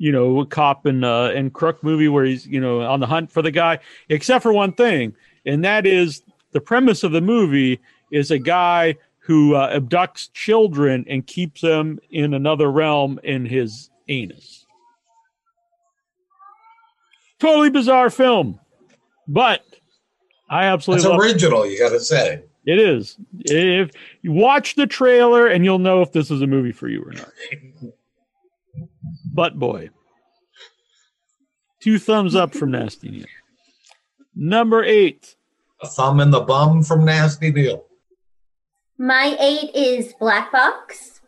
you 0.00 0.10
know, 0.10 0.40
a 0.40 0.46
cop 0.46 0.86
and 0.86 1.04
uh, 1.04 1.30
and 1.34 1.52
crook 1.52 1.84
movie 1.84 2.08
where 2.08 2.24
he's 2.24 2.46
you 2.46 2.58
know 2.58 2.80
on 2.80 3.00
the 3.00 3.06
hunt 3.06 3.30
for 3.30 3.42
the 3.42 3.50
guy. 3.50 3.78
Except 4.08 4.42
for 4.42 4.50
one 4.50 4.72
thing, 4.72 5.14
and 5.44 5.62
that 5.62 5.86
is 5.86 6.22
the 6.52 6.60
premise 6.60 7.04
of 7.04 7.12
the 7.12 7.20
movie 7.20 7.78
is 8.10 8.30
a 8.30 8.38
guy 8.38 8.96
who 9.18 9.54
uh, 9.54 9.78
abducts 9.78 10.32
children 10.32 11.04
and 11.06 11.26
keeps 11.26 11.60
them 11.60 11.98
in 12.10 12.32
another 12.32 12.72
realm 12.72 13.20
in 13.24 13.44
his 13.44 13.90
anus. 14.08 14.64
Totally 17.38 17.68
bizarre 17.68 18.08
film, 18.08 18.58
but 19.28 19.62
I 20.48 20.64
absolutely 20.64 21.10
It's 21.10 21.22
original, 21.22 21.66
you 21.66 21.78
got 21.78 21.90
to 21.90 22.00
say. 22.00 22.42
it. 22.64 22.78
Is 22.78 23.16
if 23.40 23.90
you 24.22 24.32
watch 24.32 24.76
the 24.76 24.86
trailer 24.86 25.46
and 25.46 25.62
you'll 25.62 25.78
know 25.78 26.00
if 26.00 26.12
this 26.12 26.30
is 26.30 26.40
a 26.40 26.46
movie 26.46 26.72
for 26.72 26.88
you 26.88 27.02
or 27.02 27.12
not. 27.12 27.30
Butt 29.32 29.58
boy. 29.58 29.90
Two 31.80 31.98
thumbs 31.98 32.34
up 32.34 32.54
from 32.54 32.72
Nasty 32.72 33.10
Neal. 33.10 33.26
Number 34.34 34.84
eight. 34.84 35.36
A 35.82 35.86
thumb 35.86 36.20
in 36.20 36.30
the 36.30 36.40
bum 36.40 36.82
from 36.82 37.04
Nasty 37.04 37.50
Neal. 37.50 37.84
My 38.98 39.36
eight 39.40 39.74
is 39.74 40.12
Black 40.20 40.52
Box. 40.52 41.20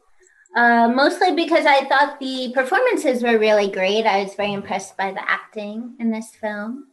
Uh, 0.54 0.88
mostly 0.94 1.34
because 1.34 1.64
I 1.64 1.86
thought 1.86 2.20
the 2.20 2.52
performances 2.52 3.22
were 3.22 3.38
really 3.38 3.70
great. 3.70 4.04
I 4.04 4.22
was 4.22 4.34
very 4.34 4.52
impressed 4.52 4.98
by 4.98 5.10
the 5.12 5.30
acting 5.30 5.94
in 5.98 6.10
this 6.10 6.34
film. 6.34 6.88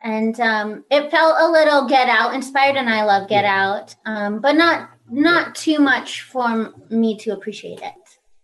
And 0.00 0.38
um, 0.38 0.84
it 0.90 1.10
felt 1.10 1.36
a 1.40 1.50
little 1.50 1.88
Get 1.88 2.08
Out 2.08 2.34
inspired, 2.34 2.76
and 2.76 2.88
I 2.88 3.04
love 3.04 3.28
Get 3.28 3.44
Out, 3.44 3.94
um, 4.04 4.40
but 4.40 4.52
not 4.52 4.90
not 5.10 5.54
too 5.54 5.78
much 5.78 6.22
for 6.22 6.72
me 6.90 7.16
to 7.18 7.32
appreciate 7.32 7.80
it. 7.82 7.94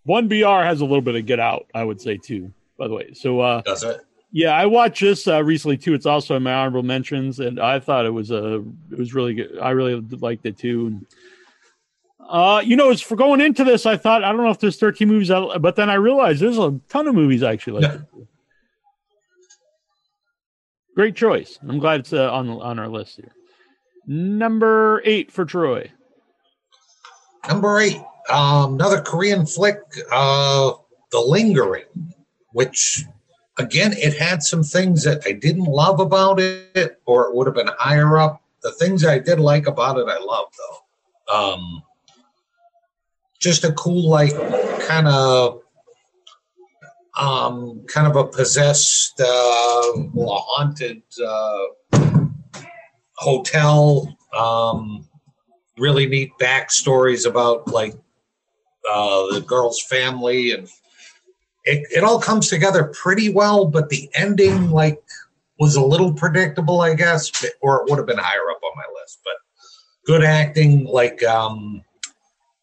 One 0.09 0.27
BR 0.27 0.63
has 0.65 0.81
a 0.81 0.87
little 0.87 1.03
bit 1.03 1.17
of 1.17 1.27
Get 1.27 1.39
Out, 1.39 1.67
I 1.75 1.85
would 1.85 2.01
say 2.01 2.17
too. 2.17 2.51
By 2.79 2.89
the 2.89 2.95
way, 2.95 3.13
so 3.13 3.41
uh, 3.41 3.61
Does 3.61 3.83
it? 3.83 4.01
yeah, 4.33 4.53
I 4.55 4.65
watched 4.65 5.03
this 5.03 5.29
uh, 5.29 5.45
recently 5.45 5.77
too. 5.77 5.93
It's 5.93 6.07
also 6.07 6.35
in 6.35 6.43
my 6.45 6.55
honorable 6.55 6.83
mentions, 6.83 7.41
and 7.41 7.61
I 7.61 7.79
thought 7.79 8.07
it 8.07 8.11
was 8.11 8.31
a 8.31 8.65
it 8.91 8.99
was 8.99 9.13
really 9.13 9.35
good. 9.35 9.59
I 9.61 9.69
really 9.71 10.01
liked 10.01 10.47
it 10.47 10.57
too. 10.57 10.99
Uh, 12.27 12.63
you 12.65 12.75
know, 12.75 12.89
it's 12.89 13.03
for 13.03 13.17
going 13.17 13.43
into 13.43 13.65
this, 13.65 13.85
I 13.85 13.99
thought 13.99 14.25
I 14.25 14.33
don't 14.33 14.43
know 14.43 14.51
if 14.51 14.61
there's 14.61 14.79
13 14.79 15.09
movies, 15.09 15.31
I, 15.31 15.59
but 15.59 15.77
then 15.77 15.91
I 15.91 15.95
realized 15.95 16.41
there's 16.41 16.57
a 16.57 16.81
ton 16.89 17.07
of 17.07 17.15
movies 17.15 17.43
I 17.43 17.53
actually 17.53 17.83
like. 17.83 18.01
Yeah. 18.01 18.23
Great 20.97 21.17
choice. 21.17 21.59
I'm 21.69 21.79
glad 21.79 22.01
it's 22.01 22.15
uh, 22.15 22.33
on 22.33 22.49
on 22.49 22.79
our 22.79 22.89
list 22.89 23.17
here. 23.17 23.33
Number 24.07 25.03
eight 25.05 25.31
for 25.31 25.45
Troy. 25.45 25.91
Number 27.47 27.79
eight, 27.81 28.01
um, 28.29 28.75
another 28.75 29.01
Korean 29.01 29.47
flick, 29.47 29.81
uh, 30.11 30.73
The 31.13 31.21
Lingering, 31.21 32.15
which 32.53 33.05
again, 33.59 33.93
it 33.93 34.17
had 34.17 34.43
some 34.43 34.63
things 34.63 35.05
that 35.05 35.23
I 35.27 35.33
didn't 35.33 35.65
love 35.65 36.01
about 36.01 36.41
it, 36.41 37.01
or 37.07 37.27
it 37.27 37.35
would 37.35 37.47
have 37.47 37.57
been 37.57 37.71
higher 37.79 38.19
up. 38.19 38.43
The 38.63 38.73
things 38.73 39.05
I 39.05 39.19
did 39.19 39.41
like 39.41 39.67
about 39.67 39.99
it, 39.99 40.07
I 40.09 40.19
love 40.19 40.47
though. 40.59 41.37
Um, 41.37 41.83
just 43.39 43.65
a 43.65 43.73
cool, 43.73 44.09
like, 44.09 44.33
kind 44.87 45.07
of, 45.07 45.63
um, 47.19 47.85
kind 47.87 48.07
of 48.07 48.17
a 48.17 48.25
possessed, 48.25 49.21
uh, 49.21 49.93
well, 50.13 50.45
haunted 50.49 51.03
uh, 51.25 51.59
hotel. 53.17 54.17
Um, 54.37 55.09
really 55.79 56.07
neat 56.07 56.33
backstories 56.41 57.27
about 57.27 57.69
like 57.69 57.95
uh, 58.93 59.35
the 59.35 59.41
girl's 59.41 59.83
family 59.83 60.53
and 60.53 60.69
it, 61.65 61.87
it 61.91 62.05
all 62.05 62.21
comes 62.21 62.49
together 62.49 62.85
pretty 62.85 63.29
well 63.29 63.67
but 63.67 63.89
the 63.89 64.09
ending 64.15 64.71
like 64.71 65.03
was 65.59 65.77
a 65.77 65.83
little 65.83 66.13
predictable 66.13 66.81
i 66.81 66.95
guess 66.95 67.31
or 67.61 67.83
it 67.83 67.91
would 67.91 67.99
have 67.99 68.07
been 68.07 68.19
higher 68.19 68.51
up 68.51 68.61
on 68.63 68.73
my 68.77 69.01
list 69.01 69.19
but 69.25 69.35
good 70.07 70.25
acting 70.25 70.85
like 70.85 71.23
um, 71.25 71.83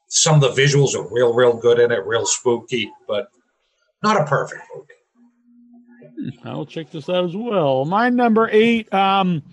some 0.08 0.36
of 0.36 0.42
the 0.42 0.62
visuals 0.62 0.96
are 0.96 1.08
real 1.14 1.34
real 1.34 1.56
good 1.56 1.80
in 1.80 1.92
it 1.92 2.06
real 2.06 2.26
spooky 2.26 2.92
but 3.08 3.30
not 4.04 4.20
a 4.20 4.26
perfect 4.26 4.62
movie 4.76 4.88
I'll 6.44 6.66
check 6.66 6.92
this 6.92 7.10
out 7.10 7.26
as 7.26 7.36
well. 7.36 7.86
My 7.86 8.10
number 8.10 8.50
eight. 8.52 8.92
Um, 8.94 9.44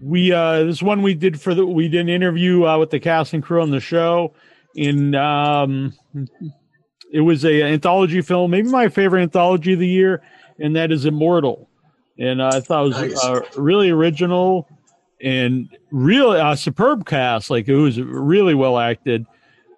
we 0.00 0.32
uh, 0.32 0.64
this 0.64 0.82
one 0.82 1.02
we 1.02 1.14
did 1.14 1.40
for 1.40 1.54
the 1.54 1.66
we 1.66 1.88
did 1.88 2.00
an 2.00 2.08
interview 2.08 2.64
uh, 2.64 2.78
with 2.78 2.90
the 2.90 3.00
cast 3.00 3.34
and 3.34 3.42
crew 3.42 3.60
on 3.60 3.70
the 3.70 3.80
show. 3.80 4.32
In 4.74 5.14
um, 5.14 5.92
it 7.12 7.20
was 7.20 7.44
a 7.44 7.62
anthology 7.62 8.20
film, 8.20 8.50
maybe 8.50 8.68
my 8.68 8.88
favorite 8.88 9.22
anthology 9.22 9.72
of 9.72 9.78
the 9.78 9.88
year, 9.88 10.22
and 10.58 10.76
that 10.76 10.92
is 10.92 11.04
Immortal. 11.04 11.68
And 12.18 12.40
uh, 12.40 12.50
I 12.54 12.60
thought 12.60 12.84
it 12.84 12.88
was 12.88 12.96
Nice. 13.00 13.24
uh, 13.24 13.40
really 13.56 13.90
original 13.90 14.68
and 15.20 15.68
really 15.90 16.38
uh, 16.40 16.54
superb 16.54 17.06
cast. 17.06 17.50
Like 17.50 17.68
it 17.68 17.74
was 17.76 18.00
really 18.00 18.54
well 18.54 18.78
acted. 18.78 19.26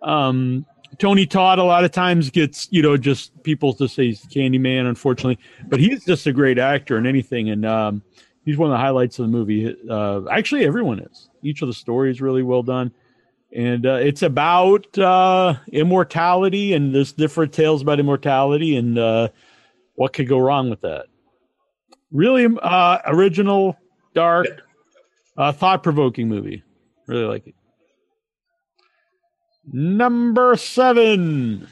Um, 0.03 0.67
Tony 0.99 1.25
Todd 1.25 1.59
a 1.59 1.65
lot 1.65 1.85
of 1.85 1.93
times 1.93 2.31
gets 2.31 2.67
you 2.71 2.83
know 2.83 2.97
just 2.97 3.43
people 3.43 3.73
to 3.75 3.89
say 3.89 4.07
he's 4.07 4.25
Candyman, 4.27 4.89
unfortunately, 4.89 5.39
but 5.69 5.81
he's 5.81 6.05
just 6.05 6.27
a 6.27 6.33
great 6.33 6.59
actor 6.59 6.99
in 6.99 7.07
anything, 7.07 7.51
and 7.51 7.65
um, 7.65 8.03
he's 8.45 8.57
one 8.57 8.71
of 8.71 8.75
the 8.75 8.79
highlights 8.81 9.19
of 9.19 9.27
the 9.27 9.33
movie. 9.33 9.75
Uh, 9.89 10.23
actually, 10.31 10.65
everyone 10.65 10.99
is. 10.99 11.29
Each 11.43 11.63
of 11.63 11.69
the 11.69 11.75
stories 11.75 12.21
really 12.21 12.43
well 12.43 12.63
done, 12.63 12.93
and 13.53 13.85
uh, 13.85 13.95
it's 13.95 14.23
about 14.23 14.97
uh, 14.99 15.55
immortality 15.73 16.73
and 16.73 16.95
there's 16.95 17.13
different 17.13 17.53
tales 17.53 17.83
about 17.83 17.99
immortality 17.99 18.77
and 18.77 18.99
uh, 18.99 19.29
what 19.95 20.13
could 20.13 20.29
go 20.29 20.39
wrong 20.39 20.71
with 20.71 20.81
that. 20.83 21.07
Really 22.13 22.47
uh, 22.63 22.99
original, 23.07 23.77
dark, 24.15 24.47
uh, 25.37 25.53
thought 25.53 25.83
provoking 25.83 26.29
movie. 26.29 26.63
Really 27.07 27.25
like 27.25 27.47
it. 27.47 27.55
Number 29.73 30.57
seven. 30.57 31.69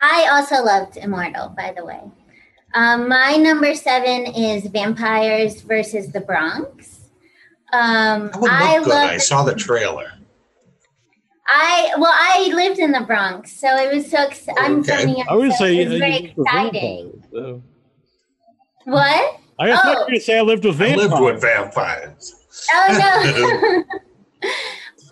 I 0.00 0.28
also 0.30 0.62
loved 0.62 0.96
Immortal, 0.96 1.50
by 1.50 1.72
the 1.76 1.84
way. 1.84 2.00
Um, 2.74 3.08
my 3.08 3.36
number 3.36 3.74
seven 3.74 4.26
is 4.34 4.66
Vampires 4.66 5.60
versus 5.62 6.12
the 6.12 6.20
Bronx. 6.20 7.08
Um, 7.72 8.30
that 8.30 8.40
would 8.40 8.42
look 8.42 8.52
I 8.52 8.78
good 8.78 8.88
love. 8.88 9.10
i 9.10 9.18
saw 9.18 9.42
the 9.44 9.54
trailer 9.54 10.12
I 11.46 11.90
well, 11.98 12.12
I 12.12 12.50
lived 12.54 12.78
in 12.78 12.92
the 12.92 13.00
Bronx, 13.02 13.52
so 13.52 13.68
it 13.76 13.94
was 13.94 14.10
so. 14.10 14.18
Ex- 14.18 14.48
I'm 14.58 14.80
Okay. 14.80 15.02
from 15.02 15.12
New 15.12 15.24
I 15.28 15.34
would 15.34 15.52
so 15.52 15.58
say 15.64 15.78
it 15.78 15.88
was 15.90 15.98
very 15.98 16.12
you 16.14 16.20
lived 16.22 16.36
with 16.38 16.46
exciting. 16.46 17.12
vampires, 17.12 17.30
so. 17.32 17.62
What? 18.84 19.40
I 19.58 19.74
thought 19.76 19.84
you 19.84 19.92
Oh. 19.92 20.00
going 20.06 20.14
to 20.14 20.20
say 20.20 20.38
I 20.38 20.42
lived 20.42 20.64
with 20.64 20.80
i 20.80 20.86
vampires. 20.86 21.10
lived 21.10 21.22
with 21.22 21.40
vampires 21.42 22.34
Oh 22.72 23.84
no. 24.42 24.48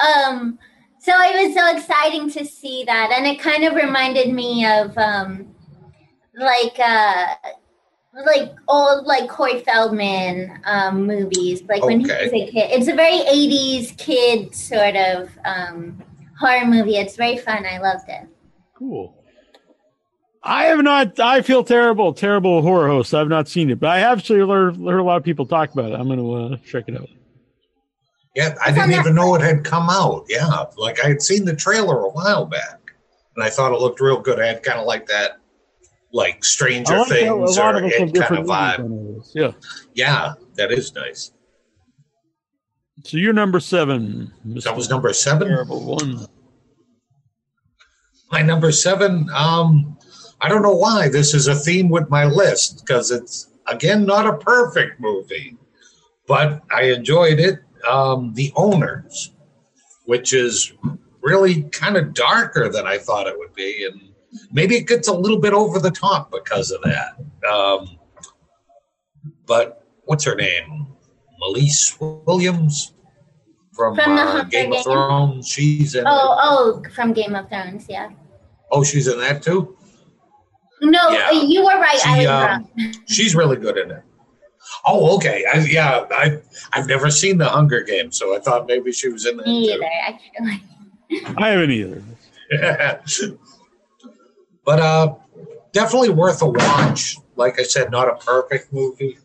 um 0.07 0.59
so 0.99 1.13
it 1.17 1.47
was 1.47 1.55
so 1.55 1.77
exciting 1.77 2.31
to 2.31 2.45
see 2.45 2.83
that 2.85 3.13
and 3.17 3.27
it 3.27 3.39
kind 3.39 3.65
of 3.65 3.75
reminded 3.75 4.33
me 4.33 4.67
of 4.67 4.97
um 4.99 5.47
like 6.35 6.79
uh 6.79 7.27
like 8.27 8.53
old 8.69 9.07
like 9.07 9.29
Corey 9.29 9.61
Feldman 9.61 10.61
um 10.65 11.07
movies 11.07 11.63
like 11.69 11.85
when 11.85 12.03
Okay. 12.05 12.19
he 12.19 12.25
was 12.25 12.33
a 12.49 12.53
kid. 12.53 12.71
It's 12.73 12.89
a 12.89 12.95
very 12.95 13.19
80s 13.21 13.97
kid 13.97 14.55
sort 14.55 14.97
of 14.97 15.31
um 15.45 16.03
horror 16.39 16.67
movie. 16.67 16.97
It's 16.97 17.17
very 17.17 17.39
fun. 17.39 17.65
I 17.67 17.79
loved 17.79 18.09
it. 18.09 18.27
Cool. 18.77 19.17
I 20.43 20.65
have 20.65 20.83
not. 20.83 21.21
I 21.21 21.41
feel 21.43 21.63
terrible, 21.63 22.13
terrible 22.13 22.63
horror 22.63 22.89
host. 22.89 23.15
I've 23.15 23.29
not 23.29 23.49
seen 23.49 23.71
it, 23.71 23.79
but 23.79 23.91
I 23.91 24.01
have 24.01 24.19
actually 24.19 24.41
heard, 24.41 24.77
heard 24.77 24.99
a 24.99 25.05
lot 25.05 25.17
of 25.17 25.25
people 25.25 25.47
talk 25.47 25.73
about 25.73 25.93
it. 25.93 25.95
I'm 25.95 26.09
going 26.09 26.19
to 26.19 26.55
uh, 26.55 26.57
check 26.67 26.85
it 26.89 26.97
out. 26.97 27.09
Yeah, 28.35 28.55
I 28.65 28.73
didn't 28.73 28.93
even 28.93 29.15
know 29.15 29.35
it 29.35 29.43
had 29.43 29.63
come 29.63 29.91
out. 29.91 30.25
Yeah, 30.29 30.65
like 30.77 31.05
I 31.05 31.09
had 31.09 31.23
seen 31.23 31.45
the 31.45 31.55
trailer 31.55 32.01
a 32.01 32.09
while 32.09 32.47
back, 32.47 32.81
and 33.37 33.45
I 33.45 33.51
thought 33.51 33.73
it 33.73 33.81
looked 33.81 34.01
real 34.01 34.21
good. 34.21 34.41
I 34.41 34.47
had 34.47 34.63
kind 34.63 34.81
of 34.81 34.87
like 34.87 35.07
that, 35.09 35.39
like 36.13 36.43
Stranger 36.43 36.99
like 36.99 37.09
Things 37.09 37.59
or 37.59 37.85
it 37.85 38.15
kind 38.15 38.39
of 38.39 38.47
vibe. 38.47 39.23
Yeah, 39.35 39.53
yeah, 39.95 40.33
that 40.55 40.73
is 40.73 40.95
nice. 40.95 41.33
So 43.05 43.17
you're 43.17 43.33
number 43.33 43.61
seven. 43.61 44.33
Mr. 44.47 44.65
That 44.65 44.77
was 44.77 44.91
number 44.91 45.13
seven. 45.13 45.49
Terrible 45.49 45.85
one. 45.85 46.27
My 48.31 48.43
number 48.43 48.71
seven. 48.71 49.29
Um, 49.35 49.99
I 50.41 50.49
don't 50.49 50.63
know 50.63 50.75
why 50.75 51.09
this 51.09 51.35
is 51.35 51.47
a 51.47 51.55
theme 51.55 51.89
with 51.89 52.11
my 52.11 52.25
list 52.25 52.85
because 52.85 53.11
it's 53.11 53.49
again 53.67 54.05
not 54.05 54.27
a 54.27 54.37
perfect 54.39 55.01
movie, 55.01 55.57
but 56.27 56.63
I 56.71 56.85
enjoyed 56.85 57.41
it. 57.41 57.61
Um, 57.89 58.33
the 58.35 58.53
Owners, 58.55 59.33
which 60.05 60.33
is 60.33 60.73
really 61.21 61.63
kind 61.65 61.97
of 61.97 62.15
darker 62.15 62.69
than 62.69 62.87
I 62.87 62.99
thought 62.99 63.27
it 63.27 63.39
would 63.39 63.55
be, 63.55 63.89
and 63.91 64.13
maybe 64.53 64.77
it 64.77 64.87
gets 64.87 65.09
a 65.09 65.15
little 65.15 65.39
bit 65.39 65.53
over 65.53 65.79
the 65.79 65.91
top 65.91 66.31
because 66.31 66.71
of 66.71 66.81
that. 66.83 67.17
Um, 67.49 67.99
but 69.47 69.85
what's 70.05 70.25
her 70.25 70.35
name? 70.35 70.92
Maisie 71.53 71.95
Williams 72.01 72.93
from, 73.73 73.97
From 73.97 74.17
the 74.17 74.23
uh, 74.23 74.27
Hunger 74.27 74.49
Game 74.51 74.73
of 74.73 74.83
Thrones. 74.83 75.49
She's 75.49 75.95
in. 75.95 76.03
it. 76.03 76.07
Oh, 76.11 76.37
oh, 76.41 76.91
from 76.95 77.13
Game 77.13 77.35
of 77.35 77.49
Thrones, 77.49 77.87
yeah. 77.89 78.11
Oh, 78.71 78.85
she's 78.85 79.09
in 79.09 79.19
that 79.21 79.43
too. 79.43 79.77
No, 80.83 81.11
Yeah. 81.11 81.31
you 81.31 81.63
were 81.65 81.79
right. 81.79 82.07
I 82.07 82.19
was 82.19 82.27
um, 82.27 82.43
wrong. 82.77 82.95
She's 83.07 83.37
really 83.37 83.57
good 83.57 83.79
in 83.79 83.91
it. 83.93 84.03
Oh, 84.85 85.15
okay. 85.17 85.45
I, 85.53 85.59
yeah, 85.59 86.05
I 86.11 86.39
I've 86.73 86.89
never 86.89 87.09
seen 87.09 87.39
the 87.39 87.49
Hunger 87.49 87.83
Games, 87.83 88.19
so 88.19 88.35
I 88.35 88.41
thought 88.41 88.67
maybe 88.67 88.91
she 88.91 89.09
was 89.09 89.25
in 89.27 89.37
Me 89.37 89.69
that 89.69 89.77
either, 89.77 89.85
actually. 90.03 90.63
I 91.37 91.51
haven't 91.51 91.71
either. 91.71 92.03
too. 93.07 93.39
but 94.65 94.81
uh, 94.81 95.15
definitely 95.73 96.11
worth 96.11 96.43
a 96.43 96.47
watch. 96.47 97.17
Like 97.37 97.61
I 97.61 97.63
said, 97.63 97.91
not 97.93 98.09
a 98.09 98.17
perfect 98.17 98.73
movie, 98.73 99.19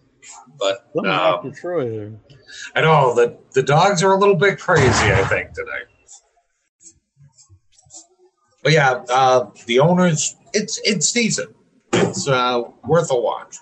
but 0.59 1.05
um, 1.05 1.53
there. 1.63 2.11
I 2.75 2.81
know 2.81 3.13
the 3.13 3.37
the 3.53 3.63
dogs 3.63 4.03
are 4.03 4.13
a 4.13 4.17
little 4.17 4.35
bit 4.35 4.59
crazy. 4.59 5.11
I 5.11 5.23
think 5.25 5.53
tonight. 5.53 5.85
But 8.63 8.73
yeah, 8.73 9.03
uh, 9.09 9.49
the 9.65 9.79
owners, 9.79 10.35
it's 10.53 10.79
it's 10.83 11.11
decent. 11.11 11.55
It's 11.93 12.27
uh, 12.27 12.63
worth 12.85 13.11
a 13.11 13.19
watch. 13.19 13.57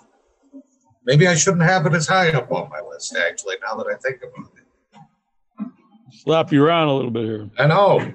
Maybe 1.04 1.28
I 1.28 1.36
shouldn't 1.36 1.62
have 1.62 1.86
it 1.86 1.94
as 1.94 2.08
high 2.08 2.30
up 2.30 2.50
on 2.50 2.68
my 2.70 2.80
list. 2.80 3.16
Actually, 3.16 3.56
now 3.62 3.76
that 3.76 3.86
I 3.86 3.96
think 3.96 4.22
about 4.22 4.50
it, 4.56 4.66
Slap 6.12 6.52
you 6.52 6.64
around 6.64 6.88
a 6.88 6.94
little 6.94 7.10
bit 7.10 7.24
here. 7.24 7.50
I 7.58 7.66
know. 7.66 8.12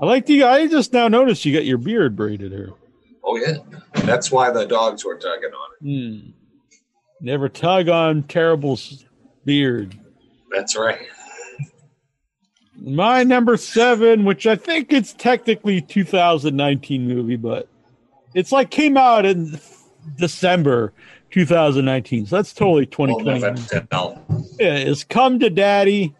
I 0.00 0.06
like 0.06 0.26
the. 0.26 0.44
I 0.44 0.66
just 0.68 0.92
now 0.92 1.08
noticed 1.08 1.44
you 1.44 1.52
got 1.52 1.66
your 1.66 1.78
beard 1.78 2.16
braided 2.16 2.52
here. 2.52 2.72
Oh 3.24 3.36
yeah, 3.36 3.58
that's 4.04 4.32
why 4.32 4.50
the 4.50 4.64
dogs 4.64 5.04
were 5.04 5.16
tugging 5.16 5.50
on 5.50 5.70
it. 5.80 5.84
Hmm. 5.84 6.30
Never 7.22 7.48
tug 7.48 7.88
on 7.88 8.24
Terrible's 8.24 9.04
beard. 9.44 9.98
That's 10.50 10.76
right. 10.76 10.98
My 12.76 13.22
number 13.22 13.56
seven, 13.56 14.24
which 14.24 14.44
I 14.46 14.56
think 14.56 14.92
it's 14.92 15.12
technically 15.12 15.80
2019 15.80 17.06
movie, 17.06 17.36
but 17.36 17.68
it's 18.34 18.50
like 18.50 18.70
came 18.70 18.96
out 18.96 19.24
in 19.24 19.60
December 20.16 20.92
2019, 21.30 22.26
so 22.26 22.36
that's 22.36 22.52
totally 22.52 22.88
We'll 22.98 23.18
2020. 23.20 23.40
never. 23.72 24.20
Yeah, 24.58 24.74
it's 24.90 25.04
Come 25.04 25.38
to 25.38 25.48
Daddy. 25.48 26.14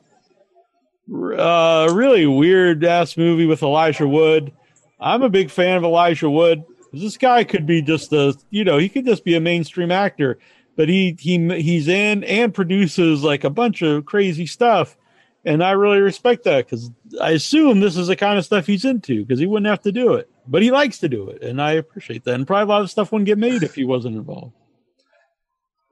Uh, 1.12 1.91
really 1.93 2.27
weird 2.27 2.85
ass 2.85 3.17
movie 3.17 3.45
with 3.47 3.62
Elijah 3.65 4.07
Wood. 4.07 4.53
I'm 5.01 5.23
a 5.23 5.29
big 5.29 5.51
fan 5.51 5.77
of 5.77 5.83
Elijah 5.83 6.31
Wood. 6.31 6.62
This 6.93 7.17
guy 7.17 7.43
could 7.43 7.67
be 7.67 7.83
just 7.83 8.12
a, 8.12 8.37
you 8.51 8.62
know, 8.62 8.79
he 8.79 8.88
could 8.88 9.05
just 9.05 9.25
be 9.25 9.35
a 9.35 9.41
mainstream 9.41 9.91
actor, 9.91 10.38
but 10.77 10.89
he 10.89 11.17
he 11.19 11.63
he's 11.63 11.89
in 11.89 12.25
and 12.25 12.55
produces 12.55 13.23
like 13.23 13.45
a 13.45 13.51
bunch 13.51 13.83
of 13.83 14.05
crazy 14.05 14.47
stuff, 14.47 14.97
and 15.45 15.63
I 15.63 15.73
really 15.73 16.01
respect 16.01 16.45
that 16.45 16.67
because 16.67 16.91
I 17.21 17.31
assume 17.31 17.81
this 17.81 17.97
is 17.97 18.07
the 18.09 18.17
kind 18.17 18.39
of 18.39 18.45
stuff 18.45 18.67
he's 18.67 18.85
into 18.85 19.25
because 19.25 19.39
he 19.39 19.47
wouldn't 19.47 19.69
have 19.69 19.83
to 19.83 19.93
do 19.93 20.15
it, 20.15 20.31
but 20.47 20.63
he 20.63 20.71
likes 20.71 20.99
to 20.99 21.09
do 21.09 21.29
it, 21.29 21.43
and 21.43 21.61
I 21.61 21.73
appreciate 21.73 22.25
that. 22.25 22.35
And 22.35 22.47
probably 22.47 22.65
a 22.65 22.75
lot 22.75 22.83
of 22.83 22.91
stuff 22.91 23.13
wouldn't 23.13 23.27
get 23.27 23.39
made 23.39 23.63
if 23.63 23.75
he 23.75 23.85
wasn't 23.85 24.17
involved. 24.17 24.55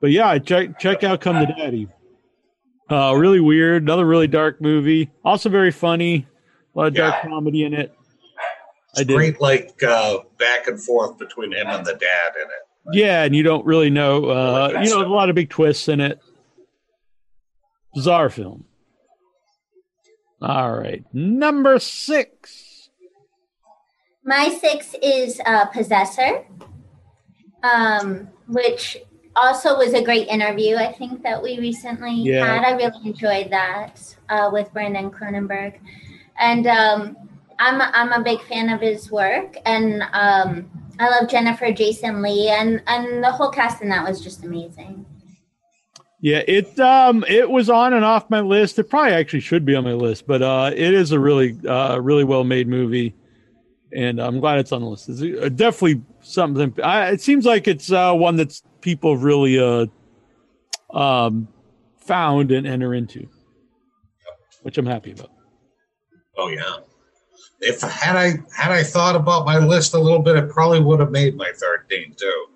But 0.00 0.10
yeah, 0.12 0.38
check 0.38 0.78
check 0.78 1.04
out 1.04 1.20
Come 1.20 1.44
to 1.44 1.52
Daddy. 1.52 1.88
Uh, 2.90 3.14
really 3.16 3.38
weird. 3.40 3.82
Another 3.82 4.04
really 4.06 4.26
dark 4.26 4.60
movie. 4.60 5.10
Also 5.24 5.48
very 5.48 5.70
funny. 5.70 6.26
A 6.74 6.78
lot 6.78 6.86
of 6.88 6.94
dark 6.94 7.22
comedy 7.22 7.64
in 7.64 7.74
it. 7.74 7.94
I 8.96 9.02
It's 9.02 9.04
did. 9.08 9.14
great, 9.14 9.40
like 9.40 9.80
uh, 9.82 10.18
back 10.38 10.66
and 10.66 10.82
forth 10.82 11.18
between 11.18 11.52
him 11.52 11.68
and 11.68 11.84
the 11.86 11.92
dad 11.92 12.32
in 12.34 12.42
it. 12.42 12.66
Yeah, 12.92 13.22
and 13.24 13.34
you 13.36 13.42
don't 13.42 13.64
really 13.66 13.90
know. 13.90 14.26
Uh, 14.26 14.80
you 14.82 14.90
know, 14.90 15.06
a 15.06 15.08
lot 15.08 15.28
of 15.28 15.34
big 15.34 15.50
twists 15.50 15.88
in 15.88 16.00
it. 16.00 16.20
Bizarre 17.94 18.30
film. 18.30 18.64
All 20.42 20.72
right, 20.72 21.04
number 21.12 21.78
six. 21.78 22.88
My 24.24 24.48
six 24.48 24.94
is 25.02 25.40
uh, 25.44 25.66
Possessor, 25.66 26.44
um, 27.62 28.28
which 28.48 28.96
also 29.36 29.76
was 29.76 29.92
a 29.92 30.02
great 30.02 30.28
interview. 30.28 30.76
I 30.76 30.92
think 30.92 31.22
that 31.22 31.42
we 31.42 31.58
recently 31.58 32.14
Yeah. 32.14 32.44
had. 32.44 32.64
I 32.64 32.72
really 32.72 33.00
enjoyed 33.08 33.50
that 33.50 34.00
uh, 34.28 34.50
with 34.52 34.72
Brandon 34.72 35.10
Cronenberg, 35.10 35.78
and 36.38 36.66
um, 36.66 37.16
I'm 37.58 37.80
a, 37.80 37.90
I'm 37.92 38.12
a 38.12 38.22
big 38.22 38.40
fan 38.42 38.70
of 38.70 38.80
his 38.80 39.10
work, 39.10 39.56
and 39.66 40.02
um, 40.12 40.70
I 41.00 41.08
love 41.08 41.30
Jennifer 41.30 41.72
Jason 41.72 42.20
Leigh, 42.20 42.50
and 42.50 42.82
and 42.86 43.24
the 43.24 43.32
whole 43.32 43.50
cast 43.50 43.80
in 43.80 43.88
that 43.88 44.06
was 44.06 44.20
just 44.22 44.44
amazing. 44.44 45.06
Yeah, 46.20 46.42
it 46.46 46.78
um 46.78 47.24
it 47.26 47.48
was 47.48 47.70
on 47.70 47.94
and 47.94 48.04
off 48.04 48.28
my 48.28 48.40
list. 48.40 48.78
It 48.78 48.90
probably 48.90 49.14
actually 49.14 49.40
should 49.40 49.64
be 49.64 49.74
on 49.74 49.84
my 49.84 49.94
list, 49.94 50.26
but 50.26 50.42
uh, 50.42 50.70
it 50.74 50.92
is 50.92 51.12
a 51.12 51.18
really 51.18 51.58
uh 51.66 51.98
really 51.98 52.24
well 52.24 52.44
made 52.44 52.68
movie, 52.68 53.14
and 53.96 54.20
I'm 54.20 54.40
glad 54.40 54.58
it's 54.58 54.72
on 54.72 54.82
the 54.82 54.88
list. 54.88 55.08
It's 55.08 55.22
uh, 55.22 55.48
definitely 55.48 56.02
something. 56.20 56.74
I, 56.84 57.12
it 57.12 57.22
seems 57.22 57.46
like 57.46 57.66
it's 57.66 57.90
uh, 57.90 58.12
one 58.12 58.36
that's 58.36 58.62
people 58.82 59.16
really 59.16 59.58
uh 59.58 59.86
um 60.94 61.48
found 61.96 62.50
and 62.50 62.66
enter 62.66 62.92
into, 62.92 63.26
which 64.62 64.76
I'm 64.76 64.86
happy 64.86 65.12
about. 65.12 65.30
Oh 66.36 66.48
yeah. 66.48 66.76
If 67.60 67.82
had 67.82 68.16
I 68.16 68.26
had 68.56 68.72
I 68.72 68.82
thought 68.82 69.16
about 69.16 69.44
my 69.44 69.58
list 69.58 69.92
a 69.94 69.98
little 69.98 70.20
bit, 70.20 70.36
it 70.36 70.48
probably 70.50 70.80
would 70.80 71.00
have 71.00 71.10
made 71.10 71.36
my 71.36 71.50
thirteen 71.54 72.14
too. 72.14 72.46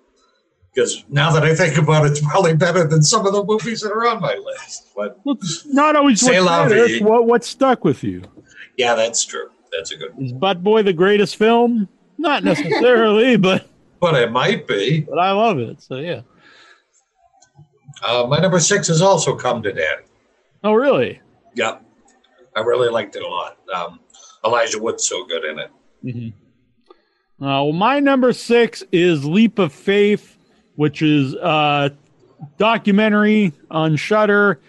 Because 0.73 1.05
now 1.09 1.31
that 1.31 1.43
I 1.43 1.55
think 1.55 1.77
about 1.77 2.05
it, 2.05 2.11
it's 2.11 2.21
probably 2.21 2.53
better 2.55 2.85
than 2.85 3.01
some 3.01 3.25
of 3.25 3.31
the 3.31 3.43
movies 3.43 3.79
that 3.81 3.91
are 3.91 4.07
on 4.07 4.19
my 4.19 4.33
list. 4.35 4.87
But 4.95 5.19
Well, 5.23 5.37
not 5.67 5.95
always 5.95 6.19
C'est 6.19 6.41
what's 6.41 6.69
better, 6.73 6.83
it's 6.85 7.01
what 7.03 7.25
what 7.27 7.43
stuck 7.43 7.85
with 7.85 8.03
you. 8.03 8.23
yeah, 8.77 8.95
that's 8.95 9.23
true. 9.23 9.49
That's 9.71 9.91
a 9.91 9.97
good. 9.97 10.13
One. 10.15 10.25
Is 10.25 10.31
Butt 10.33 10.63
Boy 10.63 10.81
the 10.83 10.91
greatest 10.93 11.35
film? 11.37 11.87
Not 12.17 12.43
necessarily, 12.43 13.37
but 13.49 13.69
But 13.99 14.15
it 14.15 14.31
might 14.31 14.67
be. 14.67 15.01
but 15.01 15.19
I 15.19 15.31
love 15.31 15.59
it. 15.59 15.81
So 15.81 15.97
yeah. 15.97 16.21
Uh, 18.05 18.25
my 18.27 18.39
number 18.39 18.59
six 18.59 18.87
has 18.87 19.01
also 19.01 19.35
come 19.35 19.61
to 19.63 19.71
Daddy. 19.71 20.03
Oh 20.63 20.73
really? 20.73 21.21
Yep, 21.55 21.83
I 22.55 22.59
really 22.61 22.89
liked 22.89 23.15
it 23.15 23.23
a 23.23 23.27
lot. 23.27 23.57
Um, 23.73 23.99
Elijah 24.45 24.79
Wood's 24.79 25.07
so 25.07 25.25
good 25.25 25.43
in 25.43 25.59
it. 25.59 25.71
Mm-hmm. 26.03 27.43
Uh, 27.43 27.63
well, 27.63 27.73
my 27.73 27.99
number 27.99 28.31
six 28.31 28.83
is 28.91 29.25
Leap 29.25 29.59
of 29.59 29.73
Faith, 29.73 30.37
which 30.75 31.01
is 31.01 31.33
a 31.33 31.91
documentary 32.57 33.51
on 33.71 33.95
Shutter. 33.95 34.59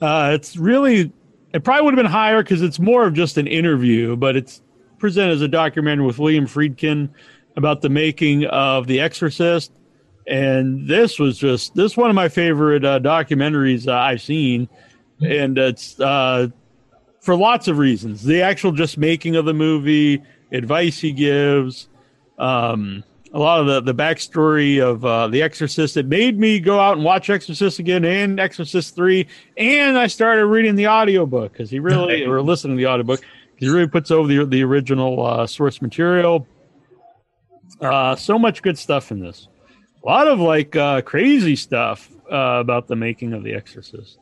Uh, 0.00 0.30
it's 0.34 0.56
really, 0.56 1.12
it 1.52 1.64
probably 1.64 1.84
would 1.84 1.94
have 1.94 2.04
been 2.04 2.12
higher 2.12 2.42
because 2.42 2.62
it's 2.62 2.78
more 2.78 3.06
of 3.06 3.14
just 3.14 3.38
an 3.38 3.46
interview, 3.46 4.16
but 4.16 4.36
it's 4.36 4.62
presented 4.98 5.32
as 5.32 5.40
a 5.40 5.48
documentary 5.48 6.06
with 6.06 6.18
William 6.18 6.46
Friedkin 6.46 7.08
about 7.56 7.82
the 7.82 7.88
making 7.88 8.44
of 8.46 8.86
The 8.86 9.00
Exorcist. 9.00 9.72
And 10.28 10.86
this 10.86 11.18
was 11.18 11.38
just 11.38 11.74
this 11.74 11.92
is 11.92 11.96
one 11.96 12.08
of 12.08 12.14
my 12.14 12.28
favorite 12.28 12.84
uh, 12.84 13.00
documentaries 13.00 13.88
uh, 13.88 13.94
I've 13.94 14.22
seen, 14.22 14.68
and 15.20 15.58
it's 15.58 15.98
uh, 15.98 16.46
for 17.22 17.36
lots 17.36 17.68
of 17.68 17.78
reasons. 17.78 18.24
The 18.24 18.42
actual 18.42 18.72
just 18.72 18.98
making 18.98 19.36
of 19.36 19.44
the 19.44 19.54
movie, 19.54 20.22
advice 20.50 20.98
he 20.98 21.12
gives, 21.12 21.88
um, 22.38 23.04
a 23.32 23.38
lot 23.38 23.60
of 23.60 23.66
the, 23.66 23.80
the 23.80 23.94
backstory 23.94 24.82
of 24.82 25.04
uh, 25.04 25.28
The 25.28 25.40
Exorcist. 25.40 25.96
It 25.96 26.06
made 26.06 26.38
me 26.38 26.60
go 26.60 26.78
out 26.78 26.96
and 26.96 27.04
watch 27.04 27.30
Exorcist 27.30 27.78
again 27.78 28.04
and 28.04 28.38
Exorcist 28.38 28.94
3. 28.94 29.26
And 29.56 29.96
I 29.96 30.08
started 30.08 30.46
reading 30.46 30.74
the 30.74 30.88
audiobook 30.88 31.52
because 31.52 31.70
he 31.70 31.78
really, 31.78 32.24
or 32.26 32.42
listening 32.42 32.76
to 32.76 32.80
the 32.82 32.90
audiobook, 32.90 33.22
he 33.56 33.68
really 33.68 33.86
puts 33.86 34.10
over 34.10 34.28
the, 34.28 34.44
the 34.44 34.62
original 34.64 35.24
uh, 35.24 35.46
source 35.46 35.80
material. 35.80 36.46
Uh, 37.80 38.16
so 38.16 38.38
much 38.38 38.62
good 38.62 38.76
stuff 38.76 39.10
in 39.10 39.20
this. 39.20 39.48
A 40.04 40.06
lot 40.06 40.26
of 40.26 40.40
like 40.40 40.74
uh, 40.74 41.00
crazy 41.02 41.56
stuff 41.56 42.10
uh, 42.30 42.58
about 42.60 42.88
the 42.88 42.96
making 42.96 43.32
of 43.32 43.44
The 43.44 43.54
Exorcist. 43.54 44.18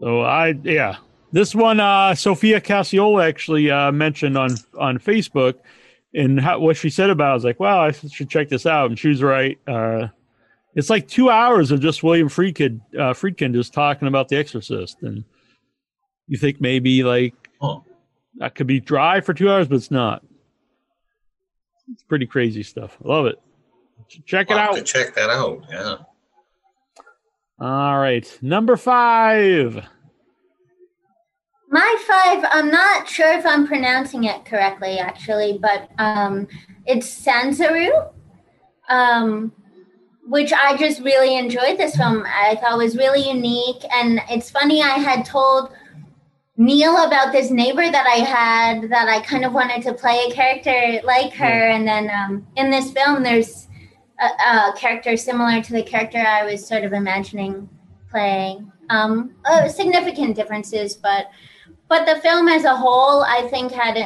So 0.00 0.22
I 0.22 0.48
yeah, 0.64 0.96
this 1.32 1.54
one 1.54 1.80
uh, 1.80 2.14
Sophia 2.14 2.60
Cacciola 2.60 3.26
actually 3.26 3.70
uh, 3.70 3.90
mentioned 3.92 4.36
on 4.38 4.50
on 4.78 4.98
Facebook, 4.98 5.54
and 6.14 6.40
how, 6.40 6.58
what 6.60 6.76
she 6.76 6.90
said 6.90 7.10
about. 7.10 7.28
It, 7.28 7.30
I 7.30 7.34
was 7.34 7.44
like, 7.44 7.60
wow, 7.60 7.80
I 7.80 7.92
should 7.92 8.28
check 8.30 8.48
this 8.48 8.66
out, 8.66 8.90
and 8.90 8.98
she 8.98 9.08
was 9.08 9.22
right. 9.22 9.58
Uh, 9.66 10.08
it's 10.74 10.88
like 10.90 11.06
two 11.08 11.28
hours 11.30 11.70
of 11.70 11.80
just 11.80 12.02
William 12.02 12.28
Friedkin, 12.28 12.80
uh, 12.94 13.12
Friedkin 13.12 13.52
just 13.52 13.74
talking 13.74 14.08
about 14.08 14.28
The 14.28 14.36
Exorcist, 14.36 15.02
and 15.02 15.24
you 16.28 16.38
think 16.38 16.60
maybe 16.60 17.02
like 17.02 17.34
Huh. 17.60 17.80
that 18.36 18.54
could 18.54 18.66
be 18.66 18.80
dry 18.80 19.20
for 19.20 19.34
two 19.34 19.50
hours, 19.50 19.68
but 19.68 19.76
it's 19.76 19.90
not. 19.90 20.24
It's 21.92 22.02
pretty 22.04 22.26
crazy 22.26 22.62
stuff. 22.62 22.96
I 23.04 23.08
love 23.08 23.26
it. 23.26 23.40
Check 24.26 24.50
it 24.50 24.56
out. 24.56 24.74
to 24.74 24.82
check 24.82 25.14
that 25.14 25.30
out. 25.30 25.64
Yeah. 25.70 25.96
All 27.60 27.98
right, 27.98 28.26
number 28.42 28.76
five. 28.76 29.84
My 31.72 31.96
five, 32.06 32.44
I'm 32.52 32.70
not 32.70 33.08
sure 33.08 33.32
if 33.32 33.46
I'm 33.46 33.66
pronouncing 33.66 34.24
it 34.24 34.44
correctly, 34.44 34.98
actually, 34.98 35.58
but 35.58 35.88
um, 35.98 36.46
it's 36.84 37.08
Sanzaru, 37.24 38.10
um, 38.90 39.50
which 40.26 40.52
I 40.52 40.76
just 40.76 41.00
really 41.00 41.38
enjoyed 41.38 41.78
this 41.78 41.96
film. 41.96 42.26
I 42.26 42.56
thought 42.56 42.76
was 42.76 42.94
really 42.94 43.26
unique. 43.26 43.82
And 43.90 44.20
it's 44.28 44.50
funny, 44.50 44.82
I 44.82 44.98
had 44.98 45.24
told 45.24 45.72
Neal 46.58 47.06
about 47.06 47.32
this 47.32 47.50
neighbor 47.50 47.90
that 47.90 48.06
I 48.06 48.18
had 48.18 48.90
that 48.90 49.08
I 49.08 49.20
kind 49.22 49.46
of 49.46 49.54
wanted 49.54 49.80
to 49.84 49.94
play 49.94 50.26
a 50.28 50.34
character 50.34 51.00
like 51.06 51.32
her. 51.32 51.46
And 51.70 51.88
then 51.88 52.10
um, 52.10 52.46
in 52.54 52.70
this 52.70 52.92
film, 52.92 53.22
there's 53.22 53.68
a, 54.20 54.26
a 54.26 54.74
character 54.76 55.16
similar 55.16 55.62
to 55.62 55.72
the 55.72 55.82
character 55.82 56.18
I 56.18 56.44
was 56.44 56.68
sort 56.68 56.84
of 56.84 56.92
imagining 56.92 57.70
playing. 58.10 58.70
Um, 58.90 59.36
uh, 59.46 59.68
significant 59.68 60.36
differences, 60.36 60.96
but 60.96 61.30
but 61.92 62.06
the 62.06 62.18
film 62.22 62.48
as 62.48 62.64
a 62.64 62.74
whole, 62.74 63.22
I 63.22 63.46
think, 63.50 63.70
had 63.70 63.98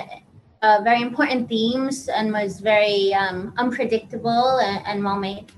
uh, 0.61 0.81
very 0.83 1.03
important 1.03 1.49
themes 1.49 2.09
and 2.09 2.33
was 2.33 2.59
very 2.59 3.15
um, 3.15 3.55
unpredictable 3.59 4.59
and, 4.59 4.85
and 4.89 5.05
well 5.05 5.21
made. 5.21 5.53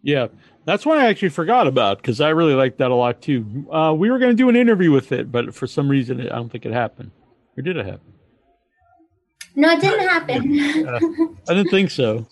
Yeah, 0.00 0.28
that's 0.64 0.86
one 0.86 0.98
I 0.98 1.06
actually 1.06 1.30
forgot 1.30 1.66
about 1.66 1.96
because 1.96 2.20
I 2.20 2.28
really 2.28 2.54
liked 2.54 2.78
that 2.78 2.92
a 2.92 2.94
lot 2.94 3.20
too. 3.20 3.66
Uh, 3.68 3.92
we 3.98 4.12
were 4.12 4.20
going 4.20 4.30
to 4.30 4.36
do 4.36 4.48
an 4.48 4.54
interview 4.54 4.92
with 4.92 5.10
it, 5.10 5.32
but 5.32 5.56
for 5.56 5.66
some 5.66 5.88
reason, 5.88 6.20
it, 6.20 6.30
I 6.30 6.36
don't 6.36 6.52
think 6.52 6.64
it 6.64 6.72
happened. 6.72 7.10
Or 7.58 7.64
did 7.64 7.76
it 7.76 7.84
happen? 7.84 8.12
No, 9.56 9.70
it 9.72 9.80
didn't 9.80 10.08
happen. 10.08 11.36
I 11.48 11.54
didn't 11.54 11.70
think 11.70 11.90
so. 11.90 12.28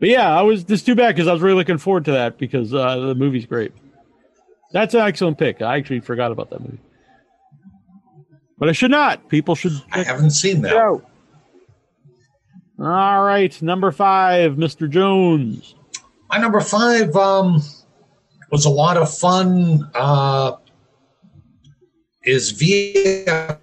But 0.00 0.08
yeah, 0.08 0.34
I 0.34 0.40
was 0.40 0.64
just 0.64 0.86
too 0.86 0.94
bad 0.94 1.14
because 1.14 1.28
I 1.28 1.34
was 1.34 1.42
really 1.42 1.56
looking 1.56 1.76
forward 1.76 2.06
to 2.06 2.12
that 2.12 2.38
because 2.38 2.72
uh, 2.72 2.96
the 2.96 3.14
movie's 3.14 3.44
great. 3.44 3.72
That's 4.72 4.94
an 4.94 5.00
excellent 5.00 5.36
pick. 5.36 5.60
I 5.60 5.76
actually 5.76 6.00
forgot 6.00 6.32
about 6.32 6.48
that 6.48 6.60
movie, 6.60 6.80
but 8.58 8.68
I 8.68 8.72
should 8.72 8.90
not. 8.90 9.28
People 9.28 9.54
should 9.54 9.72
I 9.92 10.02
haven't 10.02 10.30
seen 10.30 10.62
that. 10.62 10.72
Go. 10.72 11.02
All 12.78 13.22
right, 13.22 13.62
number 13.62 13.92
five, 13.92 14.52
Mr. 14.54 14.90
Jones. 14.90 15.76
My 16.30 16.38
number 16.38 16.60
five 16.60 17.14
um, 17.14 17.62
was 18.50 18.64
a 18.64 18.70
lot 18.70 18.96
of 18.96 19.16
fun. 19.16 19.88
Uh, 19.94 20.56
is 22.24 22.52
VFW, 22.54 23.58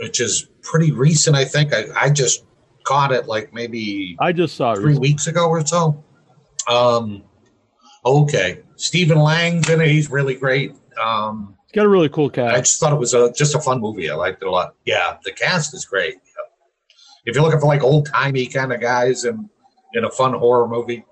which 0.00 0.20
is 0.20 0.48
pretty 0.62 0.92
recent. 0.92 1.36
I 1.36 1.44
think 1.44 1.72
I, 1.72 1.84
I 1.96 2.10
just 2.10 2.44
caught 2.84 3.12
it 3.12 3.26
like 3.26 3.54
maybe 3.54 4.16
I 4.18 4.32
just 4.32 4.56
saw 4.56 4.72
it. 4.72 4.76
three 4.76 4.86
recently. 4.88 5.08
weeks 5.08 5.26
ago 5.28 5.48
or 5.48 5.64
so. 5.64 6.04
Um, 6.68 7.22
okay, 8.04 8.62
Stephen 8.76 9.18
Lang's 9.18 9.70
in 9.70 9.80
it. 9.80 9.88
He's 9.88 10.10
really 10.10 10.34
great. 10.34 10.74
Um, 11.02 11.56
It's 11.72 11.76
got 11.76 11.86
a 11.86 11.88
really 11.88 12.10
cool 12.10 12.28
cast. 12.28 12.54
I 12.54 12.58
just 12.60 12.78
thought 12.78 12.92
it 12.92 12.98
was 12.98 13.14
a, 13.14 13.32
just 13.32 13.54
a 13.54 13.58
fun 13.60 13.80
movie. 13.80 14.10
I 14.10 14.14
liked 14.14 14.42
it 14.42 14.46
a 14.46 14.50
lot. 14.50 14.74
Yeah, 14.84 15.16
the 15.24 15.32
cast 15.32 15.72
is 15.72 15.86
great. 15.86 16.16
If 17.24 17.34
you're 17.34 17.42
looking 17.42 17.60
for 17.60 17.66
like 17.66 17.82
old 17.82 18.04
timey 18.06 18.44
kind 18.46 18.74
of 18.74 18.80
guys 18.82 19.24
and 19.24 19.48
in 19.94 20.04
a 20.04 20.10
fun 20.10 20.34
horror 20.34 20.68
movie, 20.68 21.04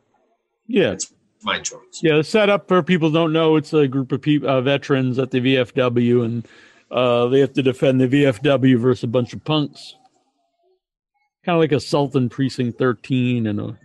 Yeah, 0.67 0.91
it's 0.91 1.15
my 1.43 1.61
choice. 1.61 2.01
yeah. 2.03 2.17
The 2.17 2.25
setup 2.25 2.69
for 2.69 2.83
people 2.83 3.09
who 3.09 3.15
don't 3.15 3.33
know, 3.33 3.57
it's 3.57 3.73
a 3.73 3.89
group 3.89 4.13
of 4.13 4.21
people, 4.21 4.51
uh, 4.51 4.61
veterans 4.61 5.19
at 5.19 5.31
the 5.31 5.41
VFW, 5.41 6.25
and 6.27 6.49
uh, 6.91 7.29
they 7.29 7.41
have 7.41 7.55
to 7.55 7.63
defend 7.63 8.01
the 8.03 8.09
VFW 8.09 8.77
versus 8.79 9.05
a 9.05 9.07
bunch 9.07 9.33
of 9.33 9.43
punks. 9.45 9.95
Kind 11.47 11.57
of 11.57 11.61
like 11.61 11.73
Assault 11.73 12.15
on 12.17 12.29
Precinct 12.29 12.77
13 12.79 13.47
in 13.47 13.59
a 13.61 13.79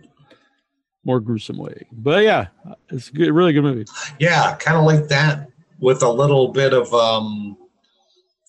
more 1.06 1.20
gruesome 1.20 1.56
way. 1.56 1.86
But 1.90 2.24
yeah, 2.24 2.48
it's 2.90 3.08
a 3.08 3.12
good, 3.12 3.32
really 3.32 3.54
good 3.54 3.62
movie. 3.62 3.86
Yeah, 4.18 4.56
kind 4.56 4.76
of 4.76 4.84
like 4.84 5.08
that 5.08 5.48
with 5.78 6.02
a 6.02 6.08
little 6.08 6.48
bit 6.48 6.72
of 6.72 6.92
um, 6.94 7.56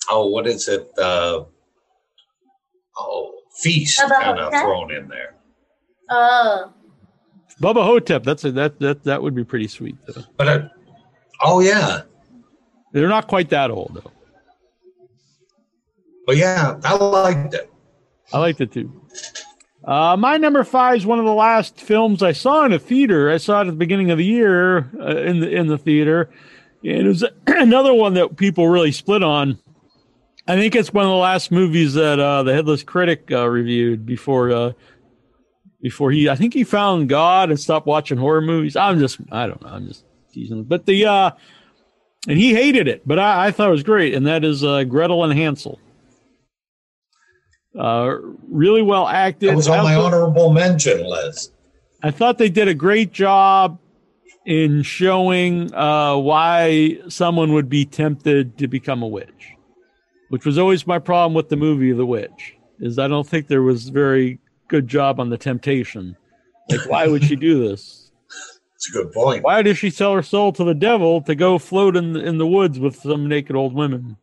oh, 0.09 0.27
what 0.27 0.47
is 0.47 0.67
it? 0.67 0.89
Uh, 0.97 1.43
oh, 2.99 3.33
feast 3.61 3.99
kind 3.99 4.39
of 4.39 4.51
thrown 4.51 4.91
in 4.91 5.07
there. 5.07 5.35
oh, 6.09 6.73
Bubba 7.61 7.83
Ho-Tep. 7.83 8.23
That's 8.23 8.43
a, 8.45 8.51
that 8.51 8.79
that 8.79 9.03
that 9.03 9.21
would 9.21 9.35
be 9.35 9.43
pretty 9.43 9.67
sweet. 9.67 9.95
Though. 10.07 10.23
But 10.37 10.47
uh, 10.47 10.67
oh 11.41 11.59
yeah, 11.59 12.01
They're 12.93 13.07
not 13.07 13.27
quite 13.27 13.49
that 13.49 13.71
old 13.71 13.95
though. 13.95 14.11
but 16.25 16.37
yeah, 16.37 16.79
I 16.83 16.95
liked 16.95 17.53
it. 17.53 17.71
I 18.33 18.39
liked 18.39 18.61
it 18.61 18.71
too. 18.71 19.01
Uh, 19.83 20.17
my 20.17 20.35
number 20.35 20.63
five 20.65 20.97
is 20.97 21.05
one 21.05 21.17
of 21.17 21.23
the 21.25 21.33
last 21.33 21.79
films 21.79 22.21
I 22.21 22.33
saw 22.33 22.65
in 22.65 22.73
a 22.73 22.79
theater. 22.79 23.31
I 23.31 23.37
saw 23.37 23.59
it 23.59 23.61
at 23.61 23.67
the 23.67 23.73
beginning 23.73 24.11
of 24.11 24.17
the 24.17 24.25
year 24.25 24.79
uh, 24.99 25.15
in 25.17 25.39
the 25.39 25.49
in 25.49 25.67
the 25.67 25.77
theater, 25.77 26.23
and 26.23 26.29
it 26.83 27.05
was 27.07 27.25
another 27.47 27.93
one 27.93 28.13
that 28.15 28.37
people 28.37 28.67
really 28.67 28.91
split 28.91 29.23
on. 29.23 29.57
I 30.47 30.55
think 30.55 30.75
it's 30.75 30.93
one 30.93 31.03
of 31.03 31.09
the 31.09 31.15
last 31.15 31.51
movies 31.51 31.93
that 31.95 32.19
uh, 32.19 32.43
the 32.43 32.53
Headless 32.53 32.83
Critic 32.83 33.29
uh, 33.31 33.47
reviewed 33.47 34.05
before 34.05 34.51
uh, 34.51 34.71
before 35.81 36.11
he. 36.11 36.29
I 36.29 36.35
think 36.35 36.53
he 36.53 36.63
found 36.63 37.09
God 37.09 37.49
and 37.49 37.59
stopped 37.59 37.85
watching 37.85 38.17
horror 38.17 38.41
movies. 38.41 38.75
I'm 38.75 38.99
just 38.99 39.19
I 39.31 39.47
don't 39.47 39.61
know. 39.61 39.69
I'm 39.69 39.87
just 39.87 40.05
teasing, 40.31 40.63
but 40.63 40.85
the 40.85 41.05
uh, 41.05 41.31
and 42.27 42.37
he 42.37 42.53
hated 42.53 42.87
it, 42.87 43.05
but 43.05 43.19
I, 43.19 43.47
I 43.47 43.51
thought 43.51 43.67
it 43.67 43.71
was 43.71 43.83
great, 43.83 44.13
and 44.13 44.25
that 44.27 44.45
is 44.45 44.63
uh, 44.63 44.83
Gretel 44.85 45.23
and 45.23 45.37
Hansel. 45.37 45.79
Uh, 47.77 48.15
really 48.49 48.81
well 48.81 49.07
acted. 49.07 49.49
It 49.49 49.55
was 49.55 49.67
on 49.67 49.83
my 49.83 49.95
honorable 49.95 50.51
mention 50.51 51.07
list. 51.07 51.53
I 52.01 52.11
thought 52.11 52.37
they 52.37 52.49
did 52.49 52.67
a 52.67 52.73
great 52.73 53.11
job 53.11 53.79
in 54.47 54.81
showing 54.81 55.71
uh, 55.75 56.15
why 56.15 56.97
someone 57.09 57.51
would 57.51 57.67
be 57.67 57.85
tempted 57.85 58.57
to 58.57 58.67
become 58.67 59.03
a 59.03 59.07
witch, 59.07 59.51
which 60.29 60.45
was 60.45 60.57
always 60.57 60.87
my 60.87 60.97
problem 60.97 61.33
with 61.33 61.49
the 61.49 61.57
movie 61.57 61.91
The 61.91 62.05
Witch. 62.05 62.55
Is 62.79 62.97
I 62.97 63.07
don't 63.07 63.27
think 63.27 63.47
there 63.47 63.61
was 63.61 63.89
very 63.89 64.39
good 64.69 64.87
job 64.87 65.19
on 65.19 65.29
the 65.29 65.37
temptation. 65.37 66.15
Like, 66.69 66.87
why 66.89 67.07
would 67.07 67.23
she 67.23 67.35
do 67.35 67.67
this? 67.67 68.11
It's 68.75 68.89
a 68.89 68.91
good 68.91 69.11
point. 69.11 69.43
Why 69.43 69.63
does 69.63 69.77
she 69.77 69.89
sell 69.89 70.13
her 70.13 70.21
soul 70.21 70.53
to 70.53 70.63
the 70.63 70.75
devil 70.75 71.21
to 71.23 71.35
go 71.35 71.57
float 71.57 71.97
in 71.97 72.13
the, 72.13 72.23
in 72.23 72.37
the 72.37 72.47
woods 72.47 72.79
with 72.79 72.95
some 72.95 73.27
naked 73.27 73.55
old 73.55 73.73
women? 73.73 74.17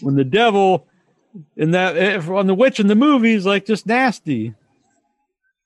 When 0.00 0.14
the 0.14 0.24
devil 0.24 0.86
in 1.56 1.72
that 1.72 1.96
if 1.96 2.28
on 2.28 2.46
the 2.46 2.54
witch 2.54 2.78
in 2.78 2.86
the 2.86 2.94
movie 2.94 3.32
is 3.32 3.46
like 3.46 3.66
just 3.66 3.86
nasty. 3.86 4.54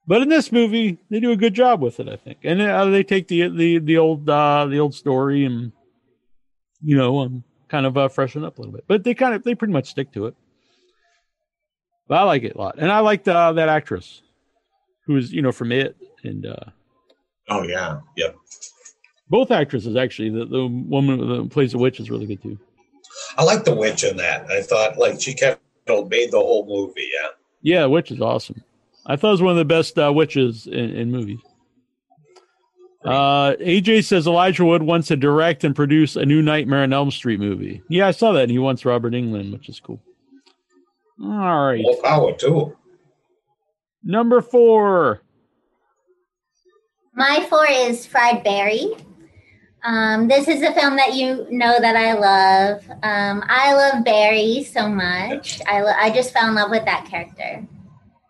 But 0.07 0.23
in 0.23 0.29
this 0.29 0.51
movie, 0.51 0.99
they 1.11 1.21
do 1.21 1.31
a 1.31 1.37
good 1.37 1.55
job 1.55 1.81
with 1.81 2.01
it, 2.01 2.09
I 2.09 2.17
think, 2.17 2.39
and 2.43 2.61
uh, 2.61 2.87
they 2.87 3.05
take 3.05 3.29
the 3.29 3.49
the 3.49 3.79
the 3.79 3.99
old 3.99 4.29
uh, 4.29 4.67
the 4.67 4.79
old 4.81 4.95
story 4.95 5.45
and 5.45 5.73
you 6.83 6.97
know 6.97 7.21
um, 7.21 7.45
kind 7.69 7.87
of 7.87 7.97
uh, 7.97 8.09
freshen 8.09 8.45
up 8.45 8.59
a 8.59 8.61
little 8.61 8.75
bit. 8.75 8.85
But 8.89 9.05
they 9.05 9.15
kind 9.15 9.35
of 9.35 9.45
they 9.45 9.55
pretty 9.55 9.73
much 9.73 9.89
stick 9.89 10.13
to 10.13 10.27
it. 10.27 10.35
But 12.09 12.19
I 12.19 12.23
like 12.25 12.43
it 12.43 12.57
a 12.57 12.59
lot, 12.59 12.77
and 12.79 12.91
I 12.91 12.99
liked 12.99 13.29
uh, 13.29 13.53
that 13.53 13.69
actress 13.69 14.23
who 15.07 15.15
was 15.15 15.33
you 15.33 15.43
know 15.43 15.53
from 15.53 15.73
it 15.73 15.97
and. 16.25 16.47
uh 16.47 16.71
Oh 17.49 17.65
yeah, 17.65 17.99
yep. 18.17 18.37
both 19.29 19.51
actresses 19.51 19.97
actually. 19.97 20.31
The 20.31 20.45
the 20.47 20.67
woman 20.67 21.19
who 21.19 21.49
plays 21.49 21.73
the 21.73 21.79
witch 21.79 21.99
is 21.99 22.09
really 22.09 22.27
good 22.27 22.41
too. 22.43 22.59
I 23.37 23.43
like 23.45 23.65
the 23.65 23.75
witch 23.75 24.05
in 24.05 24.17
that. 24.17 24.49
I 24.51 24.63
thought 24.63 24.97
like 24.97 25.21
she 25.21 25.35
kept 25.35 25.61
made 25.89 26.31
the 26.31 26.39
whole 26.39 26.65
movie. 26.67 27.09
Yeah. 27.21 27.29
Yeah, 27.63 27.87
witch 27.87 28.11
is 28.11 28.21
awesome. 28.21 28.63
I 29.07 29.17
thought 29.17 29.29
it 29.29 29.33
was 29.33 29.43
one 29.43 29.53
of 29.53 29.59
the 29.59 29.65
best 29.65 29.99
uh, 29.99 30.13
witches 30.13 30.67
in, 30.67 30.91
in 30.97 31.11
movies. 31.11 31.41
Uh, 33.05 33.55
AJ 33.57 34.05
says 34.05 34.29
Elijah 34.29 34.65
Wood 34.65 34.83
wants 34.85 35.09
to 35.09 35.17
direct 35.17 35.65
and 35.65 35.75
produce 35.75 36.15
a 36.15 36.25
new 36.25 36.41
Nightmare 36.41 36.85
on 36.85 36.93
Elm 36.93 37.11
Street 37.11 37.41
movie. 37.41 37.83
Yeah, 37.89 38.07
I 38.07 38.13
saw 38.13 38.31
that. 38.33 38.43
And 38.45 38.51
he 38.53 38.61
wants 38.61 38.85
Robert 38.85 39.13
Englund, 39.13 39.53
which 39.53 39.69
is 39.69 39.81
cool. 39.81 40.01
All 41.21 41.29
right, 41.67 41.81
More 41.83 42.01
power 42.03 42.33
to 42.39 42.61
him. 42.61 42.73
number 44.05 44.41
four. 44.41 45.21
my 47.15 47.45
four 47.51 47.67
is 47.69 48.07
Fried 48.07 48.43
Barry. 48.45 48.87
Um, 49.85 50.29
this 50.29 50.47
is 50.47 50.63
a 50.63 50.73
film 50.73 50.95
that 50.97 51.15
you 51.15 51.45
know 51.51 51.77
that 51.81 51.97
I 51.97 52.13
love. 52.13 52.85
Um, 53.03 53.43
I 53.49 53.73
love 53.75 54.05
Barry 54.05 54.63
so 54.63 54.89
much. 54.89 55.61
I 55.67 55.83
lo- 55.83 55.95
I 56.01 56.11
just 56.11 56.33
fell 56.33 56.49
in 56.49 56.55
love 56.55 56.71
with 56.71 56.85
that 56.85 57.05
character. 57.07 57.67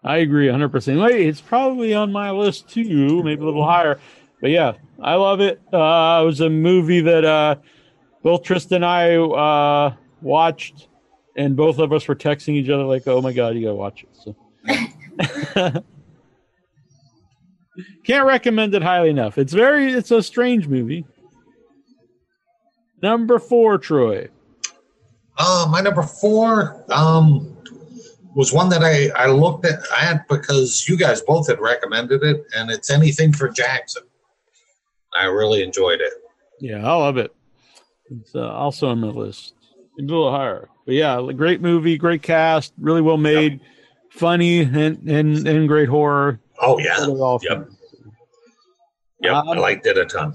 I 0.05 0.19
agree 0.19 0.49
100%. 0.49 1.03
Wait, 1.03 1.27
it's 1.27 1.41
probably 1.41 1.95
on 1.95 2.11
my 2.11 2.31
list 2.31 2.69
too, 2.69 3.23
maybe 3.23 3.43
a 3.43 3.45
little 3.45 3.65
higher. 3.65 4.01
But 4.41 4.51
yeah, 4.51 4.73
I 5.01 5.15
love 5.15 5.41
it. 5.41 5.61
Uh, 5.73 6.21
it 6.23 6.27
was 6.27 6.41
a 6.41 6.51
movie 6.51 7.01
that 7.03 7.25
uh, 7.25 7.57
both 8.23 8.43
Trista 8.43 8.73
and 8.73 8.85
I 8.85 9.15
uh, 9.17 9.95
watched, 10.21 10.89
and 11.37 11.57
both 11.57 11.79
of 11.79 11.93
us 11.93 12.09
were 12.09 12.17
texting 12.17 12.55
each 12.55 12.69
other 12.69 12.83
like, 12.83 13.07
"Oh 13.07 13.23
my 13.23 13.33
god, 13.33 13.55
you 13.55 13.63
gotta 13.63 13.77
watch 13.77 14.05
it." 14.05 14.09
So 14.13 14.37
can't 18.05 18.27
recommend 18.27 18.75
it 18.75 18.83
highly 18.83 19.11
enough. 19.11 19.39
It's 19.39 19.53
very, 19.53 19.93
it's 19.93 20.11
a 20.11 20.23
strange 20.23 20.67
movie. 20.67 21.07
Number 23.01 23.39
four, 23.39 23.79
Troy. 23.79 24.29
Uh, 25.39 25.69
my 25.71 25.81
number 25.81 26.03
four 26.03 26.85
um, 26.91 27.52
was 28.35 28.53
one 28.53 28.69
that 28.71 28.83
I, 28.83 29.09
I 29.11 29.27
looked 29.27 29.67
at, 29.67 29.81
at 29.99 30.27
because 30.29 30.89
you 30.89 30.97
guys 30.97 31.21
both 31.23 31.49
had 31.49 31.61
recommended 31.61 32.23
it, 32.23 32.45
and 32.57 32.71
it's 32.71 32.91
anything 32.91 33.33
for 33.33 33.49
Jackson. 33.49 34.03
I 35.15 35.25
really 35.25 35.63
enjoyed 35.63 36.01
it. 36.01 36.13
Yeah, 36.61 36.87
I 36.87 36.95
love 36.95 37.19
it. 37.19 37.35
It's 38.11 38.35
uh, 38.35 38.51
also 38.51 38.89
on 38.89 39.01
my 39.01 39.09
list. 39.09 39.55
a 39.99 40.03
little 40.03 40.31
higher, 40.31 40.69
but 40.87 40.95
yeah, 40.95 41.21
great 41.35 41.61
movie, 41.61 41.97
great 41.99 42.23
cast, 42.23 42.73
really 42.79 43.03
well 43.03 43.17
made, 43.17 43.53
yep. 43.53 43.61
funny, 44.11 44.61
and, 44.61 45.09
and 45.09 45.47
and 45.47 45.69
great 45.69 45.89
horror. 45.89 46.41
Oh 46.61 46.79
yeah, 46.79 47.07
yep. 47.43 47.69
Yep, 49.21 49.33
um, 49.33 49.49
I 49.49 49.55
liked 49.55 49.87
it 49.87 49.99
a 49.99 50.05
ton. 50.05 50.35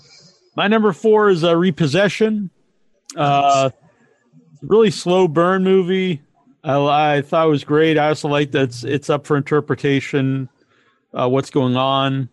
My 0.56 0.68
number 0.68 0.92
four 0.94 1.30
is 1.30 1.44
a 1.44 1.52
uh, 1.52 1.54
Repossession. 1.54 2.50
Uh, 3.16 3.70
really 4.62 4.92
slow 4.92 5.28
burn 5.28 5.64
movie. 5.64 6.22
I, 6.68 7.18
I 7.18 7.22
thought 7.22 7.48
it 7.48 7.50
was 7.50 7.64
great. 7.64 7.98
I 7.98 8.10
also 8.10 8.28
like 8.28 8.52
that 8.52 8.64
it's, 8.64 8.84
it's 8.84 9.10
up 9.10 9.26
for 9.26 9.38
interpretation. 9.38 10.50
Uh, 11.14 11.30
what's 11.30 11.50
going 11.50 11.78
on? 11.78 12.30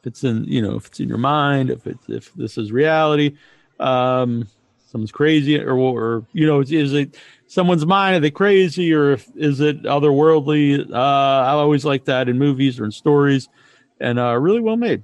If 0.00 0.06
it's 0.06 0.24
in, 0.24 0.44
you 0.44 0.60
know, 0.60 0.76
if 0.76 0.86
it's 0.88 1.00
in 1.00 1.08
your 1.08 1.18
mind, 1.18 1.70
if 1.70 1.86
it's 1.86 2.08
if 2.08 2.34
this 2.34 2.58
is 2.58 2.72
reality, 2.72 3.36
um, 3.78 4.48
someone's 4.86 5.12
crazy, 5.12 5.58
or 5.58 5.76
or 5.76 6.26
you 6.32 6.46
know, 6.46 6.60
is, 6.60 6.92
it 6.92 7.16
someone's 7.46 7.86
mind? 7.86 8.16
Are 8.16 8.20
they 8.20 8.30
crazy, 8.30 8.92
or 8.92 9.12
if, 9.12 9.28
is 9.36 9.60
it 9.60 9.82
otherworldly? 9.84 10.90
Uh, 10.90 10.94
I 10.94 11.50
always 11.50 11.84
like 11.84 12.04
that 12.06 12.28
in 12.28 12.38
movies 12.38 12.78
or 12.78 12.84
in 12.84 12.90
stories, 12.90 13.48
and 14.00 14.18
uh, 14.18 14.36
really 14.38 14.60
well 14.60 14.76
made. 14.76 15.02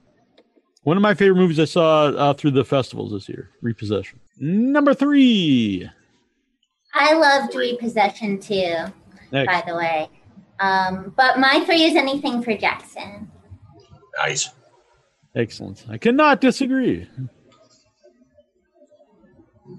One 0.82 0.96
of 0.96 1.02
my 1.02 1.14
favorite 1.14 1.40
movies 1.40 1.60
I 1.60 1.64
saw 1.64 2.06
uh, 2.06 2.34
through 2.34 2.50
the 2.52 2.64
festivals 2.64 3.12
this 3.12 3.28
year, 3.28 3.50
Repossession. 3.60 4.18
Number 4.38 4.94
three. 4.94 5.88
I 7.02 7.14
love 7.14 7.42
loved 7.42 7.54
Repossession 7.56 8.38
too, 8.38 8.74
Next. 9.32 9.46
by 9.46 9.62
the 9.66 9.76
way. 9.76 10.08
Um, 10.60 11.12
but 11.16 11.38
my 11.38 11.64
three 11.66 11.82
is 11.82 11.96
anything 11.96 12.42
for 12.42 12.56
Jackson. 12.56 13.30
Nice. 14.24 14.50
Excellent. 15.34 15.84
I 15.88 15.98
cannot 15.98 16.40
disagree. 16.40 17.08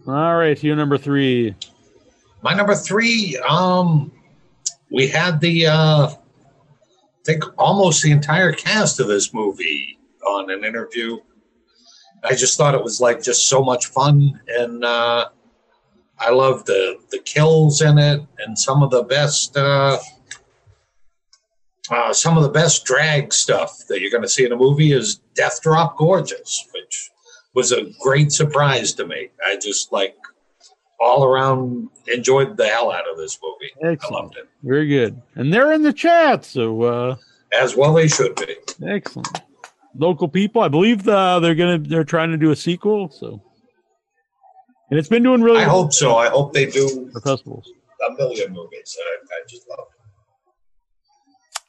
All 0.07 0.35
right, 0.35 0.61
your 0.61 0.75
number 0.75 0.97
three. 0.97 1.55
My 2.41 2.53
number 2.53 2.75
three, 2.75 3.37
um, 3.47 4.11
we 4.91 5.07
had 5.07 5.39
the 5.39 5.67
uh 5.67 6.07
I 6.07 7.25
think 7.25 7.45
almost 7.57 8.03
the 8.03 8.11
entire 8.11 8.51
cast 8.51 8.99
of 8.99 9.07
this 9.07 9.33
movie 9.33 9.97
on 10.27 10.49
an 10.49 10.65
interview. 10.65 11.19
I 12.21 12.35
just 12.35 12.57
thought 12.57 12.75
it 12.75 12.83
was 12.83 12.99
like 12.99 13.23
just 13.23 13.47
so 13.47 13.63
much 13.63 13.85
fun, 13.85 14.41
and 14.47 14.83
uh, 14.83 15.29
I 16.19 16.31
love 16.31 16.65
the 16.65 16.99
the 17.11 17.19
kills 17.19 17.81
in 17.81 17.97
it, 17.97 18.21
and 18.39 18.57
some 18.57 18.83
of 18.83 18.91
the 18.91 19.03
best 19.03 19.57
uh, 19.57 19.97
uh, 21.91 22.13
some 22.13 22.37
of 22.37 22.43
the 22.43 22.49
best 22.49 22.85
drag 22.85 23.33
stuff 23.33 23.79
that 23.89 23.99
you're 24.01 24.11
going 24.11 24.23
to 24.23 24.29
see 24.29 24.45
in 24.45 24.51
a 24.51 24.55
movie 24.55 24.93
is 24.93 25.15
Death 25.35 25.61
Drop 25.61 25.97
Gorgeous, 25.97 26.67
which 26.73 27.09
was 27.53 27.71
a 27.71 27.91
great 27.99 28.31
surprise 28.31 28.93
to 28.93 29.05
me. 29.05 29.29
I 29.45 29.57
just 29.57 29.91
like 29.91 30.15
all 30.99 31.25
around 31.25 31.89
enjoyed 32.07 32.55
the 32.55 32.67
hell 32.67 32.91
out 32.91 33.09
of 33.09 33.17
this 33.17 33.37
movie. 33.43 33.93
Excellent. 33.93 34.13
I 34.13 34.23
loved 34.23 34.37
it. 34.37 34.49
Very 34.63 34.87
good, 34.87 35.21
and 35.35 35.53
they're 35.53 35.73
in 35.73 35.83
the 35.83 35.93
chat, 35.93 36.45
so 36.45 36.81
uh, 36.83 37.15
as 37.53 37.75
well 37.75 37.93
they 37.93 38.07
should 38.07 38.35
be. 38.35 38.55
Excellent 38.87 39.41
local 39.97 40.27
people. 40.27 40.61
I 40.61 40.67
believe 40.67 41.03
the, 41.03 41.39
they're 41.39 41.55
gonna 41.55 41.79
they're 41.79 42.03
trying 42.03 42.31
to 42.31 42.37
do 42.37 42.51
a 42.51 42.55
sequel. 42.55 43.09
So, 43.09 43.41
and 44.93 44.99
it's 44.99 45.09
been 45.09 45.23
doing 45.23 45.41
really. 45.41 45.57
I 45.57 45.65
well 45.65 45.85
hope 45.85 45.93
so. 45.93 46.17
I 46.17 46.29
hope 46.29 46.53
they 46.53 46.67
do 46.67 47.09
the 47.11 47.19
festivals. 47.19 47.67
A 48.07 48.13
million 48.13 48.53
movies. 48.53 48.95
I, 49.01 49.25
I 49.25 49.41
just 49.49 49.67
love. 49.67 49.87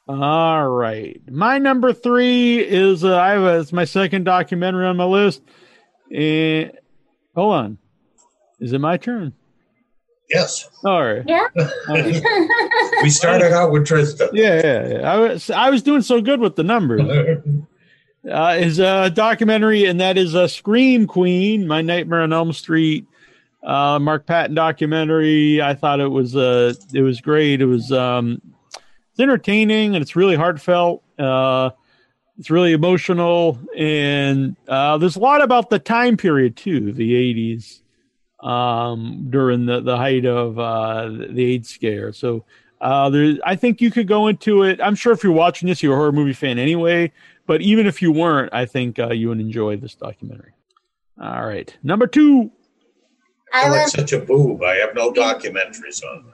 It. 0.07 0.13
All 0.13 0.69
right, 0.69 1.19
my 1.31 1.57
number 1.57 1.91
three 1.91 2.59
is 2.59 3.03
uh, 3.03 3.17
I 3.17 3.31
have 3.31 3.41
a, 3.41 3.59
it's 3.61 3.73
my 3.73 3.85
second 3.85 4.25
documentary 4.25 4.85
on 4.85 4.95
my 4.95 5.05
list. 5.05 5.41
And 6.15 6.71
hold 7.33 7.55
on, 7.55 7.77
is 8.59 8.73
it 8.73 8.79
my 8.79 8.97
turn? 8.97 9.33
Yes. 10.29 10.69
All 10.83 11.03
right. 11.03 11.23
Yeah. 11.27 11.47
we 13.01 13.09
started 13.09 13.53
out 13.53 13.71
with 13.71 13.87
Trista. 13.87 14.29
Yeah, 14.33 14.61
yeah, 14.63 14.87
yeah. 14.87 15.13
I 15.13 15.17
was 15.17 15.49
I 15.49 15.71
was 15.71 15.81
doing 15.81 16.03
so 16.03 16.21
good 16.21 16.39
with 16.39 16.55
the 16.55 16.63
numbers. 16.63 17.01
uh, 18.31 18.55
is 18.59 18.77
a 18.77 19.09
documentary, 19.09 19.85
and 19.85 19.99
that 19.99 20.15
is 20.15 20.35
a 20.35 20.47
Scream 20.47 21.07
Queen, 21.07 21.67
My 21.67 21.81
Nightmare 21.81 22.21
on 22.21 22.33
Elm 22.33 22.53
Street. 22.53 23.07
Uh, 23.65 23.97
Mark 23.99 24.27
Patton 24.27 24.55
documentary. 24.55 25.61
I 25.61 25.73
thought 25.73 25.99
it 25.99 26.07
was 26.07 26.35
uh, 26.35 26.73
it 26.93 27.01
was 27.01 27.19
great. 27.19 27.61
It 27.61 27.65
was 27.65 27.91
um, 27.91 28.41
it's 29.11 29.19
entertaining 29.19 29.95
and 29.95 30.03
it's 30.03 30.15
really 30.15 30.35
heartfelt. 30.35 31.03
Uh, 31.17 31.71
it's 32.37 32.51
really 32.51 32.73
emotional, 32.73 33.57
and 33.75 34.55
uh, 34.67 34.97
there's 34.97 35.15
a 35.15 35.19
lot 35.19 35.41
about 35.41 35.69
the 35.69 35.79
time 35.79 36.17
period 36.17 36.57
too, 36.57 36.91
the 36.91 37.13
'80s, 37.13 37.81
um, 38.45 39.27
during 39.29 39.65
the 39.65 39.79
the 39.81 39.97
height 39.97 40.25
of 40.25 40.59
uh, 40.59 41.07
the 41.07 41.53
AIDS 41.53 41.69
scare. 41.69 42.13
So 42.13 42.43
uh, 42.81 43.09
there, 43.09 43.37
I 43.45 43.55
think 43.55 43.81
you 43.81 43.89
could 43.89 44.07
go 44.07 44.27
into 44.27 44.63
it. 44.63 44.79
I'm 44.81 44.95
sure 44.95 45.13
if 45.13 45.23
you're 45.23 45.33
watching 45.33 45.69
this, 45.69 45.81
you're 45.81 45.93
a 45.93 45.97
horror 45.97 46.11
movie 46.11 46.33
fan 46.33 46.59
anyway. 46.59 47.11
But 47.47 47.61
even 47.61 47.87
if 47.87 48.01
you 48.01 48.11
weren't, 48.11 48.53
I 48.53 48.65
think 48.65 48.99
uh, 48.99 49.13
you 49.13 49.29
would 49.29 49.39
enjoy 49.39 49.77
this 49.77 49.95
documentary. 49.95 50.51
All 51.19 51.45
right, 51.45 51.75
number 51.83 52.05
two. 52.05 52.51
I 53.55 53.69
like 53.69 53.87
such 53.87 54.11
a 54.11 54.19
boob. 54.19 54.63
I 54.63 54.75
have 54.75 54.93
no 54.95 55.13
documentaries 55.13 56.03
on 56.03 56.23
that. 56.23 56.31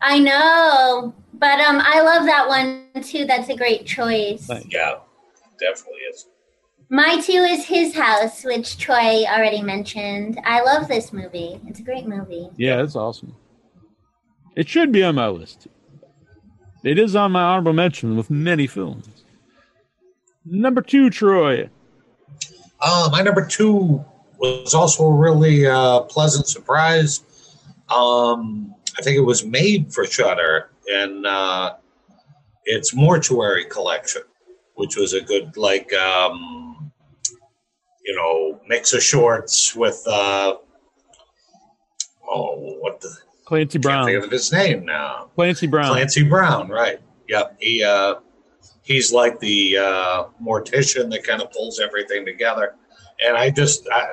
I 0.00 0.18
know, 0.18 1.14
but 1.34 1.60
um, 1.60 1.80
I 1.80 2.02
love 2.02 2.24
that 2.26 2.46
one 2.48 2.86
too. 3.02 3.24
That's 3.24 3.48
a 3.48 3.56
great 3.56 3.84
choice. 3.86 4.48
Yeah, 4.68 4.96
definitely 5.58 6.00
is. 6.12 6.26
My 6.88 7.20
two 7.20 7.32
is 7.32 7.64
His 7.64 7.94
House, 7.94 8.44
which 8.44 8.78
Troy 8.78 9.24
already 9.24 9.62
mentioned. 9.62 10.38
I 10.44 10.60
love 10.60 10.88
this 10.88 11.12
movie. 11.12 11.60
It's 11.66 11.80
a 11.80 11.82
great 11.82 12.06
movie. 12.06 12.50
Yeah, 12.56 12.82
it's 12.82 12.94
awesome. 12.94 13.34
It 14.56 14.68
should 14.68 14.92
be 14.92 15.02
on 15.02 15.14
my 15.14 15.28
list. 15.28 15.66
It 16.84 16.98
is 16.98 17.16
on 17.16 17.32
my 17.32 17.42
honorable 17.42 17.72
mention 17.72 18.16
with 18.16 18.30
many 18.30 18.66
films. 18.66 19.24
Number 20.44 20.82
two, 20.82 21.10
Troy. 21.10 21.70
Uh, 22.80 23.08
my 23.10 23.22
number 23.22 23.46
two 23.46 24.04
was 24.42 24.74
also 24.74 25.04
a 25.04 25.14
really 25.14 25.66
uh, 25.66 26.00
pleasant 26.00 26.46
surprise. 26.46 27.22
Um, 27.88 28.74
I 28.98 29.02
think 29.02 29.16
it 29.16 29.24
was 29.24 29.44
made 29.44 29.92
for 29.92 30.04
Shudder, 30.04 30.70
and 30.90 31.26
uh, 31.26 31.76
it's 32.64 32.94
Mortuary 32.94 33.64
Collection, 33.66 34.22
which 34.74 34.96
was 34.96 35.12
a 35.12 35.20
good 35.20 35.56
like 35.56 35.92
um, 35.94 36.92
you 38.04 38.14
know 38.16 38.60
mix 38.66 38.92
of 38.92 39.02
shorts 39.02 39.76
with 39.76 40.02
uh, 40.06 40.56
oh 42.28 42.76
what 42.80 43.00
the 43.00 43.16
Clancy 43.44 43.78
Brown. 43.78 44.06
Can't 44.06 44.22
think 44.22 44.24
of 44.24 44.30
his 44.32 44.52
name 44.52 44.84
now. 44.84 45.30
Clancy 45.34 45.66
Brown. 45.66 45.88
Clancy 45.88 46.24
Brown, 46.24 46.68
right? 46.68 47.00
Yep. 47.28 47.56
He 47.60 47.84
uh, 47.84 48.16
he's 48.82 49.12
like 49.12 49.38
the 49.40 49.78
uh, 49.78 50.24
mortician 50.42 51.10
that 51.10 51.24
kind 51.24 51.40
of 51.40 51.50
pulls 51.52 51.80
everything 51.80 52.24
together. 52.24 52.74
And 53.24 53.36
I 53.36 53.50
just, 53.50 53.88
I, 53.92 54.06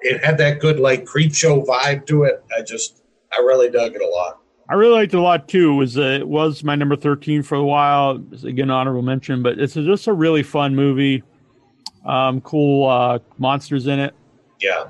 it 0.00 0.24
had 0.24 0.38
that 0.38 0.60
good 0.60 0.78
like 0.78 1.04
Creepshow 1.04 1.66
vibe 1.66 2.06
to 2.06 2.24
it. 2.24 2.44
I 2.56 2.62
just, 2.62 3.02
I 3.36 3.40
really 3.40 3.70
dug 3.70 3.94
it 3.94 4.02
a 4.02 4.08
lot. 4.08 4.40
I 4.68 4.74
really 4.74 4.94
liked 4.94 5.14
it 5.14 5.18
a 5.18 5.20
lot 5.20 5.48
too. 5.48 5.72
It 5.72 5.76
was 5.76 5.98
uh, 5.98 6.02
it 6.02 6.26
was 6.26 6.64
my 6.64 6.74
number 6.74 6.96
thirteen 6.96 7.42
for 7.42 7.54
a 7.54 7.64
while. 7.64 8.20
again, 8.42 8.70
honorable 8.70 9.02
mention, 9.02 9.42
but 9.42 9.60
it's 9.60 9.74
just 9.74 10.08
a 10.08 10.12
really 10.12 10.42
fun 10.42 10.74
movie. 10.74 11.22
Um, 12.04 12.40
cool 12.40 12.88
uh, 12.88 13.20
monsters 13.38 13.86
in 13.86 14.00
it. 14.00 14.14
Yeah, 14.60 14.88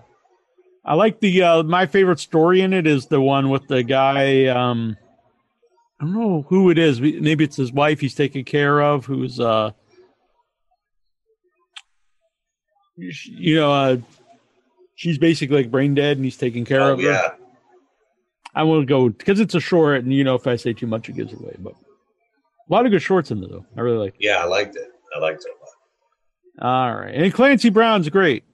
I 0.85 0.95
like 0.95 1.21
the 1.21 1.43
uh, 1.43 1.63
my 1.63 1.85
favorite 1.85 2.21
story 2.21 2.63
in 2.63 2.73
it 2.73 2.87
is 2.87 3.07
the 3.07 3.21
one 3.21 3.51
with 3.51 3.69
the 3.69 3.83
guy. 3.83 4.47
Um, 4.47 4.97
I 6.01 6.05
don't 6.05 6.15
know 6.15 6.47
who 6.49 6.71
it 6.71 6.79
is. 6.79 7.01
Maybe 7.01 7.45
it's 7.45 7.57
his 7.57 7.73
wife 7.73 8.01
he's 8.01 8.15
taking 8.15 8.45
care 8.45 8.81
of, 8.81 9.05
who's 9.05 9.41
uh, 9.41 9.73
you 12.97 13.57
know, 13.57 13.73
uh, 13.73 13.97
she's 14.95 15.19
basically 15.19 15.57
like 15.57 15.71
brain 15.71 15.95
dead, 15.95 16.17
and 16.17 16.25
he's 16.25 16.37
taking 16.37 16.65
care 16.65 16.81
oh, 16.81 16.93
of 16.95 17.01
her. 17.01 17.11
Yeah. 17.11 17.31
I 18.55 18.63
want 18.63 18.83
to 18.83 18.87
go 18.87 19.09
because 19.11 19.41
it's 19.41 19.55
a 19.55 19.61
short, 19.61 20.03
and 20.03 20.13
you 20.13 20.25
know, 20.25 20.35
if 20.35 20.47
I 20.47 20.57
say 20.57 20.73
too 20.73 20.87
much, 20.87 21.09
it 21.09 21.17
gives 21.17 21.33
away. 21.33 21.55
But 21.59 21.75
A 21.75 22.73
lot 22.73 22.87
of 22.87 22.93
good 22.93 23.03
shorts 23.03 23.31
in 23.31 23.41
there, 23.41 23.51
though. 23.51 23.67
I 23.77 23.81
really 23.81 23.99
like. 23.99 24.15
It. 24.15 24.25
Yeah, 24.25 24.39
I 24.39 24.45
liked 24.47 24.77
it. 24.77 24.89
I 25.15 25.19
liked 25.19 25.45
it 25.45 25.51
a 25.51 26.65
lot. 26.65 26.87
All 26.91 26.97
right, 26.97 27.15
and 27.15 27.33
Clancy 27.35 27.69
Brown's 27.69 28.09
great. 28.09 28.45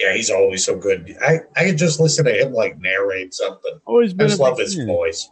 Yeah, 0.00 0.14
he's 0.14 0.30
always 0.30 0.64
so 0.64 0.76
good. 0.78 1.14
I 1.20 1.40
I 1.56 1.64
could 1.66 1.76
just 1.76 2.00
listen 2.00 2.24
to 2.24 2.32
him 2.32 2.54
like 2.54 2.78
narrate 2.80 3.34
something. 3.34 3.78
Always 3.84 4.14
I 4.14 4.16
been. 4.16 4.28
just 4.28 4.40
love 4.40 4.58
his 4.58 4.74
fan. 4.76 4.86
voice. 4.86 5.30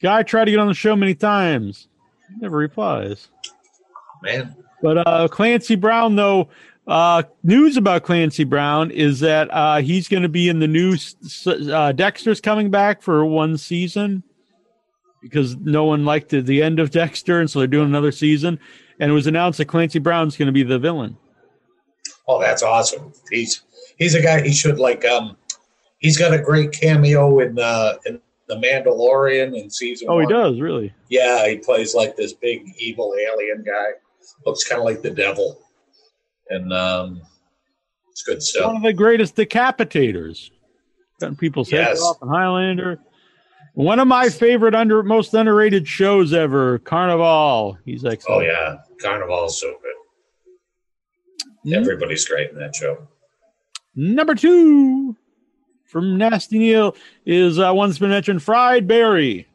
Guy 0.00 0.22
tried 0.22 0.44
to 0.44 0.52
get 0.52 0.60
on 0.60 0.68
the 0.68 0.74
show 0.74 0.94
many 0.94 1.16
times. 1.16 1.88
He 2.28 2.36
never 2.40 2.56
replies. 2.56 3.26
Man, 4.22 4.54
But 4.82 5.06
uh, 5.06 5.28
Clancy 5.28 5.74
Brown, 5.74 6.16
though, 6.16 6.48
uh, 6.86 7.22
news 7.42 7.76
about 7.76 8.02
Clancy 8.02 8.44
Brown 8.44 8.90
is 8.90 9.20
that 9.20 9.48
uh, 9.52 9.80
he's 9.80 10.08
going 10.08 10.22
to 10.22 10.28
be 10.28 10.48
in 10.48 10.58
the 10.60 10.68
new 10.68 10.96
uh, 11.72 11.92
Dexter's 11.92 12.40
coming 12.40 12.70
back 12.70 13.02
for 13.02 13.24
one 13.24 13.58
season 13.58 14.22
because 15.20 15.56
no 15.56 15.84
one 15.84 16.04
liked 16.04 16.30
the, 16.30 16.40
the 16.40 16.62
end 16.62 16.78
of 16.78 16.90
Dexter, 16.92 17.40
and 17.40 17.50
so 17.50 17.58
they're 17.58 17.68
doing 17.68 17.88
another 17.88 18.12
season. 18.12 18.58
And 19.00 19.10
it 19.10 19.14
was 19.14 19.26
announced 19.26 19.58
that 19.58 19.66
Clancy 19.66 19.98
Brown's 19.98 20.36
going 20.36 20.46
to 20.46 20.52
be 20.52 20.62
the 20.62 20.78
villain. 20.78 21.16
oh, 22.26 22.40
that's 22.40 22.62
awesome. 22.62 23.12
He's 23.30 23.62
he's 23.98 24.14
a 24.14 24.22
guy. 24.22 24.42
He 24.42 24.52
should 24.52 24.78
like 24.78 25.04
um, 25.04 25.36
he's 25.98 26.16
got 26.16 26.32
a 26.32 26.38
great 26.38 26.72
cameo 26.72 27.38
in 27.40 27.58
uh 27.58 27.94
in 28.06 28.20
the 28.48 28.56
Mandalorian 28.56 29.60
in 29.60 29.70
season. 29.70 30.08
Oh, 30.10 30.18
he 30.18 30.26
does 30.26 30.60
really. 30.60 30.92
Yeah, 31.10 31.46
he 31.46 31.58
plays 31.58 31.94
like 31.94 32.16
this 32.16 32.32
big 32.32 32.62
evil 32.78 33.14
alien 33.20 33.62
guy. 33.62 33.90
Looks 34.46 34.64
kind 34.64 34.80
of 34.80 34.84
like 34.84 35.02
the 35.02 35.10
devil, 35.10 35.60
and 36.48 36.72
um, 36.72 37.22
it's 38.10 38.22
good 38.22 38.42
stuff. 38.42 38.66
One 38.66 38.76
of 38.76 38.82
the 38.82 38.92
greatest 38.92 39.36
decapitators, 39.36 40.50
cutting 41.20 41.36
people's 41.36 41.70
heads 41.70 42.00
off 42.00 42.18
in 42.22 42.28
Highlander. 42.28 43.00
One 43.74 44.00
of 44.00 44.08
my 44.08 44.28
favorite 44.28 44.74
under 44.74 45.02
most 45.02 45.34
underrated 45.34 45.86
shows 45.86 46.32
ever, 46.32 46.80
Carnivàle. 46.80 47.78
He's 47.84 48.02
like, 48.02 48.22
Oh 48.28 48.40
yeah, 48.40 48.78
Carnivàle's 49.02 49.60
so 49.60 49.76
good. 51.64 51.76
Everybody's 51.76 52.26
great 52.26 52.50
in 52.50 52.58
that 52.58 52.74
show. 52.74 53.06
Number 53.94 54.34
two 54.34 55.16
from 55.84 56.18
Nasty 56.18 56.58
Neal 56.58 56.96
is 57.24 57.58
uh, 57.58 57.72
one 57.72 57.88
that's 57.88 57.98
been 57.98 58.10
mentioned 58.10 58.42
Fried 58.42 58.88
Barry. 58.88 59.46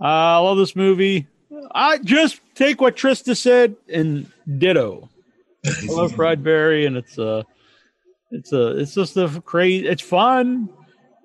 Uh, 0.00 0.04
I 0.04 0.38
love 0.38 0.58
this 0.58 0.76
movie. 0.76 1.26
I 1.74 1.98
just 1.98 2.40
take 2.56 2.80
what 2.80 2.96
Trista 2.96 3.36
said 3.36 3.76
and 3.88 4.30
ditto. 4.58 5.08
I 5.64 5.86
love 5.86 6.12
Fried 6.16 6.42
Barry, 6.42 6.86
and 6.86 6.96
it's 6.96 7.18
uh 7.18 7.44
it's 8.32 8.52
a 8.52 8.78
it's 8.78 8.94
just 8.94 9.16
a 9.16 9.40
crazy. 9.44 9.86
It's 9.86 10.02
fun, 10.02 10.68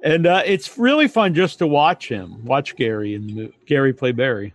and 0.03 0.27
uh, 0.27 0.43
it's 0.45 0.77
really 0.77 1.07
fun 1.07 1.33
just 1.33 1.59
to 1.59 1.67
watch 1.67 2.07
him, 2.07 2.45
watch 2.45 2.75
Gary 2.75 3.15
and 3.15 3.51
Gary 3.65 3.93
play 3.93 4.11
Barry. 4.11 4.53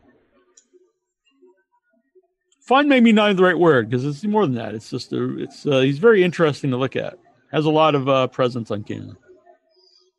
Fun 2.60 2.88
may 2.88 3.00
be 3.00 3.12
not 3.12 3.34
the 3.36 3.42
right 3.42 3.58
word 3.58 3.88
because 3.88 4.04
it's 4.04 4.24
more 4.24 4.44
than 4.44 4.56
that. 4.56 4.74
It's 4.74 4.90
just 4.90 5.12
a 5.12 5.38
it's 5.38 5.66
uh, 5.66 5.80
he's 5.80 5.98
very 5.98 6.22
interesting 6.22 6.70
to 6.70 6.76
look 6.76 6.96
at. 6.96 7.18
Has 7.52 7.64
a 7.64 7.70
lot 7.70 7.94
of 7.94 8.08
uh, 8.08 8.26
presence 8.28 8.70
on 8.70 8.84
camera. 8.84 9.16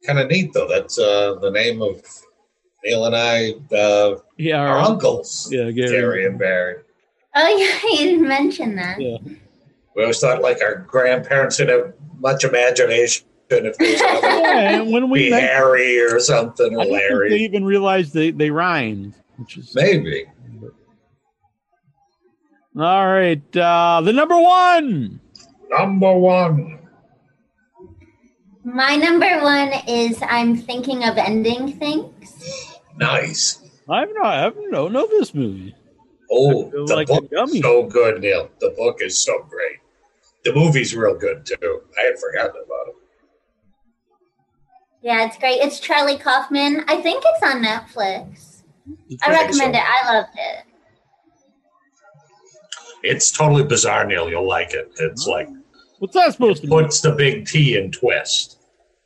Kind 0.06 0.20
of 0.20 0.30
neat 0.30 0.54
though. 0.54 0.68
That's 0.68 0.98
uh, 0.98 1.36
the 1.42 1.52
name 1.52 1.82
of 1.82 2.02
Neal 2.86 3.06
and 3.06 3.16
I, 3.16 3.54
uh, 3.76 4.18
Yeah, 4.38 4.60
our 4.62 4.78
uncles, 4.80 5.50
Yeah, 5.52 5.72
Gary. 5.72 5.90
Gary 5.90 6.26
and 6.26 6.38
Barry. 6.40 6.76
Oh 7.36 7.48
yeah, 7.58 7.90
you 8.00 8.06
didn't 8.12 8.28
mention 8.28 8.76
that. 8.76 9.00
Yeah. 9.02 9.18
We 9.96 10.04
always 10.04 10.20
thought 10.20 10.42
like 10.42 10.62
our 10.62 10.76
grandparents 10.76 11.58
didn't 11.58 11.80
have 11.86 11.94
much 12.20 12.44
imagination 12.44 13.26
if 13.50 13.78
they 13.78 13.92
was 13.94 14.02
going 14.02 14.22
Yeah, 14.24 14.82
and 14.82 14.92
when 14.92 15.10
we 15.10 15.26
be 15.26 15.30
met, 15.32 15.42
Harry 15.44 16.00
or 16.02 16.20
something 16.20 16.76
or 16.76 16.82
I 16.82 16.84
don't 16.86 17.20
think 17.20 17.30
they 17.32 17.38
even 17.40 17.66
realized 17.66 18.14
they 18.14 18.32
they 18.32 18.52
rhymed, 18.52 19.16
which 19.38 19.58
is 19.58 19.74
Maybe. 19.76 20.26
all 22.80 23.08
right. 23.08 23.58
Uh, 23.58 24.02
the 24.04 24.14
number 24.14 24.38
one. 24.40 25.20
Number 25.70 26.14
one. 26.14 26.77
My 28.68 28.98
number 28.98 29.42
one 29.42 29.72
is 29.88 30.22
I'm 30.22 30.58
thinking 30.58 31.06
of 31.06 31.18
ending 31.18 31.72
things. 31.80 32.38
Nice. 32.98 33.62
I've 33.90 34.10
not, 34.14 34.26
I 34.26 34.42
haven't 34.42 34.72
don't 34.72 34.92
know 34.92 35.08
this 35.08 35.34
movie. 35.34 35.74
Oh, 36.30 36.70
the 36.70 36.94
like 36.94 37.08
book 37.08 37.30
is 37.32 37.62
so 37.62 37.84
good, 37.84 38.20
Neal. 38.20 38.50
The 38.60 38.72
book 38.72 38.98
is 39.00 39.18
so 39.18 39.42
great. 39.50 39.78
The 40.44 40.54
movie's 40.54 40.94
real 40.94 41.16
good 41.16 41.46
too. 41.46 41.82
I 41.98 42.08
had 42.08 42.20
forgotten 42.20 42.62
about 42.66 42.90
it. 42.90 42.96
Yeah, 45.02 45.26
it's 45.26 45.38
great. 45.38 45.62
It's 45.62 45.80
Charlie 45.80 46.18
Kaufman. 46.18 46.84
I 46.90 47.02
think 47.02 47.24
it's 47.26 47.44
on 47.44 47.64
Netflix. 47.64 48.64
I 49.24 49.32
recommend 49.32 49.76
so. 49.76 49.80
it. 49.80 49.86
I 49.86 50.14
loved 50.14 50.36
it. 50.36 50.66
It's 53.04 53.32
totally 53.32 53.64
bizarre, 53.64 54.06
Neal. 54.06 54.30
You'll 54.30 54.46
like 54.46 54.74
it. 54.74 54.92
It's 55.00 55.26
like 55.26 55.48
What's 56.00 56.16
that 56.16 56.34
supposed 56.34 56.64
to 56.64 56.68
mean? 56.68 56.84
puts 56.84 57.00
the 57.00 57.14
big 57.14 57.48
T 57.48 57.78
in 57.78 57.94
twist. 57.94 58.57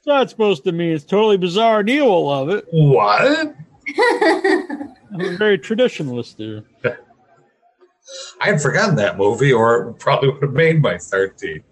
What's 0.03 0.19
that 0.19 0.29
supposed 0.31 0.63
to 0.63 0.71
mean? 0.71 0.93
It's 0.93 1.03
totally 1.03 1.37
bizarre. 1.37 1.83
Neal 1.83 2.07
will 2.07 2.25
love 2.25 2.49
it. 2.49 2.65
What? 2.71 3.21
I'm 5.13 5.21
a 5.21 5.37
very 5.37 5.59
traditionalist 5.59 6.37
there. 6.37 6.97
I 8.41 8.47
had 8.47 8.59
forgotten 8.59 8.95
that 8.95 9.19
movie, 9.19 9.53
or 9.53 9.89
it 9.89 9.99
probably 9.99 10.29
would 10.29 10.41
have 10.41 10.53
made 10.53 10.81
my 10.81 10.97
13. 10.97 11.63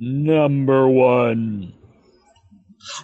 Number 0.00 0.88
one. 0.88 1.74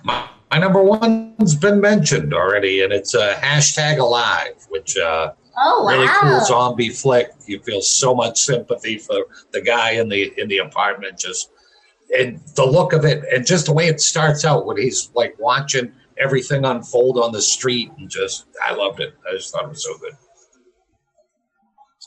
My, 0.03 0.29
my 0.51 0.59
number 0.59 0.83
one's 0.83 1.55
been 1.55 1.81
mentioned 1.81 2.35
already, 2.35 2.83
and 2.83 2.93
it's 2.93 3.15
uh, 3.15 3.37
hashtag 3.37 3.99
alive, 3.99 4.67
which 4.71 4.97
uh, 4.97 5.33
oh 5.59 5.87
really 5.87 6.09
cool 6.09 6.41
zombie 6.45 6.89
flick. 6.89 7.31
You 7.47 7.61
feel 7.61 7.83
so 7.83 8.17
much 8.17 8.41
sympathy 8.41 8.99
for 8.99 9.27
the 9.53 9.61
guy 9.61 9.93
in 9.93 10.09
the 10.09 10.33
in 10.41 10.49
the 10.49 10.59
apartment, 10.59 11.19
just 11.19 11.51
and 12.17 12.41
the 12.55 12.65
look 12.65 12.93
of 12.93 13.05
it, 13.05 13.25
and 13.33 13.47
just 13.47 13.67
the 13.67 13.73
way 13.73 13.89
it 13.89 14.01
starts 14.01 14.45
out 14.45 14.67
when 14.67 14.77
he's 14.77 15.11
like 15.15 15.37
watching 15.39 15.93
everything 16.19 16.65
unfold 16.65 17.19
on 17.19 17.33
the 17.33 17.43
street, 17.43 17.91
and 17.99 18.09
just 18.09 18.47
I 18.65 18.75
loved 18.75 19.01
it. 19.01 19.15
I 19.29 19.35
just 19.35 19.53
thought 19.53 19.65
it 19.65 19.71
was 19.71 19.85
so 19.85 19.97
good. 19.99 20.13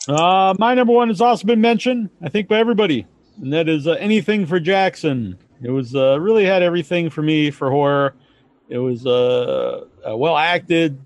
Uh, 0.08 0.56
my 0.58 0.74
number 0.74 0.94
one 0.94 1.10
has 1.10 1.22
also 1.22 1.46
been 1.46 1.62
mentioned, 1.62 2.10
I 2.22 2.30
think, 2.30 2.48
by 2.48 2.58
everybody, 2.60 3.06
and 3.42 3.54
that 3.54 3.68
is 3.70 3.88
uh, 3.88 3.92
anything 3.94 4.46
for 4.46 4.60
Jackson. 4.60 5.38
It 5.62 5.70
was 5.70 5.96
uh, 5.96 6.20
really 6.20 6.46
had 6.46 6.64
everything 6.64 7.10
for 7.10 7.22
me 7.22 7.52
for 7.52 7.70
horror. 7.70 8.16
It 8.70 8.78
was 8.78 9.06
uh, 9.06 9.86
uh, 10.08 10.16
well 10.16 10.38
acted. 10.38 11.00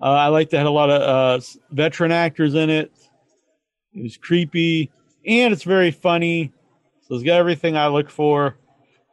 Uh, 0.00 0.04
I 0.04 0.28
liked 0.28 0.54
it 0.54 0.58
had 0.58 0.66
a 0.66 0.70
lot 0.70 0.90
of 0.90 1.02
uh, 1.02 1.44
veteran 1.70 2.12
actors 2.12 2.54
in 2.54 2.70
it. 2.70 2.92
It 3.92 4.02
was 4.02 4.16
creepy 4.16 4.90
and 5.26 5.52
it's 5.52 5.62
very 5.62 5.90
funny. 5.90 6.52
So 7.10 7.16
it's 7.16 7.24
got 7.24 7.38
everything 7.38 7.76
I 7.76 7.88
look 7.88 8.08
for. 8.08 8.56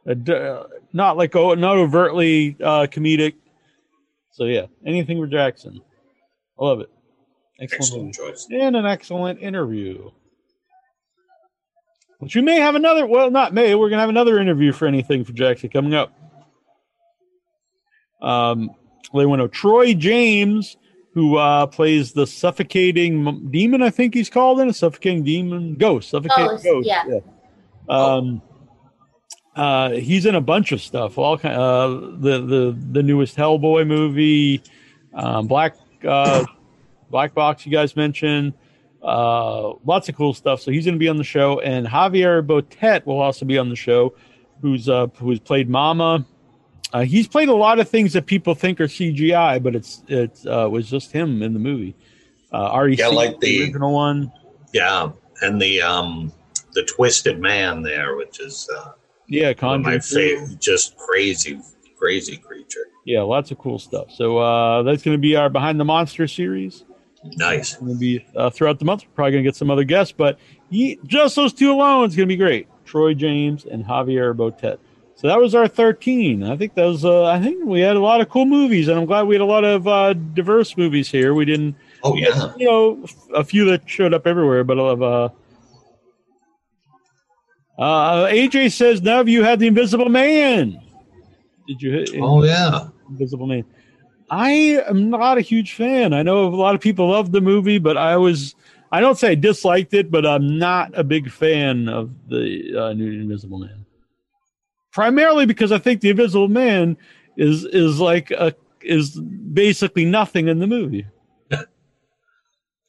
Uh, 0.08 0.62
not 0.92 1.16
like 1.16 1.34
oh, 1.34 1.54
not 1.54 1.76
overtly 1.78 2.56
uh, 2.62 2.86
comedic. 2.86 3.34
So 4.30 4.44
yeah, 4.44 4.66
anything 4.86 5.20
for 5.20 5.26
Jackson. 5.26 5.80
I 6.60 6.64
love 6.64 6.80
it. 6.80 6.90
Excellent. 7.60 8.10
Excellent 8.10 8.14
choice. 8.14 8.46
and 8.52 8.76
an 8.76 8.86
excellent 8.86 9.40
interview. 9.40 10.10
Which 12.20 12.36
we 12.36 12.40
may 12.42 12.60
have 12.60 12.76
another. 12.76 13.04
Well, 13.04 13.32
not 13.32 13.52
may. 13.52 13.74
We're 13.74 13.90
gonna 13.90 14.00
have 14.00 14.08
another 14.08 14.38
interview 14.38 14.72
for 14.72 14.86
anything 14.86 15.24
for 15.24 15.32
Jackson 15.32 15.68
coming 15.68 15.94
up. 15.94 16.12
Um, 18.22 18.70
they 19.12 19.26
went 19.26 19.42
to 19.42 19.48
Troy 19.48 19.92
James, 19.94 20.76
who 21.14 21.36
uh, 21.36 21.66
plays 21.66 22.12
the 22.12 22.28
suffocating 22.28 23.50
demon. 23.50 23.82
I 23.82 23.90
think 23.90 24.14
he's 24.14 24.30
called 24.30 24.60
in 24.60 24.68
a 24.68 24.72
suffocating 24.72 25.24
demon 25.24 25.74
ghost. 25.74 26.10
Suffocating 26.10 26.46
Ghost, 26.46 26.64
ghost. 26.64 26.86
yeah. 26.86 27.18
Um, 27.88 28.42
uh, 29.56 29.90
he's 29.90 30.26
in 30.26 30.34
a 30.34 30.40
bunch 30.40 30.72
of 30.72 30.80
stuff. 30.80 31.18
All 31.18 31.36
kind. 31.38 31.54
Uh, 31.56 31.88
the 32.18 32.40
the 32.46 32.78
the 32.92 33.02
newest 33.02 33.36
Hellboy 33.36 33.86
movie, 33.86 34.62
um, 35.14 35.46
Black 35.46 35.74
uh, 36.06 36.44
Black 37.10 37.34
Box. 37.34 37.66
You 37.66 37.72
guys 37.72 37.96
mentioned. 37.96 38.52
Uh, 39.02 39.74
lots 39.84 40.08
of 40.08 40.16
cool 40.16 40.34
stuff. 40.34 40.60
So 40.60 40.70
he's 40.72 40.84
going 40.84 40.94
to 40.94 40.98
be 40.98 41.08
on 41.08 41.16
the 41.16 41.24
show, 41.24 41.60
and 41.60 41.86
Javier 41.86 42.44
Botet 42.44 43.06
will 43.06 43.20
also 43.20 43.44
be 43.46 43.56
on 43.56 43.68
the 43.68 43.76
show, 43.76 44.14
who's 44.60 44.88
uh, 44.88 45.06
who's 45.18 45.38
played 45.40 45.68
Mama. 45.68 46.26
Uh, 46.92 47.02
he's 47.04 47.28
played 47.28 47.48
a 47.48 47.54
lot 47.54 47.78
of 47.78 47.88
things 47.88 48.12
that 48.14 48.26
people 48.26 48.54
think 48.54 48.80
are 48.80 48.86
CGI, 48.86 49.62
but 49.62 49.74
it's 49.76 50.02
it 50.08 50.44
uh, 50.46 50.68
was 50.70 50.88
just 50.90 51.12
him 51.12 51.42
in 51.42 51.52
the 51.52 51.58
movie. 51.60 51.94
Uh, 52.52 52.78
REC, 52.80 52.98
Yeah, 52.98 53.08
like 53.08 53.38
the- 53.40 53.62
original 53.64 53.92
one. 53.92 54.32
Yeah, 54.72 55.10
and 55.42 55.60
the 55.60 55.82
um 55.82 56.32
the 56.72 56.82
twisted 56.84 57.40
man 57.40 57.82
there, 57.82 58.16
which 58.16 58.40
is 58.40 58.68
uh, 58.76 58.92
Yeah, 59.26 59.52
my 59.62 59.98
favorite, 59.98 60.60
just 60.60 60.96
crazy, 60.96 61.60
crazy 61.98 62.36
creature. 62.36 62.86
Yeah, 63.04 63.22
lots 63.22 63.50
of 63.50 63.58
cool 63.58 63.78
stuff. 63.78 64.10
So 64.10 64.38
uh, 64.38 64.82
that's 64.82 65.02
going 65.02 65.16
to 65.16 65.20
be 65.20 65.34
our 65.36 65.48
Behind 65.48 65.80
the 65.80 65.84
Monster 65.84 66.26
series. 66.28 66.84
Nice. 67.36 67.76
Going 67.76 67.92
to 67.94 67.98
be 67.98 68.24
uh, 68.36 68.50
throughout 68.50 68.78
the 68.78 68.84
month. 68.84 69.02
We're 69.04 69.14
probably 69.14 69.32
going 69.32 69.44
to 69.44 69.48
get 69.48 69.56
some 69.56 69.70
other 69.70 69.84
guests, 69.84 70.12
but 70.16 70.38
he, 70.70 70.98
just 71.04 71.34
those 71.36 71.52
two 71.52 71.72
alone 71.72 72.06
is 72.08 72.14
going 72.16 72.28
to 72.28 72.32
be 72.32 72.36
great. 72.36 72.68
Troy 72.84 73.14
James 73.14 73.64
and 73.64 73.84
Javier 73.84 74.34
Botet. 74.34 74.78
So 75.14 75.26
that 75.26 75.40
was 75.40 75.54
our 75.54 75.66
13. 75.66 76.44
I 76.44 76.56
think 76.56 76.74
that 76.74 76.84
was, 76.84 77.04
uh, 77.04 77.24
I 77.24 77.40
think 77.40 77.64
we 77.64 77.80
had 77.80 77.96
a 77.96 78.00
lot 78.00 78.20
of 78.20 78.28
cool 78.28 78.44
movies, 78.46 78.86
and 78.86 78.96
I'm 79.00 79.04
glad 79.04 79.24
we 79.24 79.34
had 79.34 79.42
a 79.42 79.46
lot 79.46 79.64
of 79.64 79.88
uh, 79.88 80.12
diverse 80.12 80.76
movies 80.76 81.10
here. 81.10 81.34
We 81.34 81.44
didn't, 81.44 81.74
Oh 82.04 82.14
yeah. 82.14 82.52
you 82.56 82.66
know, 82.66 83.04
a 83.34 83.42
few 83.42 83.64
that 83.64 83.88
showed 83.90 84.14
up 84.14 84.28
everywhere, 84.28 84.62
but 84.62 84.78
a 84.78 84.82
lot 84.82 84.92
of, 84.92 85.02
uh, 85.02 85.28
uh, 87.78 88.26
AJ 88.26 88.72
says, 88.72 89.02
now 89.02 89.18
have 89.18 89.28
you 89.28 89.42
had 89.42 89.60
the 89.60 89.66
Invisible 89.66 90.08
Man? 90.08 90.80
Did 91.66 91.80
you 91.82 91.92
hit 91.92 92.10
Oh 92.20 92.44
yeah. 92.44 92.88
Invisible 93.08 93.46
Man? 93.46 93.64
I 94.30 94.50
am 94.86 95.08
not 95.10 95.38
a 95.38 95.40
huge 95.40 95.74
fan. 95.74 96.12
I 96.12 96.22
know 96.22 96.46
a 96.46 96.48
lot 96.54 96.74
of 96.74 96.80
people 96.80 97.08
love 97.10 97.32
the 97.32 97.40
movie, 97.40 97.78
but 97.78 97.96
I 97.96 98.16
was, 98.16 98.54
I 98.92 99.00
don't 99.00 99.18
say 99.18 99.30
I 99.30 99.34
disliked 99.34 99.94
it, 99.94 100.10
but 100.10 100.26
I'm 100.26 100.58
not 100.58 100.90
a 100.98 101.04
big 101.04 101.30
fan 101.30 101.88
of 101.88 102.10
the 102.28 102.74
uh, 102.78 102.92
new 102.92 103.10
Invisible 103.10 103.58
Man. 103.58 103.86
Primarily 104.92 105.46
because 105.46 105.72
I 105.72 105.78
think 105.78 106.00
the 106.00 106.10
Invisible 106.10 106.48
Man 106.48 106.96
is 107.36 107.64
is 107.64 108.00
like 108.00 108.30
a 108.32 108.54
is 108.82 109.18
basically 109.18 110.04
nothing 110.04 110.48
in 110.48 110.58
the 110.58 110.66
movie. 110.66 111.06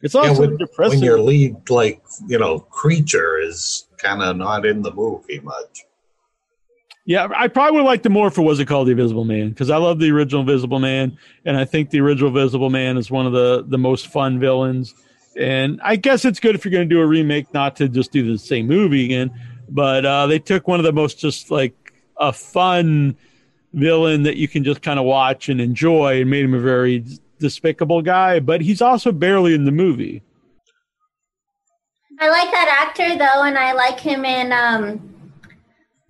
It's 0.01 0.15
Yeah, 0.15 0.29
also 0.29 0.47
when, 0.47 0.57
depressing. 0.57 0.99
when 0.99 1.05
your 1.05 1.19
lead 1.19 1.69
like 1.69 2.01
you 2.27 2.39
know 2.39 2.59
creature 2.59 3.37
is 3.37 3.85
kind 3.99 4.21
of 4.21 4.37
not 4.37 4.65
in 4.65 4.81
the 4.81 4.91
movie 4.91 5.39
much. 5.39 5.85
Yeah, 7.05 7.27
I 7.35 7.47
probably 7.47 7.77
would 7.77 7.87
like 7.87 8.03
the 8.03 8.09
more 8.09 8.27
if 8.27 8.37
it 8.37 8.41
wasn't 8.41 8.69
called 8.69 8.87
the 8.87 8.91
Invisible 8.91 9.25
Man 9.25 9.49
because 9.49 9.69
I 9.69 9.77
love 9.77 9.99
the 9.99 10.11
original 10.11 10.41
Invisible 10.41 10.77
Man, 10.77 11.17
and 11.43 11.57
I 11.57 11.65
think 11.65 11.89
the 11.89 12.01
original 12.01 12.27
Invisible 12.29 12.69
Man 12.69 12.97
is 12.97 13.09
one 13.09 13.25
of 13.25 13.33
the 13.33 13.63
the 13.67 13.79
most 13.79 14.07
fun 14.07 14.39
villains. 14.39 14.93
And 15.35 15.79
I 15.83 15.95
guess 15.95 16.25
it's 16.25 16.39
good 16.39 16.53
if 16.53 16.65
you're 16.65 16.71
going 16.71 16.87
to 16.87 16.93
do 16.93 17.01
a 17.01 17.07
remake, 17.07 17.51
not 17.53 17.77
to 17.77 17.87
just 17.87 18.11
do 18.11 18.29
the 18.31 18.37
same 18.37 18.67
movie 18.67 19.05
again. 19.05 19.31
But 19.69 20.05
uh, 20.05 20.27
they 20.27 20.37
took 20.37 20.67
one 20.67 20.79
of 20.79 20.83
the 20.83 20.91
most 20.91 21.17
just 21.17 21.49
like 21.49 21.93
a 22.17 22.33
fun 22.33 23.15
villain 23.73 24.23
that 24.23 24.37
you 24.37 24.47
can 24.47 24.63
just 24.63 24.81
kind 24.81 24.99
of 24.99 25.05
watch 25.05 25.49
and 25.49 25.59
enjoy, 25.59 26.21
and 26.21 26.29
made 26.29 26.45
him 26.45 26.53
a 26.53 26.59
very 26.59 27.05
despicable 27.39 28.03
guy. 28.03 28.39
But 28.39 28.61
he's 28.61 28.83
also 28.83 29.11
barely 29.11 29.55
in 29.55 29.65
the 29.65 29.71
movie. 29.71 30.21
I 32.19 32.29
like 32.29 32.51
that 32.51 32.85
actor 32.87 33.17
though, 33.17 33.43
and 33.43 33.57
I 33.57 33.71
like 33.73 33.99
him 33.99 34.25
in 34.25 34.51
um, 34.51 35.31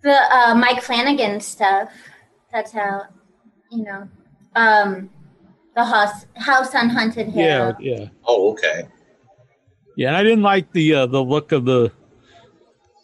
the 0.01 0.17
uh, 0.33 0.55
Mike 0.55 0.81
Flanagan 0.81 1.39
stuff. 1.39 1.91
That's 2.51 2.71
how, 2.71 3.03
you 3.71 3.83
know, 3.83 4.09
um, 4.55 5.09
the 5.75 5.85
house 5.85 6.25
House 6.35 6.73
on 6.73 6.89
Haunted 6.89 7.27
Hill. 7.27 7.45
Yeah, 7.45 7.73
yeah. 7.79 8.07
Oh 8.25 8.51
okay. 8.53 8.87
Yeah, 9.95 10.07
and 10.07 10.17
I 10.17 10.23
didn't 10.23 10.41
like 10.41 10.71
the 10.71 10.95
uh, 10.95 11.05
the 11.05 11.23
look 11.23 11.51
of 11.51 11.65
the 11.65 11.91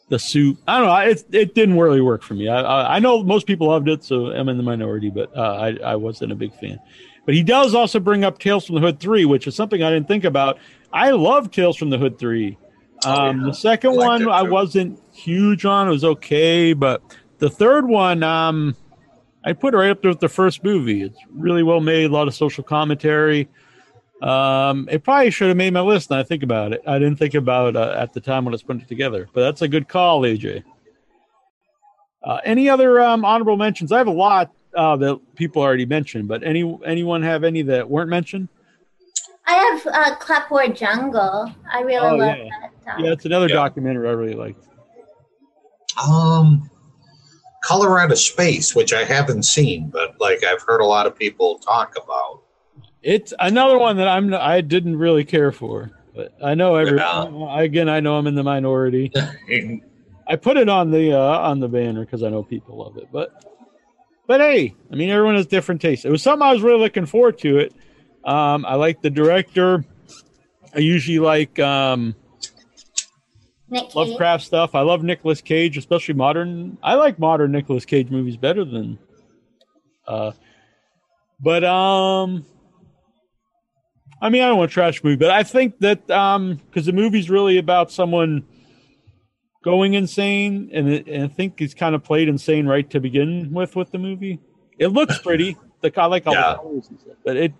the 0.09 0.17
suit. 0.17 0.57
I 0.67 0.79
don't 0.79 0.87
know. 0.87 1.11
It 1.11 1.25
it 1.31 1.55
didn't 1.55 1.77
really 1.77 2.01
work 2.01 2.23
for 2.23 2.33
me. 2.33 2.47
I 2.47 2.61
I, 2.61 2.95
I 2.95 2.99
know 2.99 3.23
most 3.23 3.45
people 3.45 3.67
loved 3.67 3.87
it, 3.87 4.03
so 4.03 4.27
I'm 4.27 4.49
in 4.49 4.57
the 4.57 4.63
minority, 4.63 5.11
but 5.11 5.35
uh, 5.37 5.57
I 5.57 5.91
I 5.91 5.95
wasn't 5.95 6.31
a 6.31 6.35
big 6.35 6.53
fan. 6.55 6.79
But 7.25 7.35
he 7.35 7.43
does 7.43 7.75
also 7.75 7.99
bring 7.99 8.23
up 8.23 8.39
Tales 8.39 8.65
from 8.65 8.75
the 8.75 8.81
Hood 8.81 8.99
three, 8.99 9.25
which 9.25 9.45
is 9.45 9.55
something 9.55 9.83
I 9.83 9.91
didn't 9.91 10.07
think 10.07 10.23
about. 10.23 10.57
I 10.93 11.11
love 11.11 11.51
Tales 11.51 11.77
from 11.77 11.89
the 11.89 11.97
Hood 11.97 12.17
three. 12.17 12.57
Um, 13.05 13.41
yeah. 13.41 13.47
The 13.47 13.53
second 13.53 13.91
I 13.91 14.07
one 14.07 14.29
I 14.29 14.41
wasn't 14.43 14.99
huge 15.13 15.65
on. 15.65 15.87
It 15.87 15.91
was 15.91 16.03
okay, 16.03 16.73
but 16.73 17.01
the 17.39 17.49
third 17.49 17.87
one, 17.87 18.23
um, 18.23 18.75
I 19.43 19.53
put 19.53 19.73
it 19.73 19.77
right 19.77 19.89
up 19.91 20.01
there 20.01 20.11
with 20.11 20.19
the 20.19 20.29
first 20.29 20.63
movie. 20.63 21.03
It's 21.03 21.17
really 21.31 21.63
well 21.63 21.81
made. 21.81 22.05
A 22.05 22.13
lot 22.13 22.27
of 22.27 22.35
social 22.35 22.63
commentary. 22.63 23.47
Um, 24.21 24.87
it 24.91 25.03
probably 25.03 25.29
should 25.29 25.49
have 25.49 25.57
made 25.57 25.73
my 25.73 25.81
list. 25.81 26.09
Now 26.09 26.19
I 26.19 26.23
think 26.23 26.41
about 26.41 26.73
it. 26.73 26.81
I 26.87 26.97
didn't 26.97 27.17
think 27.17 27.33
about 27.35 27.75
uh, 27.75 27.93
at 27.97 28.13
the 28.13 28.21
time 28.21 28.45
when 28.45 28.53
I 28.53 28.55
was 28.55 28.63
putting 28.63 28.81
it 28.81 28.87
together, 28.87 29.27
but 29.33 29.41
that's 29.41 29.61
a 29.61 29.67
good 29.67 29.87
call, 29.87 30.21
AJ. 30.21 30.63
Uh, 32.23 32.39
any 32.43 32.69
other 32.69 33.01
um, 33.01 33.23
honorable 33.23 33.57
mentions? 33.57 33.91
I 33.91 33.97
have 33.99 34.07
a 34.07 34.11
lot 34.11 34.51
uh, 34.75 34.95
that 34.97 35.19
people 35.35 35.61
already 35.61 35.85
mentioned, 35.85 36.27
but 36.27 36.43
any 36.43 36.77
anyone 36.85 37.21
have 37.21 37.43
any 37.43 37.61
that 37.63 37.89
weren't 37.89 38.09
mentioned? 38.09 38.47
I 39.45 39.53
have 39.53 39.87
uh, 39.93 40.15
Clapboard 40.15 40.75
Jungle. 40.75 41.53
I 41.71 41.81
really 41.81 41.97
Oh, 41.97 42.15
love 42.15 42.37
yeah. 42.37 42.49
that. 42.61 42.71
Doc. 42.85 42.95
Yeah, 42.99 43.11
it's 43.11 43.25
another 43.25 43.47
Yeah. 43.47 43.55
documentary 43.55 44.07
I 44.07 44.11
really 44.11 44.33
liked. 44.35 44.63
Um, 46.09 46.69
Color 47.63 47.99
Out 47.99 48.11
of 48.11 48.19
Space, 48.19 48.75
which 48.75 48.93
I 48.93 49.03
haven't 49.03 49.43
seen, 49.43 49.89
but 49.89 50.19
like 50.19 50.43
I've 50.43 50.61
heard 50.61 50.81
a 50.81 50.85
lot 50.85 51.07
of 51.07 51.17
people 51.17 51.57
talk 51.59 51.95
about. 52.01 52.41
It's 53.01 53.33
another 53.39 53.77
one 53.77 53.97
that 53.97 54.07
I'm 54.07 54.33
I 54.33 54.61
didn't 54.61 54.97
really 54.97 55.23
care 55.23 55.51
for, 55.51 55.91
but 56.15 56.33
I 56.43 56.53
know 56.53 56.75
every 56.75 56.97
Yeah. 56.97 57.57
again 57.57 57.89
I 57.89 57.99
know 57.99 58.17
I'm 58.17 58.27
in 58.27 58.35
the 58.35 58.43
minority. 58.43 59.11
I 60.27 60.35
put 60.35 60.57
it 60.57 60.69
on 60.69 60.91
the 60.91 61.13
uh, 61.13 61.19
on 61.39 61.59
the 61.59 61.67
banner 61.67 62.01
because 62.03 62.23
I 62.23 62.29
know 62.29 62.43
people 62.43 62.77
love 62.77 62.97
it, 62.97 63.07
but 63.11 63.43
but 64.27 64.41
hey, 64.41 64.75
I 64.91 64.95
mean 64.95 65.09
everyone 65.09 65.35
has 65.35 65.45
different 65.47 65.81
tastes. 65.81 66.03
It 66.05 66.09
was 66.09 66.21
something 66.23 66.45
I 66.47 66.51
was 66.53 66.61
really 66.61 66.79
looking 66.79 67.05
forward 67.05 67.37
to. 67.39 67.59
It. 67.59 67.73
Um, 68.23 68.65
I 68.65 68.75
like 68.75 69.01
the 69.01 69.11
director. 69.11 69.85
I 70.73 70.79
usually 70.79 71.19
like 71.19 71.57
um, 71.59 72.15
Nick 73.69 73.83
Cage. 73.85 73.95
Lovecraft 73.95 74.43
stuff. 74.43 74.75
I 74.75 74.81
love 74.81 75.03
Nicolas 75.03 75.41
Cage, 75.41 75.77
especially 75.77 76.13
modern. 76.13 76.77
I 76.83 76.95
like 76.95 77.17
modern 77.19 77.51
Nicolas 77.51 77.85
Cage 77.85 78.09
movies 78.09 78.37
better 78.37 78.63
than. 78.63 78.99
Uh, 80.07 80.31
but 81.39 81.63
um, 81.63 82.45
I 84.21 84.29
mean, 84.29 84.41
I 84.43 84.47
don't 84.47 84.57
want 84.57 84.69
to 84.71 84.73
trash 84.73 85.03
movie, 85.03 85.17
but 85.17 85.31
I 85.31 85.43
think 85.43 85.79
that 85.79 86.09
um, 86.11 86.55
because 86.67 86.85
the 86.85 86.93
movie's 86.93 87.29
really 87.29 87.57
about 87.57 87.91
someone 87.91 88.45
going 89.63 89.95
insane, 89.95 90.69
and, 90.73 90.87
it, 90.89 91.07
and 91.07 91.23
I 91.23 91.27
think 91.27 91.59
he's 91.59 91.73
kind 91.73 91.95
of 91.95 92.03
played 92.03 92.29
insane 92.29 92.67
right 92.67 92.87
to 92.91 92.99
begin 92.99 93.51
with 93.51 93.75
with 93.75 93.91
the 93.91 93.97
movie. 93.97 94.39
It 94.79 94.87
looks 94.87 95.17
pretty. 95.19 95.57
The 95.81 95.91
I 96.01 96.05
like 96.05 96.25
all 96.25 96.33
Yeah. 96.33 96.53
the 96.53 96.57
colors 96.57 96.87
and 96.89 96.99
stuff, 96.99 97.15
but 97.23 97.37
it 97.37 97.53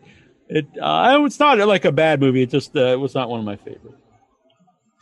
it 0.48 0.66
uh, 0.82 1.22
it's 1.26 1.40
not 1.40 1.60
like 1.60 1.86
a 1.86 1.92
bad 1.92 2.20
movie. 2.22 2.42
It 2.42 2.50
just 2.50 2.76
uh, 2.76 2.80
it 2.80 3.00
was 3.00 3.14
not 3.14 3.30
one 3.30 3.40
of 3.40 3.46
my 3.46 3.58
favorites. 3.58 3.95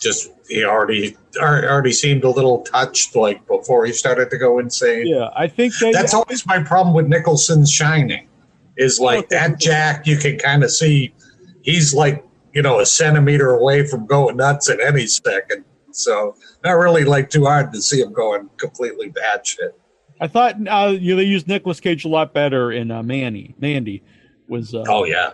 Just 0.02 0.32
he 0.50 0.64
already 0.66 1.16
already 1.40 1.94
seemed 1.94 2.24
a 2.24 2.30
little 2.30 2.62
touched 2.62 3.16
like 3.16 3.46
before 3.48 3.86
he 3.86 3.94
started 3.94 4.30
to 4.32 4.38
go 4.38 4.60
insane. 4.60 5.08
Yeah, 5.08 5.30
I 5.36 5.48
think 5.48 5.74
That's 5.80 6.14
always 6.14 6.46
my 6.46 6.62
problem 6.62 6.94
with 6.94 7.08
Nicholson's 7.08 7.72
Shining. 7.72 8.28
Is 8.76 9.00
like 9.00 9.30
that 9.30 9.60
Jack 9.60 10.08
you 10.08 10.18
can 10.18 10.38
kind 10.40 10.64
of 10.64 10.72
see 10.72 11.14
he's 11.62 11.94
like, 11.94 12.26
you 12.54 12.62
know, 12.62 12.80
a 12.80 12.86
centimeter 12.86 13.52
away 13.52 13.86
from 13.88 14.06
going 14.06 14.38
nuts 14.38 14.70
at 14.70 14.80
any 14.80 15.08
second. 15.08 15.64
So 15.92 16.36
not 16.64 16.74
really 16.74 17.04
like 17.04 17.30
too 17.30 17.46
hard 17.46 17.72
to 17.74 17.82
see 17.82 18.02
him 18.02 18.12
going 18.14 18.50
completely 18.58 19.12
batshit. 19.12 19.72
I 20.20 20.28
thought 20.28 20.56
uh, 20.68 20.96
you 21.00 21.16
they 21.16 21.24
used 21.24 21.48
Nicolas 21.48 21.80
Cage 21.80 22.06
a 22.06 22.08
lot 22.08 22.34
better 22.34 22.72
in 22.72 22.92
uh, 22.92 23.04
Manny. 23.04 23.56
Mandy 23.60 24.04
was 24.48 24.74
uh, 24.74 24.84
Oh 24.88 25.06
yeah. 25.06 25.34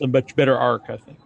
a 0.00 0.06
much 0.06 0.34
better 0.36 0.56
arc, 0.56 0.84
I 0.88 0.96
think. 0.96 1.18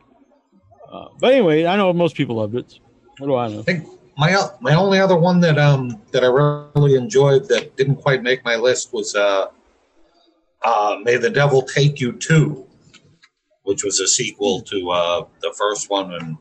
Uh, 0.91 1.09
but 1.18 1.32
anyway, 1.32 1.66
I 1.66 1.76
know 1.76 1.93
most 1.93 2.16
people 2.16 2.37
loved 2.37 2.55
it. 2.55 2.74
What 3.18 3.26
do 3.26 3.37
I 3.37 3.49
know? 3.49 3.61
I 3.61 3.62
think 3.62 3.87
my 4.16 4.37
my 4.61 4.74
only 4.74 4.99
other 5.01 5.16
one 5.16 5.41
that 5.41 5.59
um 5.59 6.01
that 6.12 6.22
I 6.24 6.26
really 6.26 6.95
enjoyed 6.95 7.49
that 7.49 7.76
didn't 7.76 7.97
quite 7.97 8.22
make 8.22 8.45
my 8.45 8.57
list 8.57 8.93
was 8.93 9.14
uh 9.14 9.47
uh 10.62 10.97
May 11.03 11.16
the 11.16 11.30
Devil 11.30 11.62
Take 11.62 12.01
You 12.01 12.12
Too, 12.12 12.66
which 13.64 13.84
was 13.84 14.01
a 14.01 14.07
sequel 14.09 14.62
to 14.62 14.91
uh 14.91 15.24
the 15.43 15.53
first 15.59 15.91
one 15.91 16.14
and 16.14 16.37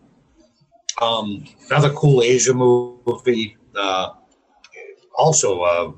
um 1.02 1.46
another 1.70 1.89
cool 1.91 2.22
Asia 2.22 2.54
movie. 2.54 3.58
Uh 3.76 4.10
also 5.18 5.62
uh 5.62 5.91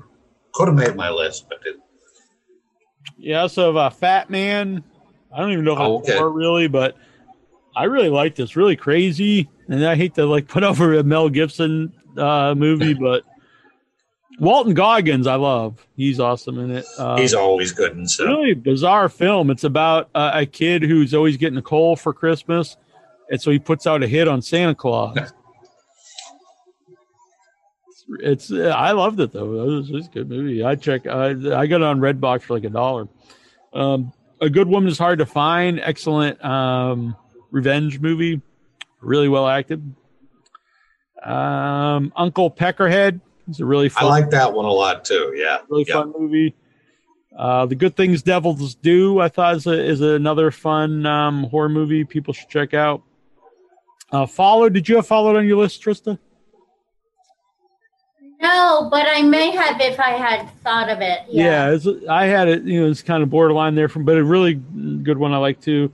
could 0.52 0.68
have 0.68 0.76
made 0.76 0.96
my 0.96 1.10
list, 1.10 1.46
but 1.48 1.58
it, 1.66 1.76
Yeah, 3.16 3.46
so 3.46 3.76
uh, 3.76 3.90
Fatman. 3.90 4.82
I 5.32 5.38
don't 5.40 5.52
even 5.52 5.64
know 5.64 5.74
if 5.74 5.78
Oh, 5.78 5.98
okay. 5.98 6.18
really, 6.20 6.68
but 6.68 6.96
I 7.78 7.84
really 7.84 8.08
like 8.08 8.34
this. 8.34 8.56
Really 8.56 8.74
crazy, 8.74 9.48
and 9.68 9.86
I 9.86 9.94
hate 9.94 10.16
to 10.16 10.26
like 10.26 10.48
put 10.48 10.62
over 10.64 10.94
a 10.94 11.04
Mel 11.04 11.28
Gibson 11.28 11.92
uh, 12.16 12.54
movie, 12.56 12.94
but 13.00 13.22
Walton 14.40 14.74
Goggins, 14.74 15.26
I 15.26 15.36
love. 15.36 15.86
He's 15.96 16.18
awesome 16.18 16.58
in 16.58 16.72
it. 16.72 16.86
Uh, 16.98 17.16
he's 17.16 17.34
always 17.34 17.72
good 17.72 17.96
and 17.96 18.10
so 18.10 18.26
really 18.26 18.54
bizarre 18.54 19.08
film. 19.08 19.50
It's 19.50 19.64
about 19.64 20.10
uh, 20.14 20.32
a 20.34 20.46
kid 20.46 20.82
who's 20.82 21.14
always 21.14 21.36
getting 21.36 21.58
a 21.58 21.62
coal 21.62 21.94
for 21.94 22.12
Christmas, 22.12 22.76
and 23.30 23.40
so 23.40 23.52
he 23.52 23.60
puts 23.60 23.86
out 23.86 24.02
a 24.02 24.08
hit 24.08 24.26
on 24.26 24.42
Santa 24.42 24.74
Claus. 24.74 25.16
it's 28.20 28.50
uh, 28.50 28.74
I 28.76 28.90
loved 28.90 29.20
it 29.20 29.32
though. 29.32 29.52
It 29.54 29.66
was, 29.66 29.90
it 29.90 29.94
was 29.94 30.06
a 30.06 30.10
good 30.10 30.28
movie. 30.28 30.64
I 30.64 30.74
check. 30.74 31.06
I 31.06 31.28
I 31.30 31.66
got 31.68 31.76
it 31.76 31.82
on 31.82 32.00
Redbox 32.00 32.42
for 32.42 32.54
like 32.54 32.64
a 32.64 32.70
dollar. 32.70 33.06
Um, 33.72 34.12
a 34.40 34.50
good 34.50 34.66
woman 34.66 34.88
is 34.88 34.98
hard 34.98 35.20
to 35.20 35.26
find. 35.26 35.80
Excellent 35.80 36.44
um, 36.44 37.16
revenge 37.50 38.00
movie. 38.00 38.40
Really 39.00 39.28
well 39.28 39.46
acted. 39.46 39.94
Um, 41.22 42.12
Uncle 42.16 42.50
Peckerhead 42.50 43.20
is 43.48 43.60
a 43.60 43.64
really 43.64 43.88
fun. 43.88 44.04
I 44.04 44.08
fun 44.08 44.20
like 44.20 44.30
that 44.30 44.52
one 44.52 44.64
a 44.64 44.70
lot 44.70 45.04
too. 45.04 45.32
Yeah. 45.36 45.58
really 45.68 45.84
yeah. 45.86 45.94
fun 45.94 46.12
movie. 46.16 46.54
Uh, 47.36 47.66
the 47.66 47.74
Good 47.74 47.96
Things 47.96 48.22
Devils 48.22 48.74
Do, 48.74 49.20
I 49.20 49.28
thought 49.28 49.56
is, 49.56 49.66
a, 49.66 49.72
is 49.72 50.00
another 50.00 50.50
fun 50.50 51.06
um, 51.06 51.44
horror 51.44 51.68
movie 51.68 52.04
people 52.04 52.34
should 52.34 52.48
check 52.48 52.74
out. 52.74 53.02
Uh, 54.10 54.26
Follow, 54.26 54.68
did 54.68 54.88
you 54.88 54.96
have 54.96 55.06
followed 55.06 55.36
on 55.36 55.46
your 55.46 55.58
list, 55.58 55.82
Trista? 55.82 56.18
No, 58.40 58.88
but 58.90 59.06
I 59.08 59.22
may 59.22 59.50
have 59.50 59.80
if 59.80 59.98
I 59.98 60.10
had 60.10 60.48
thought 60.62 60.88
of 60.88 61.00
it. 61.00 61.20
Yeah, 61.28 61.70
it's, 61.70 61.86
I 62.08 62.26
had 62.26 62.48
it. 62.48 62.62
You 62.62 62.82
know, 62.82 62.90
it's 62.90 63.02
kind 63.02 63.22
of 63.22 63.30
borderline 63.30 63.74
there, 63.74 63.88
from 63.88 64.04
but 64.04 64.16
a 64.16 64.24
really 64.24 64.54
good 64.54 65.18
one 65.18 65.32
I 65.32 65.38
like 65.38 65.60
too. 65.60 65.92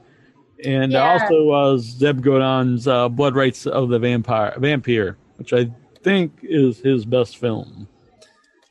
And 0.65 0.93
Yeah. 0.93 1.13
also 1.13 1.43
was 1.45 1.83
Zeb 1.83 2.21
Godin's 2.23 2.87
uh, 2.87 3.09
Blood 3.09 3.35
Rights 3.35 3.67
of 3.67 3.89
the 3.89 3.99
Vampire, 3.99 4.55
Vampire, 4.59 5.17
which 5.37 5.53
I 5.53 5.71
think 6.03 6.39
is 6.43 6.79
his 6.79 7.05
best 7.05 7.39
film. 7.39 7.89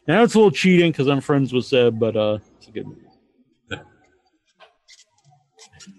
Now 0.08 0.24
it's 0.24 0.36
a 0.36 0.38
little 0.38 0.52
cheating 0.52 0.92
because 0.92 1.08
I'm 1.08 1.22
friends 1.22 1.52
with 1.54 1.66
Zeb, 1.66 2.00
but 2.00 2.16
uh, 2.16 2.38
it's 2.58 2.68
a 2.68 2.72
good 2.72 2.88
movie. 2.88 3.00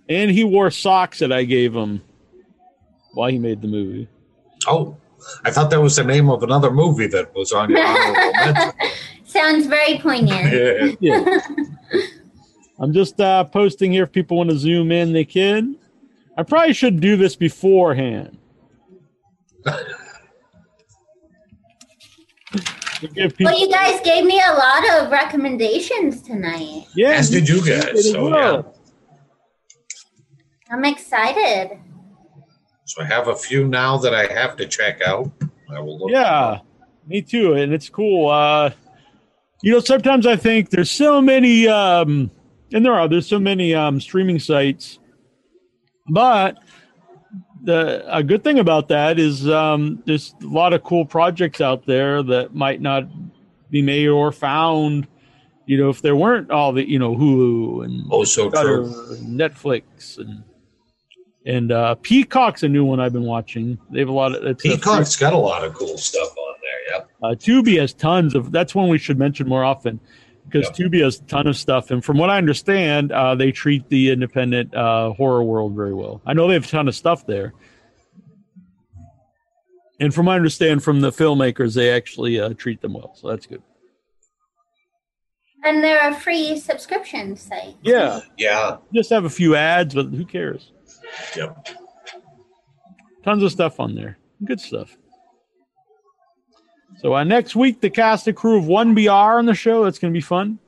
and 0.08 0.30
he 0.30 0.44
wore 0.44 0.70
socks 0.70 1.18
that 1.20 1.32
I 1.32 1.44
gave 1.44 1.74
him 1.74 2.02
while 3.14 3.30
he 3.30 3.38
made 3.38 3.60
the 3.62 3.68
movie. 3.68 4.08
Oh, 4.66 4.96
I 5.44 5.50
thought 5.50 5.70
that 5.70 5.80
was 5.80 5.96
the 5.96 6.04
name 6.04 6.28
of 6.30 6.42
another 6.42 6.70
movie 6.70 7.06
that 7.08 7.34
was 7.34 7.52
on 7.52 7.70
your 7.70 7.82
honorable 7.84 8.32
mention. 8.44 8.72
Sounds 9.24 9.66
very 9.66 9.98
poignant. 9.98 10.52
Yeah. 11.00 11.18
Yeah. 11.24 11.38
I'm 12.84 12.92
just 12.92 13.18
uh, 13.18 13.44
posting 13.44 13.92
here 13.92 14.04
if 14.04 14.12
people 14.12 14.36
want 14.36 14.50
to 14.50 14.58
zoom 14.58 14.92
in, 14.92 15.14
they 15.14 15.24
can. 15.24 15.76
I 16.36 16.42
probably 16.42 16.74
should 16.74 17.00
do 17.00 17.16
this 17.16 17.34
beforehand. 17.34 18.36
To 23.00 23.08
people, 23.08 23.46
Well, 23.46 23.58
you 23.58 23.70
guys 23.70 24.00
gave 24.04 24.26
me 24.26 24.38
a 24.46 24.52
lot 24.52 25.02
of 25.02 25.10
recommendations 25.10 26.20
tonight. 26.20 26.84
yeah, 26.94 27.12
As 27.12 27.30
did 27.30 27.48
you 27.48 27.64
guys. 27.66 28.12
So, 28.12 28.28
yeah. 28.28 28.62
I'm 30.70 30.84
excited. 30.84 31.78
So 32.84 33.00
I 33.02 33.06
have 33.06 33.28
a 33.28 33.34
few 33.36 33.66
now 33.66 33.96
that 33.96 34.12
I 34.14 34.26
have 34.26 34.56
to 34.56 34.66
check 34.66 35.00
out. 35.00 35.30
I 35.74 35.80
will 35.80 35.98
look. 35.98 36.10
Yeah, 36.10 36.60
me 37.06 37.22
too. 37.22 37.54
And 37.54 37.72
it's 37.72 37.88
cool. 37.88 38.28
Uh, 38.28 38.72
you 39.62 39.72
know, 39.72 39.80
sometimes 39.80 40.26
I 40.26 40.36
think 40.36 40.68
there's 40.68 40.90
so 40.90 41.22
many, 41.22 41.66
um, 41.66 42.30
and 42.74 42.84
there 42.84 42.92
are, 42.92 43.08
there's 43.08 43.26
so 43.26 43.38
many 43.38 43.72
um, 43.74 44.00
streaming 44.00 44.38
sites, 44.40 44.98
but 46.08 46.58
the 47.62 48.04
a 48.14 48.22
good 48.22 48.44
thing 48.44 48.58
about 48.58 48.88
that 48.88 49.18
is 49.18 49.48
um, 49.48 50.02
there's 50.06 50.34
a 50.42 50.46
lot 50.46 50.74
of 50.74 50.82
cool 50.82 51.06
projects 51.06 51.60
out 51.62 51.86
there 51.86 52.22
that 52.22 52.54
might 52.54 52.80
not 52.82 53.04
be 53.70 53.80
made 53.80 54.08
or 54.08 54.32
found. 54.32 55.06
You 55.66 55.78
know, 55.78 55.88
if 55.88 56.02
there 56.02 56.14
weren't 56.14 56.50
all 56.50 56.72
the, 56.72 56.86
you 56.86 56.98
know, 56.98 57.14
Hulu 57.16 57.84
and 57.86 58.02
Oh, 58.10 58.24
so 58.24 58.50
true. 58.50 58.84
and 59.12 59.40
Netflix 59.40 60.18
and 60.18 60.42
and 61.46 61.72
uh, 61.72 61.94
Peacock's 61.96 62.64
a 62.64 62.68
new 62.68 62.84
one 62.84 63.00
I've 63.00 63.12
been 63.12 63.22
watching. 63.24 63.78
They 63.90 64.00
have 64.00 64.08
a 64.08 64.12
lot 64.12 64.34
of 64.34 64.44
it's 64.44 64.64
a 64.64 64.68
Peacock's 64.68 65.16
got 65.16 65.32
a 65.32 65.38
lot 65.38 65.64
of 65.64 65.72
cool 65.74 65.96
stuff 65.96 66.28
on 66.36 66.54
there. 66.60 66.98
Yep. 66.98 67.10
uh, 67.22 67.28
Tubi 67.36 67.78
has 67.80 67.94
tons 67.94 68.34
of. 68.34 68.50
That's 68.52 68.74
one 68.74 68.88
we 68.88 68.98
should 68.98 69.18
mention 69.18 69.48
more 69.48 69.64
often 69.64 70.00
because 70.44 70.66
Yeah. 70.78 70.86
Tubi 70.86 71.02
has 71.02 71.18
a 71.20 71.24
ton 71.24 71.46
of 71.46 71.56
stuff. 71.56 71.90
And 71.90 72.04
from 72.04 72.18
what 72.18 72.30
I 72.30 72.38
understand, 72.38 73.12
uh, 73.12 73.34
they 73.34 73.52
treat 73.52 73.88
the 73.88 74.10
independent 74.10 74.74
uh, 74.74 75.12
horror 75.12 75.42
world 75.44 75.74
very 75.74 75.94
well. 75.94 76.20
I 76.26 76.32
know 76.34 76.46
they 76.48 76.54
have 76.54 76.64
a 76.64 76.68
ton 76.68 76.88
of 76.88 76.94
stuff 76.94 77.26
there. 77.26 77.52
And 80.00 80.12
from 80.12 80.26
what 80.26 80.32
I 80.32 80.36
understand 80.36 80.82
from 80.82 81.00
the 81.00 81.10
filmmakers, 81.10 81.74
they 81.74 81.90
actually 81.90 82.40
uh, 82.40 82.50
treat 82.54 82.80
them 82.80 82.94
well. 82.94 83.14
So 83.14 83.28
that's 83.28 83.46
good. 83.46 83.62
And 85.64 85.82
they're 85.82 86.10
a 86.10 86.14
free 86.14 86.58
subscription 86.58 87.36
site. 87.36 87.76
Yeah. 87.82 88.20
Yeah. 88.36 88.78
Just 88.92 89.08
have 89.10 89.24
a 89.24 89.30
few 89.30 89.54
ads, 89.54 89.94
but 89.94 90.06
who 90.06 90.26
cares? 90.26 90.72
Yep. 91.36 91.68
Tons 93.24 93.42
of 93.42 93.50
stuff 93.50 93.80
on 93.80 93.94
there. 93.94 94.18
Good 94.44 94.60
stuff. 94.60 94.96
So 97.04 97.14
uh, 97.14 97.22
next 97.22 97.54
week, 97.54 97.82
the 97.82 97.90
cast 97.90 98.26
and 98.28 98.34
crew 98.34 98.56
of 98.56 98.64
1BR 98.64 99.38
on 99.38 99.44
the 99.44 99.52
show. 99.52 99.84
That's 99.84 99.98
going 99.98 100.10
to 100.10 100.16
be 100.16 100.22
fun. 100.22 100.58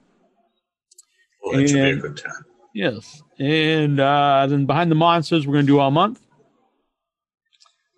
Well, 1.42 1.58
that 1.58 1.66
should 1.66 1.76
be 1.76 1.80
a 1.80 1.96
good 1.96 2.18
time. 2.18 2.44
Yes. 2.74 3.22
And 3.38 3.98
uh, 3.98 4.46
then 4.46 4.66
Behind 4.66 4.90
the 4.90 4.96
Monsters, 4.96 5.46
we're 5.46 5.54
going 5.54 5.64
to 5.64 5.72
do 5.72 5.78
all 5.78 5.90
month. 5.90 6.20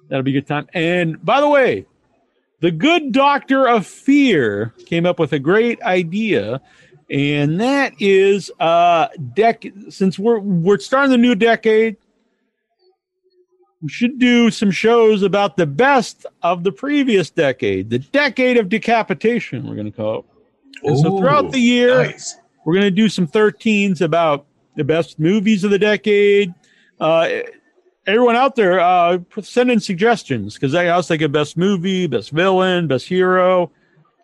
That'll 0.09 0.23
be 0.23 0.31
a 0.31 0.41
good 0.41 0.47
time. 0.47 0.69
And 0.73 1.21
by 1.25 1.41
the 1.41 1.49
way, 1.49 1.87
the 2.61 2.71
good 2.71 3.11
doctor 3.11 3.69
of 3.69 3.89
fear 3.89 4.73
came 4.87 5.05
up 5.05 5.19
with 5.19 5.33
a 5.33 5.41
great 5.41 5.83
idea. 5.83 6.61
And 7.11 7.61
that 7.61 7.95
is 7.99 8.53
uh 8.61 9.09
dec 9.35 9.93
since 9.93 10.17
we're 10.17 10.39
we're 10.39 10.79
starting 10.79 11.11
the 11.11 11.19
new 11.19 11.35
decade, 11.35 11.97
we 13.81 13.89
should 13.89 14.19
do 14.19 14.51
some 14.51 14.71
shows 14.71 15.23
about 15.23 15.57
the 15.57 15.67
best 15.67 16.27
of 16.43 16.65
the 16.65 16.73
previous 16.73 17.31
decade, 17.31 17.91
the 17.91 17.99
decade 17.99 18.57
of 18.57 18.69
decapitation, 18.69 19.67
we're 19.69 19.77
gonna 19.77 19.91
call 19.91 20.21
it. 20.21 20.25
And 20.83 20.99
so 20.99 21.19
throughout 21.19 21.51
the 21.51 21.61
year, 21.61 22.05
nice. 22.05 22.37
we're 22.65 22.75
going 22.75 22.85
to 22.85 22.91
do 22.91 23.09
some 23.09 23.27
13s 23.27 24.01
about 24.01 24.47
the 24.77 24.85
best 24.85 25.19
movies 25.19 25.65
of 25.65 25.71
the 25.71 25.79
decade. 25.79 26.55
Uh, 27.01 27.29
everyone 28.07 28.37
out 28.37 28.57
there, 28.57 28.81
uh, 28.81 29.19
send 29.43 29.71
in 29.71 29.81
suggestions 29.81 30.55
because 30.55 30.75
I 30.75 30.89
also 30.89 31.15
think 31.15 31.23
of 31.23 31.33
best 31.33 31.57
movie, 31.57 32.07
best 32.07 32.31
villain, 32.31 32.87
best 32.87 33.07
hero. 33.07 33.71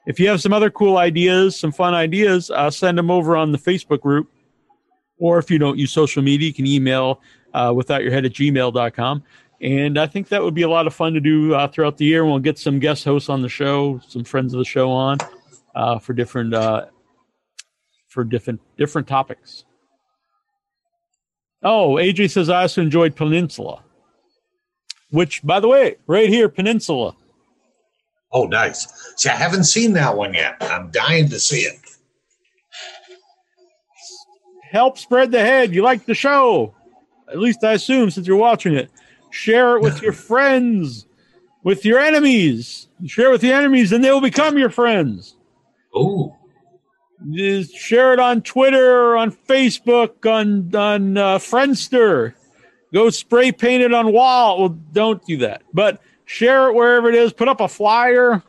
If 0.06 0.20
you 0.20 0.28
have 0.28 0.40
some 0.40 0.52
other 0.52 0.70
cool 0.70 0.98
ideas, 0.98 1.58
some 1.58 1.72
fun 1.72 1.94
ideas, 1.94 2.50
uh, 2.50 2.70
send 2.70 2.98
them 2.98 3.10
over 3.10 3.36
on 3.36 3.52
the 3.52 3.58
Facebook 3.58 4.00
group. 4.00 4.30
Or 5.18 5.38
if 5.38 5.50
you 5.50 5.58
don't 5.58 5.78
use 5.78 5.92
social 5.92 6.22
media, 6.22 6.48
you 6.48 6.54
can 6.54 6.66
email 6.66 7.20
uh, 7.54 7.70
withoutyourhead 7.70 8.26
at 8.26 8.32
gmail.com. 8.32 9.22
And 9.64 9.98
I 9.98 10.06
think 10.06 10.28
that 10.28 10.42
would 10.42 10.52
be 10.52 10.60
a 10.60 10.68
lot 10.68 10.86
of 10.86 10.92
fun 10.92 11.14
to 11.14 11.20
do 11.20 11.54
uh, 11.54 11.66
throughout 11.68 11.96
the 11.96 12.04
year. 12.04 12.20
And 12.22 12.30
we'll 12.30 12.38
get 12.38 12.58
some 12.58 12.78
guest 12.78 13.02
hosts 13.02 13.30
on 13.30 13.40
the 13.40 13.48
show, 13.48 13.98
some 14.06 14.22
friends 14.22 14.52
of 14.52 14.58
the 14.58 14.64
show 14.64 14.90
on 14.90 15.16
uh, 15.74 15.98
for 15.98 16.12
different 16.12 16.52
uh, 16.52 16.84
for 18.08 18.24
different 18.24 18.60
different 18.76 19.08
topics. 19.08 19.64
Oh, 21.62 21.94
AJ 21.94 22.32
says 22.32 22.50
I 22.50 22.62
also 22.62 22.82
enjoyed 22.82 23.16
Peninsula, 23.16 23.82
which, 25.08 25.42
by 25.42 25.60
the 25.60 25.68
way, 25.68 25.96
right 26.06 26.28
here, 26.28 26.50
Peninsula. 26.50 27.16
Oh, 28.32 28.44
nice. 28.44 28.86
See, 29.16 29.30
I 29.30 29.36
haven't 29.36 29.64
seen 29.64 29.94
that 29.94 30.14
one 30.14 30.34
yet. 30.34 30.56
I'm 30.60 30.90
dying 30.90 31.30
to 31.30 31.40
see 31.40 31.60
it. 31.60 31.78
Help 34.70 34.98
spread 34.98 35.30
the 35.30 35.40
head. 35.40 35.74
You 35.74 35.82
like 35.82 36.04
the 36.04 36.14
show, 36.14 36.74
at 37.30 37.38
least 37.38 37.64
I 37.64 37.72
assume 37.72 38.10
since 38.10 38.26
you're 38.26 38.36
watching 38.36 38.74
it. 38.74 38.90
Share 39.34 39.76
it 39.76 39.82
with 39.82 40.00
your 40.00 40.12
friends, 40.30 41.06
with 41.64 41.84
your 41.84 41.98
enemies. 41.98 42.86
Share 43.04 43.32
with 43.32 43.40
the 43.40 43.50
enemies, 43.52 43.90
and 43.90 44.04
they 44.04 44.12
will 44.12 44.20
become 44.20 44.56
your 44.56 44.70
friends. 44.70 45.36
Oh. 45.92 46.36
Share 47.74 48.12
it 48.12 48.20
on 48.20 48.42
Twitter, 48.42 49.16
on 49.16 49.32
Facebook, 49.32 50.24
on 50.24 50.74
on 50.74 51.16
uh, 51.16 51.38
Friendster. 51.38 52.34
Go 52.92 53.10
spray 53.10 53.50
paint 53.50 53.82
it 53.82 53.92
on 53.92 54.12
wall. 54.12 54.60
Well, 54.60 54.68
don't 54.92 55.24
do 55.26 55.38
that, 55.38 55.62
but 55.72 56.00
share 56.26 56.68
it 56.68 56.74
wherever 56.74 57.08
it 57.08 57.16
is. 57.16 57.32
Put 57.32 57.48
up 57.48 57.60
a 57.60 57.66
flyer. 57.66 58.40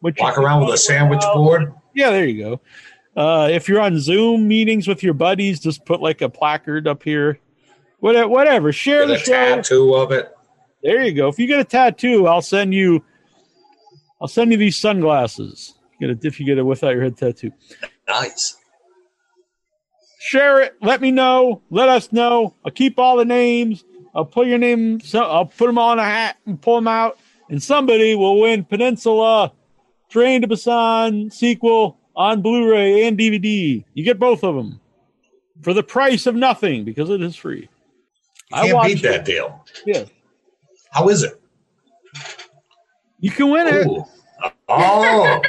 Walk 0.00 0.38
around 0.38 0.64
with 0.64 0.74
a 0.74 0.78
sandwich 0.78 1.18
about. 1.18 1.34
board. 1.34 1.74
Yeah, 1.94 2.10
there 2.10 2.24
you 2.24 2.42
go. 2.42 2.60
Uh, 3.20 3.48
if 3.50 3.68
you're 3.68 3.80
on 3.80 3.98
Zoom 3.98 4.48
meetings 4.48 4.86
with 4.86 5.02
your 5.02 5.14
buddies, 5.14 5.60
just 5.60 5.84
put 5.84 6.00
like 6.00 6.22
a 6.22 6.28
placard 6.30 6.86
up 6.86 7.02
here. 7.02 7.40
Whatever, 8.00 8.28
whatever. 8.28 8.72
Share 8.72 9.00
Get 9.06 9.08
the 9.08 9.14
a 9.14 9.18
show. 9.18 9.32
tattoo 9.56 9.94
of 9.94 10.12
it. 10.12 10.32
There 10.82 11.02
you 11.04 11.12
go. 11.12 11.28
If 11.28 11.38
you 11.38 11.46
get 11.46 11.60
a 11.60 11.64
tattoo, 11.64 12.26
I'll 12.26 12.42
send 12.42 12.72
you. 12.72 13.04
I'll 14.20 14.28
send 14.28 14.52
you 14.52 14.56
these 14.56 14.76
sunglasses. 14.76 15.74
Get 16.00 16.10
it 16.10 16.24
if 16.24 16.38
you 16.38 16.46
get 16.46 16.58
it 16.58 16.62
without 16.62 16.90
your 16.94 17.02
head 17.02 17.16
tattoo. 17.16 17.50
Nice. 18.06 18.56
share 20.20 20.60
it. 20.62 20.74
Let 20.80 21.00
me 21.00 21.10
know. 21.10 21.62
Let 21.70 21.88
us 21.88 22.12
know. 22.12 22.54
I'll 22.64 22.70
keep 22.72 22.98
all 22.98 23.16
the 23.16 23.24
names. 23.24 23.84
I'll 24.14 24.24
put 24.24 24.46
your 24.46 24.58
name. 24.58 25.00
So 25.00 25.22
I'll 25.22 25.46
put 25.46 25.66
them 25.66 25.78
all 25.78 25.92
in 25.92 25.98
a 25.98 26.04
hat 26.04 26.36
and 26.46 26.60
pull 26.60 26.76
them 26.76 26.88
out, 26.88 27.18
and 27.50 27.62
somebody 27.62 28.14
will 28.14 28.40
win 28.40 28.64
Peninsula 28.64 29.52
Train 30.08 30.40
to 30.42 30.48
Busan 30.48 31.32
sequel 31.32 31.98
on 32.16 32.40
Blu-ray 32.42 33.06
and 33.06 33.18
DVD. 33.18 33.84
You 33.94 34.04
get 34.04 34.18
both 34.18 34.42
of 34.42 34.54
them 34.54 34.80
for 35.62 35.74
the 35.74 35.82
price 35.82 36.26
of 36.26 36.34
nothing 36.34 36.84
because 36.84 37.10
it 37.10 37.20
is 37.20 37.36
free. 37.36 37.68
I 38.52 38.62
Can't 38.62 38.74
watched 38.74 38.94
beat 38.94 39.04
it. 39.04 39.08
that 39.08 39.24
deal. 39.24 39.64
Yeah, 39.86 40.04
How 40.90 41.08
is 41.08 41.22
it? 41.22 41.40
you 43.20 43.30
can 43.30 43.50
win 43.50 43.66
it. 43.66 43.86
Oh. 44.68 45.40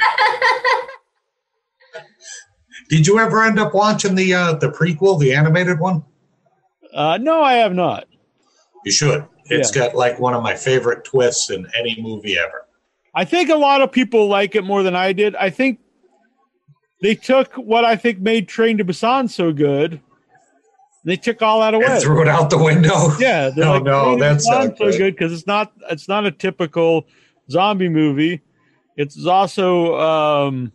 Did 2.88 3.06
you 3.06 3.18
ever 3.20 3.42
end 3.44 3.58
up 3.58 3.72
watching 3.74 4.14
the 4.16 4.34
uh, 4.34 4.52
the 4.54 4.68
prequel, 4.70 5.18
the 5.20 5.32
animated 5.34 5.78
one? 5.78 6.04
Uh, 6.92 7.18
no, 7.18 7.42
I 7.42 7.54
have 7.54 7.72
not. 7.74 8.06
You 8.84 8.90
should. 8.92 9.24
It's 9.46 9.70
got 9.70 9.94
like 9.94 10.18
one 10.18 10.34
of 10.34 10.42
my 10.42 10.54
favorite 10.54 11.04
twists 11.04 11.50
in 11.50 11.66
any 11.78 12.00
movie 12.00 12.36
ever. 12.38 12.66
I 13.14 13.24
think 13.24 13.48
a 13.50 13.54
lot 13.56 13.80
of 13.80 13.90
people 13.92 14.28
like 14.28 14.54
it 14.54 14.64
more 14.64 14.82
than 14.82 14.94
I 14.96 15.12
did. 15.12 15.34
I 15.36 15.50
think 15.50 15.80
they 17.02 17.14
took 17.14 17.54
what 17.54 17.84
I 17.84 17.96
think 17.96 18.18
made 18.20 18.48
Train 18.48 18.78
to 18.78 18.84
Busan 18.84 19.28
so 19.30 19.52
good. 19.52 20.00
They 21.04 21.16
took 21.16 21.40
all 21.40 21.60
that 21.60 21.72
away. 21.74 21.86
And 21.86 22.02
threw 22.02 22.20
it 22.22 22.28
out 22.28 22.50
the 22.50 22.58
window. 22.58 23.16
Yeah, 23.18 23.50
No, 23.56 23.74
like, 23.74 23.84
no, 23.84 24.18
that's 24.18 24.46
not 24.46 24.76
so 24.76 24.84
good." 24.90 24.98
good 24.98 25.14
because 25.16 25.32
it's 25.32 25.46
not 25.46 25.72
it's 25.90 26.08
not 26.08 26.26
a 26.26 26.30
typical 26.30 27.06
zombie 27.50 27.88
movie. 27.88 28.42
It's 28.96 29.26
also 29.26 29.98
um, 29.98 30.72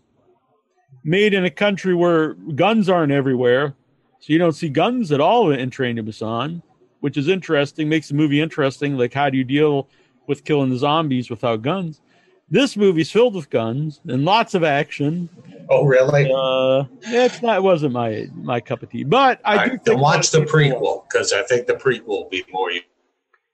made 1.04 1.34
in 1.34 1.46
a 1.46 1.50
country 1.52 1.94
where 1.94 2.34
guns 2.34 2.90
aren't 2.90 3.12
everywhere, 3.12 3.76
so 4.20 4.34
you 4.34 4.40
don't 4.40 4.54
see 4.54 4.70
guns 4.70 5.12
at 5.12 5.22
all 5.22 5.52
in 5.52 5.70
Train 5.70 5.98
to 5.98 6.04
Busan, 6.04 6.64
which 7.02 7.18
is 7.18 7.28
interesting. 7.28 7.88
Makes 7.88 8.08
the 8.08 8.16
movie 8.16 8.42
interesting. 8.42 8.98
Like, 8.98 9.14
how 9.14 9.30
do 9.30 9.38
you 9.38 9.44
deal 9.44 9.88
with 10.26 10.44
killing 10.44 10.72
the 10.72 10.78
zombies 10.78 11.30
without 11.30 11.62
guns? 11.62 12.02
This 12.50 12.76
movie's 12.76 13.12
filled 13.12 13.36
with 13.36 13.50
guns 13.52 14.02
and 14.08 14.26
lots 14.26 14.56
of 14.56 14.64
action. 14.64 15.30
Oh, 15.70 15.86
really? 15.86 16.32
Uh, 16.32 16.86
it's 17.02 17.42
not. 17.42 17.58
It 17.58 17.64
wasn't 17.64 17.94
my 17.94 18.28
my 18.36 18.60
cup 18.60 18.84
of 18.84 18.92
tea, 18.92 19.04
but 19.04 19.40
I 19.44 19.58
I 19.58 19.68
do 19.70 19.78
think 19.80 20.00
watch 20.00 20.32
the 20.32 20.42
prequel 20.42 21.04
because 21.10 21.34
I 21.34 21.44
think 21.44 21.68
the 21.68 21.74
prequel 21.74 22.08
will 22.08 22.30
be 22.30 22.44
more. 22.52 22.70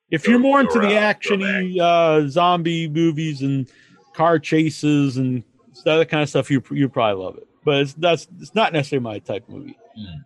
If 0.09 0.27
you're 0.27 0.39
more 0.39 0.59
into 0.59 0.79
the 0.79 0.87
actiony 0.87 1.79
uh, 1.79 2.27
zombie 2.27 2.89
movies 2.89 3.41
and 3.41 3.69
car 4.13 4.39
chases 4.39 5.15
and 5.17 5.43
that 5.85 6.09
kind 6.09 6.23
of 6.23 6.29
stuff, 6.29 6.51
you 6.51 6.61
you 6.71 6.89
probably 6.89 7.23
love 7.23 7.37
it. 7.37 7.47
But 7.63 7.81
it's 7.81 7.93
that's 7.93 8.27
it's 8.41 8.53
not 8.53 8.73
necessarily 8.73 9.03
my 9.03 9.19
type 9.19 9.47
of 9.47 9.53
movie. 9.55 9.77
Hmm. 9.95 10.19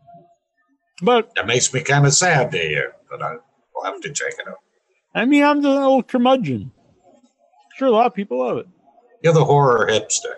But 1.01 1.35
That 1.35 1.45
makes 1.45 1.73
me 1.73 1.81
kind 1.81 2.05
of 2.05 2.13
sad 2.13 2.51
to 2.51 2.57
hear, 2.57 2.95
but 3.11 3.21
I 3.21 3.35
will 3.75 3.83
have 3.83 3.99
to 4.01 4.11
check 4.11 4.33
it 4.39 4.47
out. 4.47 4.59
I 5.13 5.25
mean, 5.25 5.43
I'm 5.43 5.61
the 5.61 5.69
old 5.69 6.07
curmudgeon. 6.07 6.71
Sure, 7.77 7.89
a 7.89 7.91
lot 7.91 8.05
of 8.05 8.13
people 8.13 8.39
love 8.39 8.57
it. 8.57 8.67
You're 9.21 9.33
the 9.33 9.43
horror 9.43 9.87
hipster. 9.89 10.35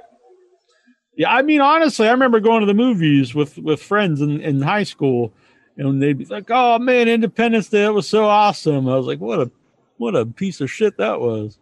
Yeah, 1.17 1.33
I 1.33 1.41
mean, 1.41 1.61
honestly, 1.61 2.07
I 2.07 2.11
remember 2.11 2.39
going 2.39 2.59
to 2.59 2.67
the 2.67 2.75
movies 2.75 3.33
with 3.33 3.57
with 3.57 3.81
friends 3.81 4.21
in, 4.21 4.39
in 4.39 4.61
high 4.61 4.83
school, 4.83 5.33
and 5.75 6.01
they'd 6.01 6.17
be 6.17 6.25
like, 6.25 6.45
"Oh 6.49 6.77
man, 6.77 7.07
Independence 7.07 7.69
Day, 7.69 7.89
was 7.89 8.07
so 8.07 8.25
awesome." 8.25 8.87
I 8.87 8.95
was 8.95 9.07
like, 9.07 9.19
"What 9.19 9.39
a 9.39 9.51
what 9.97 10.15
a 10.15 10.27
piece 10.27 10.61
of 10.61 10.69
shit 10.69 10.97
that 10.97 11.19
was." 11.19 11.57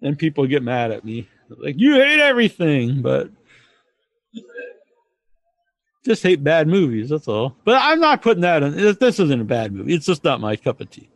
Then 0.00 0.16
people 0.16 0.46
get 0.46 0.62
mad 0.62 0.92
at 0.92 1.04
me, 1.04 1.28
like, 1.50 1.74
"You 1.78 1.96
hate 1.96 2.20
everything," 2.20 3.02
but 3.02 3.30
just 6.06 6.22
hate 6.22 6.42
bad 6.42 6.68
movies. 6.68 7.10
That's 7.10 7.28
all. 7.28 7.54
But 7.66 7.82
I'm 7.82 8.00
not 8.00 8.22
putting 8.22 8.42
that 8.42 8.62
in. 8.62 8.76
This 8.98 9.20
isn't 9.20 9.40
a 9.40 9.44
bad 9.44 9.72
movie. 9.72 9.92
It's 9.92 10.06
just 10.06 10.24
not 10.24 10.40
my 10.40 10.56
cup 10.56 10.80
of 10.80 10.90
tea. 10.90 11.10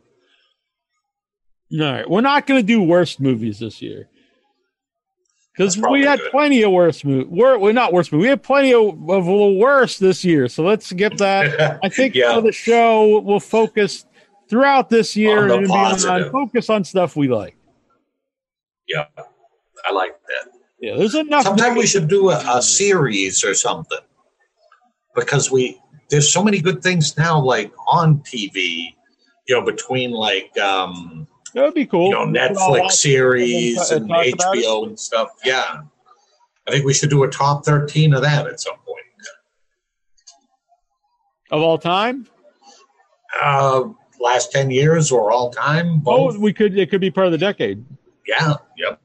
All 1.73 1.79
right, 1.79 2.09
we're 2.09 2.21
not 2.21 2.45
going 2.45 2.59
to 2.59 2.65
do 2.65 2.81
worst 2.83 3.19
movies 3.19 3.59
this 3.59 3.81
year 3.81 4.08
because 5.59 5.77
we 5.77 6.03
had 6.05 6.19
good. 6.19 6.31
plenty 6.31 6.63
of 6.63 6.71
worse 6.71 7.03
movies. 7.03 7.27
We're, 7.29 7.57
we're 7.57 7.73
not 7.73 7.91
worse 7.91 8.09
movies. 8.13 8.23
We 8.23 8.29
had 8.29 8.41
plenty 8.41 8.73
of, 8.73 8.93
of 9.09 9.27
a 9.27 9.31
little 9.31 9.57
worse 9.57 9.99
this 9.99 10.23
year. 10.23 10.47
So 10.47 10.63
let's 10.63 10.93
get 10.93 11.17
that. 11.17 11.79
I 11.83 11.89
think 11.89 12.15
Yeah. 12.15 12.35
for 12.35 12.41
the 12.41 12.53
show 12.53 13.19
will 13.19 13.41
focus 13.41 14.05
throughout 14.49 14.89
this 14.89 15.17
year 15.17 15.51
and 15.51 15.67
beyond. 15.67 16.31
Focus 16.31 16.69
on 16.69 16.85
stuff 16.85 17.17
we 17.17 17.27
like. 17.27 17.57
yeah, 18.87 19.07
I 19.85 19.91
like 19.91 20.13
that. 20.27 20.51
Yeah, 20.79 20.95
there's 20.95 21.15
enough. 21.15 21.43
Sometime 21.43 21.75
we 21.75 21.85
should 21.85 22.07
do 22.07 22.29
a, 22.29 22.41
a 22.57 22.61
series 22.61 23.43
or 23.43 23.53
something 23.53 23.99
because 25.13 25.51
we 25.51 25.77
there's 26.09 26.31
so 26.31 26.41
many 26.41 26.61
good 26.61 26.81
things 26.81 27.17
now, 27.17 27.37
like 27.37 27.73
on 27.85 28.19
TV. 28.19 28.95
You 29.49 29.55
know, 29.59 29.65
between 29.65 30.11
like 30.11 30.57
um, 30.57 31.27
That 31.53 31.63
would 31.63 31.73
be 31.73 31.85
cool. 31.85 32.09
you 32.09 32.11
know 32.13 32.25
We 32.27 32.33
could 32.33 32.57
all 32.57 32.71
Netflix 32.75 32.91
series 32.91 33.89
and 33.91 34.09
and. 34.11 34.37
HBO 34.37 34.87
and 34.87 34.99
stuff. 34.99 35.29
Yeah, 35.43 35.81
I 36.67 36.71
think 36.71 36.85
we 36.85 36.93
should 36.93 37.09
do 37.09 37.23
a 37.23 37.27
top 37.27 37.65
thirteen 37.65 38.13
of 38.13 38.21
that 38.21 38.45
at 38.47 38.59
some 38.59 38.75
point. 38.85 38.97
of 41.51 41.61
all 41.61 41.77
time. 41.77 42.27
Uh, 43.41 43.85
last 44.19 44.51
ten 44.51 44.69
years 44.71 45.11
or 45.11 45.31
all 45.31 45.49
time, 45.49 45.99
both. 45.99 46.35
Oh, 46.35 46.39
we 46.39 46.53
could. 46.53 46.77
It 46.77 46.89
could 46.91 47.01
be 47.01 47.11
part 47.11 47.25
of 47.27 47.31
the 47.31 47.37
decade. 47.37 47.83
Yeah, 48.27 48.55
yep. 48.77 49.01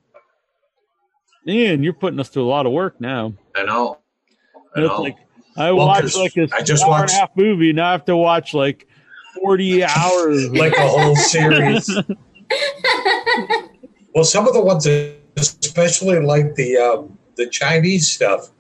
Ian, 1.46 1.82
you're 1.82 1.92
putting 1.92 2.18
us 2.20 2.28
through 2.28 2.44
a 2.44 2.48
lot 2.48 2.66
of 2.66 2.72
work 2.72 3.00
now. 3.00 3.34
I 3.54 3.64
know. 3.64 3.98
I 4.76 4.80
know. 4.80 5.00
like 5.02 5.16
I 5.56 5.72
Well, 5.72 5.86
watched 5.86 6.16
like 6.16 6.36
a 6.36 6.48
I 6.52 6.62
just 6.62 6.82
hour 6.84 6.90
watched- 6.90 7.12
and 7.12 7.18
a 7.18 7.20
half 7.20 7.36
movie. 7.36 7.72
Now 7.72 7.88
I 7.88 7.92
have 7.92 8.04
to 8.06 8.16
watch 8.16 8.54
like 8.54 8.86
forty 9.40 9.84
hours. 9.84 10.50
like 10.50 10.74
a 10.76 10.88
whole 10.88 11.16
series. 11.32 11.88
Well, 14.14 14.24
some 14.24 14.46
of 14.46 14.54
the 14.54 14.62
ones, 14.62 14.86
especially 15.36 16.20
like 16.20 16.54
the 16.54 16.76
um, 16.76 17.18
the 17.36 17.48
Chinese 17.48 18.08
stuff, 18.08 18.50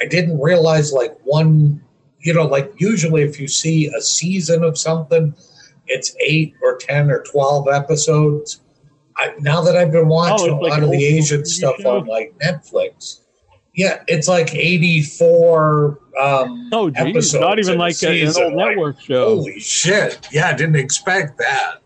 I 0.00 0.06
didn't 0.06 0.40
realize 0.40 0.92
like 0.92 1.18
one. 1.24 1.82
You 2.20 2.32
know, 2.34 2.44
like 2.46 2.72
usually 2.78 3.22
if 3.22 3.38
you 3.40 3.48
see 3.48 3.88
a 3.88 4.00
season 4.00 4.62
of 4.62 4.78
something, 4.78 5.34
it's 5.86 6.16
eight 6.24 6.54
or 6.62 6.78
ten 6.78 7.10
or 7.10 7.22
twelve 7.24 7.68
episodes. 7.68 8.62
I, 9.18 9.34
now 9.40 9.60
that 9.60 9.76
I've 9.76 9.92
been 9.92 10.08
watching 10.08 10.54
Oh, 10.54 10.60
a 10.60 10.62
like 10.62 10.70
lot 10.70 10.82
of 10.82 10.90
the 10.90 11.04
Asian 11.04 11.44
stuff 11.44 11.76
show? 11.80 11.98
on 11.98 12.06
like 12.06 12.32
Netflix, 12.38 13.20
yeah, 13.74 14.02
it's 14.06 14.28
like 14.28 14.54
eighty 14.54 15.02
four 15.02 15.98
um, 16.18 16.70
oh, 16.72 16.88
geez, 16.88 17.06
episodes. 17.06 17.40
not 17.40 17.58
even 17.58 17.76
like 17.76 18.02
a, 18.02 18.22
an 18.22 18.28
old 18.28 18.54
like, 18.54 18.68
network 18.68 19.00
show. 19.00 19.36
Holy 19.36 19.60
shit! 19.60 20.26
Yeah, 20.32 20.48
I 20.48 20.54
didn't 20.54 20.76
expect 20.76 21.36
that. 21.38 21.81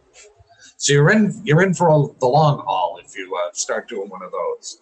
So 0.77 0.93
you're 0.93 1.11
in 1.11 1.41
you're 1.45 1.63
in 1.63 1.75
for 1.75 1.89
a, 1.89 2.07
the 2.21 2.27
long 2.27 2.59
haul 2.59 3.01
if 3.05 3.17
you 3.17 3.35
uh, 3.35 3.51
start 3.53 3.89
doing 3.89 4.09
one 4.09 4.23
of 4.23 4.31
those. 4.33 4.81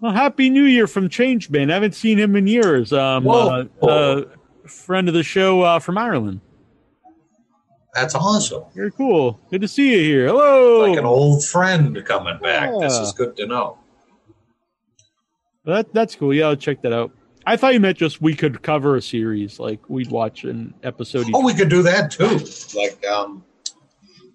Well, 0.00 0.12
Happy 0.12 0.50
New 0.50 0.64
Year 0.64 0.86
from 0.86 1.08
Changeman. 1.08 1.70
I 1.70 1.74
haven't 1.74 1.94
seen 1.94 2.18
him 2.18 2.36
in 2.36 2.46
years. 2.46 2.92
Um, 2.92 3.24
Whoa. 3.24 3.68
uh, 3.80 3.86
uh, 3.86 4.24
friend 4.66 5.08
of 5.08 5.14
the 5.14 5.22
show 5.22 5.62
uh, 5.62 5.78
from 5.78 5.96
Ireland. 5.96 6.40
That's 7.94 8.14
awesome. 8.14 8.64
Very 8.74 8.92
cool. 8.92 9.40
Good 9.50 9.62
to 9.62 9.68
see 9.68 9.92
you 9.92 10.00
here. 10.00 10.26
Hello. 10.26 10.86
Like 10.86 10.98
an 10.98 11.06
old 11.06 11.46
friend 11.46 12.04
coming 12.04 12.38
back. 12.42 12.70
This 12.78 12.92
is 12.98 13.12
good 13.12 13.34
to 13.38 13.46
know. 13.46 13.78
That 15.64 15.92
that's 15.94 16.14
cool. 16.14 16.34
Yeah, 16.34 16.48
I'll 16.48 16.56
check 16.56 16.82
that 16.82 16.92
out. 16.92 17.10
I 17.46 17.56
thought 17.56 17.72
you 17.72 17.80
meant 17.80 17.96
just 17.96 18.20
we 18.20 18.34
could 18.34 18.60
cover 18.62 18.96
a 18.96 19.02
series, 19.02 19.58
like 19.58 19.88
we'd 19.88 20.10
watch 20.10 20.44
an 20.44 20.74
episode. 20.82 21.26
Oh, 21.32 21.44
we 21.44 21.54
could 21.54 21.70
do 21.70 21.80
that 21.82 22.10
too. 22.10 22.40
Like, 22.78 23.06
um, 23.06 23.44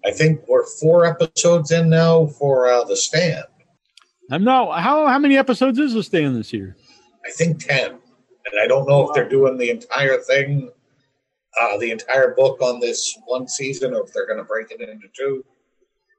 I 0.04 0.10
think 0.10 0.46
we're 0.48 0.66
four 0.66 1.06
episodes 1.06 1.70
in 1.70 1.88
now 1.88 2.26
for 2.26 2.68
uh, 2.68 2.84
the 2.84 2.96
stand. 2.96 3.44
I'm 4.30 4.44
not. 4.44 4.80
How 4.80 5.06
how 5.06 5.18
many 5.18 5.36
episodes 5.36 5.78
is 5.78 5.94
the 5.94 6.02
stand 6.02 6.36
this 6.36 6.52
year? 6.52 6.76
I 7.24 7.30
think 7.30 7.64
ten, 7.64 7.90
and 7.90 8.60
I 8.60 8.66
don't 8.66 8.88
know 8.88 9.08
if 9.08 9.14
they're 9.14 9.28
doing 9.28 9.58
the 9.58 9.70
entire 9.70 10.18
thing, 10.18 10.70
uh, 11.60 11.78
the 11.78 11.90
entire 11.90 12.34
book 12.34 12.60
on 12.60 12.80
this 12.80 13.16
one 13.26 13.46
season, 13.46 13.94
or 13.94 14.04
if 14.04 14.12
they're 14.12 14.26
going 14.26 14.38
to 14.38 14.44
break 14.44 14.70
it 14.70 14.80
into 14.80 15.08
two. 15.16 15.44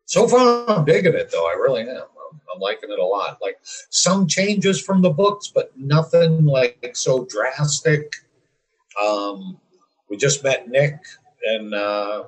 So 0.06 0.28
far, 0.28 0.70
I'm 0.70 0.86
digging 0.86 1.14
it 1.14 1.32
though. 1.32 1.48
I 1.48 1.54
really 1.54 1.82
am. 1.82 1.90
I'm, 1.90 2.42
I'm 2.54 2.60
liking 2.60 2.92
it 2.92 3.00
a 3.00 3.06
lot. 3.06 3.40
Like 3.42 3.58
some 3.90 4.28
changes 4.28 4.82
from 4.82 5.02
the 5.02 5.10
books, 5.10 5.52
but 5.54 5.72
nothing 5.76 6.46
like 6.46 6.92
so 6.94 7.26
drastic. 7.26 8.14
Um, 9.04 9.60
we 10.10 10.18
just 10.18 10.44
met 10.44 10.70
Nick 10.70 11.00
and 11.46 11.74
uh, 11.74 12.26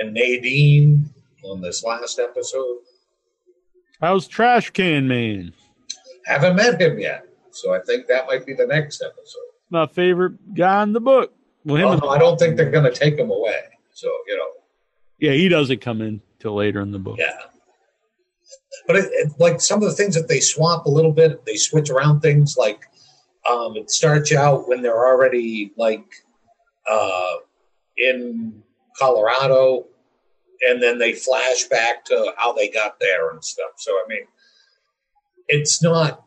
and 0.00 0.14
Nadine 0.14 1.10
on 1.44 1.60
this 1.60 1.84
last 1.84 2.18
episode. 2.18 2.78
How's 4.00 4.26
Trash 4.26 4.70
Can 4.70 5.06
Man? 5.06 5.52
Haven't 6.26 6.56
met 6.56 6.80
him 6.80 6.98
yet, 6.98 7.26
so 7.50 7.74
I 7.74 7.80
think 7.80 8.06
that 8.06 8.26
might 8.26 8.46
be 8.46 8.54
the 8.54 8.66
next 8.66 9.02
episode. 9.02 9.40
My 9.70 9.86
favorite 9.86 10.54
guy 10.54 10.82
in 10.82 10.92
the 10.92 11.00
book. 11.00 11.32
Well, 11.64 11.76
him 11.76 11.86
Oh, 11.88 11.96
no, 11.96 12.08
I 12.08 12.18
don't 12.18 12.38
think 12.38 12.56
they're 12.56 12.70
going 12.70 12.84
to 12.84 12.92
take 12.92 13.16
him 13.18 13.30
away. 13.30 13.60
So 13.92 14.08
you 14.26 14.36
know, 14.36 14.48
yeah, 15.18 15.32
he 15.32 15.48
doesn't 15.48 15.80
come 15.80 16.00
in 16.00 16.20
till 16.38 16.54
later 16.54 16.80
in 16.80 16.90
the 16.92 16.98
book. 16.98 17.18
yeah. 17.18 17.36
But 18.86 18.96
it, 18.96 19.10
it, 19.12 19.32
like 19.38 19.60
some 19.60 19.82
of 19.82 19.88
the 19.88 19.94
things 19.94 20.14
that 20.14 20.28
they 20.28 20.40
swap 20.40 20.86
a 20.86 20.90
little 20.90 21.12
bit, 21.12 21.44
they 21.44 21.56
switch 21.56 21.88
around 21.90 22.20
things. 22.20 22.56
Like 22.56 22.80
um, 23.48 23.76
it 23.76 23.90
starts 23.90 24.32
out 24.32 24.68
when 24.68 24.82
they're 24.82 25.06
already 25.06 25.72
like 25.76 26.04
uh, 26.90 27.34
in 27.96 28.62
Colorado, 28.98 29.86
and 30.68 30.82
then 30.82 30.98
they 30.98 31.12
flash 31.12 31.64
back 31.64 32.04
to 32.06 32.32
how 32.36 32.52
they 32.52 32.68
got 32.68 32.98
there 33.00 33.30
and 33.30 33.44
stuff. 33.44 33.72
So 33.76 33.92
I 33.92 34.04
mean, 34.08 34.26
it's 35.48 35.82
not 35.82 36.24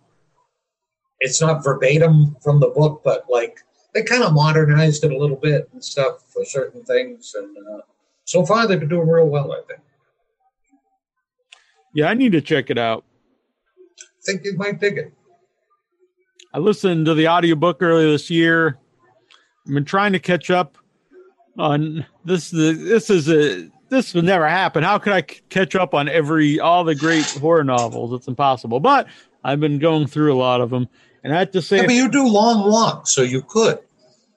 it's 1.20 1.42
not 1.42 1.64
verbatim 1.64 2.36
from 2.42 2.60
the 2.60 2.68
book, 2.68 3.02
but 3.04 3.26
like 3.30 3.60
they 3.94 4.04
kind 4.04 4.24
of 4.24 4.34
modernized 4.34 5.04
it 5.04 5.12
a 5.12 5.18
little 5.18 5.38
bit 5.38 5.70
and 5.72 5.84
stuff 5.84 6.24
for 6.32 6.44
certain 6.44 6.84
things. 6.84 7.34
And 7.36 7.58
uh, 7.58 7.82
so 8.26 8.46
far, 8.46 8.68
they've 8.68 8.80
been 8.80 8.90
doing 8.90 9.08
real 9.08 9.28
well. 9.28 9.52
I 9.54 9.62
think. 9.68 9.80
Yeah, 11.94 12.10
I 12.10 12.14
need 12.14 12.34
to 12.34 12.42
check 12.42 12.70
it 12.70 12.78
out. 12.78 13.06
I 14.00 14.22
think 14.26 14.44
you 14.44 14.58
might 14.58 14.80
dig 14.80 14.98
it. 14.98 15.14
I 16.54 16.60
listened 16.60 17.06
to 17.06 17.14
the 17.14 17.28
audiobook 17.28 17.82
earlier 17.82 18.12
this 18.12 18.30
year. 18.30 18.78
I've 19.68 19.74
been 19.74 19.86
trying 19.86 20.14
to 20.14 20.20
catch 20.20 20.50
up 20.50 20.78
on 21.58 22.06
this. 22.24 22.50
This 22.52 23.10
is 23.10 23.30
a 23.30 23.70
this 23.90 24.14
would 24.14 24.26
never 24.26 24.48
happen. 24.48 24.84
How 24.84 24.98
could 24.98 25.14
I 25.14 25.22
catch 25.22 25.76
up 25.76 25.94
on 25.94 26.10
every 26.10 26.60
all 26.60 26.84
the 26.84 26.96
great 26.96 27.26
horror 27.40 27.64
novels? 27.64 28.14
It's 28.14 28.28
impossible. 28.28 28.80
But 28.80 29.08
I've 29.44 29.60
been 29.60 29.80
going 29.80 30.08
through 30.08 30.34
a 30.34 30.38
lot 30.38 30.62
of 30.62 30.70
them, 30.70 30.88
and 31.24 31.34
I 31.34 31.40
have 31.40 31.52
to 31.52 31.62
say, 31.62 31.78
Yeah, 31.78 31.86
but 31.86 31.94
you 31.94 32.10
do 32.10 32.28
long 32.28 32.70
walks, 32.70 33.12
so 33.12 33.22
you 33.22 33.42
could. 33.42 33.80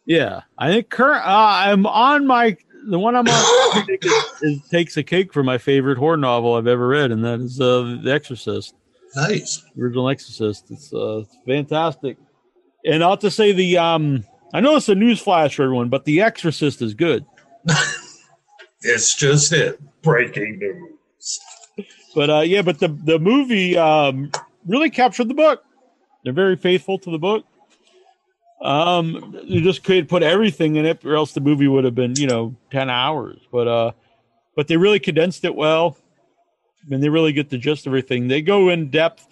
yeah, 0.06 0.42
I 0.58 0.70
think 0.72 0.90
current. 0.90 1.24
Uh, 1.24 1.28
I'm 1.28 1.86
on 1.86 2.26
my 2.26 2.56
the 2.88 2.98
one 2.98 3.16
I'm 3.16 3.26
on 3.26 3.32
I 3.34 3.84
is, 4.02 4.12
is 4.42 4.68
takes 4.68 4.96
a 4.96 5.02
cake 5.02 5.32
for 5.32 5.42
my 5.42 5.58
favorite 5.58 5.98
horror 5.98 6.16
novel 6.16 6.54
I've 6.54 6.66
ever 6.66 6.86
read, 6.88 7.10
and 7.10 7.24
that 7.24 7.40
is 7.40 7.60
uh, 7.60 7.98
The 8.02 8.12
Exorcist, 8.12 8.74
Nice. 9.16 9.64
original 9.78 10.08
Exorcist. 10.08 10.70
It's 10.70 10.92
uh, 10.92 11.18
it's 11.24 11.36
fantastic. 11.46 12.16
And 12.84 13.02
I'll 13.02 13.10
have 13.10 13.18
to 13.20 13.30
say 13.30 13.52
the 13.52 13.76
um, 13.78 14.24
I 14.52 14.60
know 14.60 14.76
it's 14.76 14.88
a 14.88 14.94
news 14.94 15.20
flash 15.20 15.56
for 15.56 15.62
everyone, 15.64 15.88
but 15.88 16.04
The 16.04 16.22
Exorcist 16.22 16.82
is 16.82 16.94
good. 16.94 17.24
It's 18.82 19.14
just 19.16 19.52
it. 19.52 19.80
Breaking 20.02 20.58
news. 20.58 21.40
But 22.14 22.30
uh, 22.30 22.40
yeah, 22.40 22.62
but 22.62 22.78
the 22.78 22.88
the 22.88 23.18
movie 23.18 23.76
um, 23.76 24.30
really 24.66 24.90
captured 24.90 25.28
the 25.28 25.34
book. 25.34 25.64
They're 26.24 26.32
very 26.32 26.56
faithful 26.56 26.98
to 27.00 27.10
the 27.10 27.18
book. 27.18 27.44
Um, 28.60 29.38
you 29.44 29.60
just 29.60 29.84
could 29.84 30.08
put 30.08 30.22
everything 30.22 30.76
in 30.76 30.84
it, 30.84 31.04
or 31.04 31.14
else 31.14 31.32
the 31.32 31.40
movie 31.40 31.68
would 31.68 31.84
have 31.84 31.94
been, 31.94 32.14
you 32.16 32.26
know, 32.26 32.56
ten 32.70 32.90
hours. 32.90 33.40
But 33.52 33.68
uh, 33.68 33.92
but 34.56 34.68
they 34.68 34.76
really 34.76 35.00
condensed 35.00 35.44
it 35.44 35.54
well, 35.54 35.96
and 36.90 37.02
they 37.02 37.08
really 37.08 37.32
get 37.32 37.50
the 37.50 37.58
gist 37.58 37.86
of 37.86 37.90
everything. 37.90 38.28
They 38.28 38.42
go 38.42 38.68
in 38.68 38.90
depth. 38.90 39.26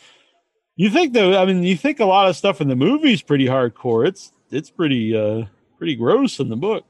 You 0.77 0.91
think 0.91 1.13
though? 1.13 1.41
I 1.41 1.45
mean, 1.47 1.63
you 1.63 1.77
think 1.77 2.01
a 2.01 2.05
lot 2.05 2.29
of 2.29 2.37
stuff 2.37 2.61
in 2.61 2.69
the 2.69 2.77
movie 2.77 3.13
is 3.13 3.23
pretty 3.23 3.47
hardcore. 3.47 4.07
It's 4.07 4.33
it's 4.51 4.71
pretty 4.71 5.17
uh 5.17 5.45
pretty 5.79 5.95
gross 5.97 6.41
in 6.41 6.49
the 6.49 6.57
book. 6.57 6.85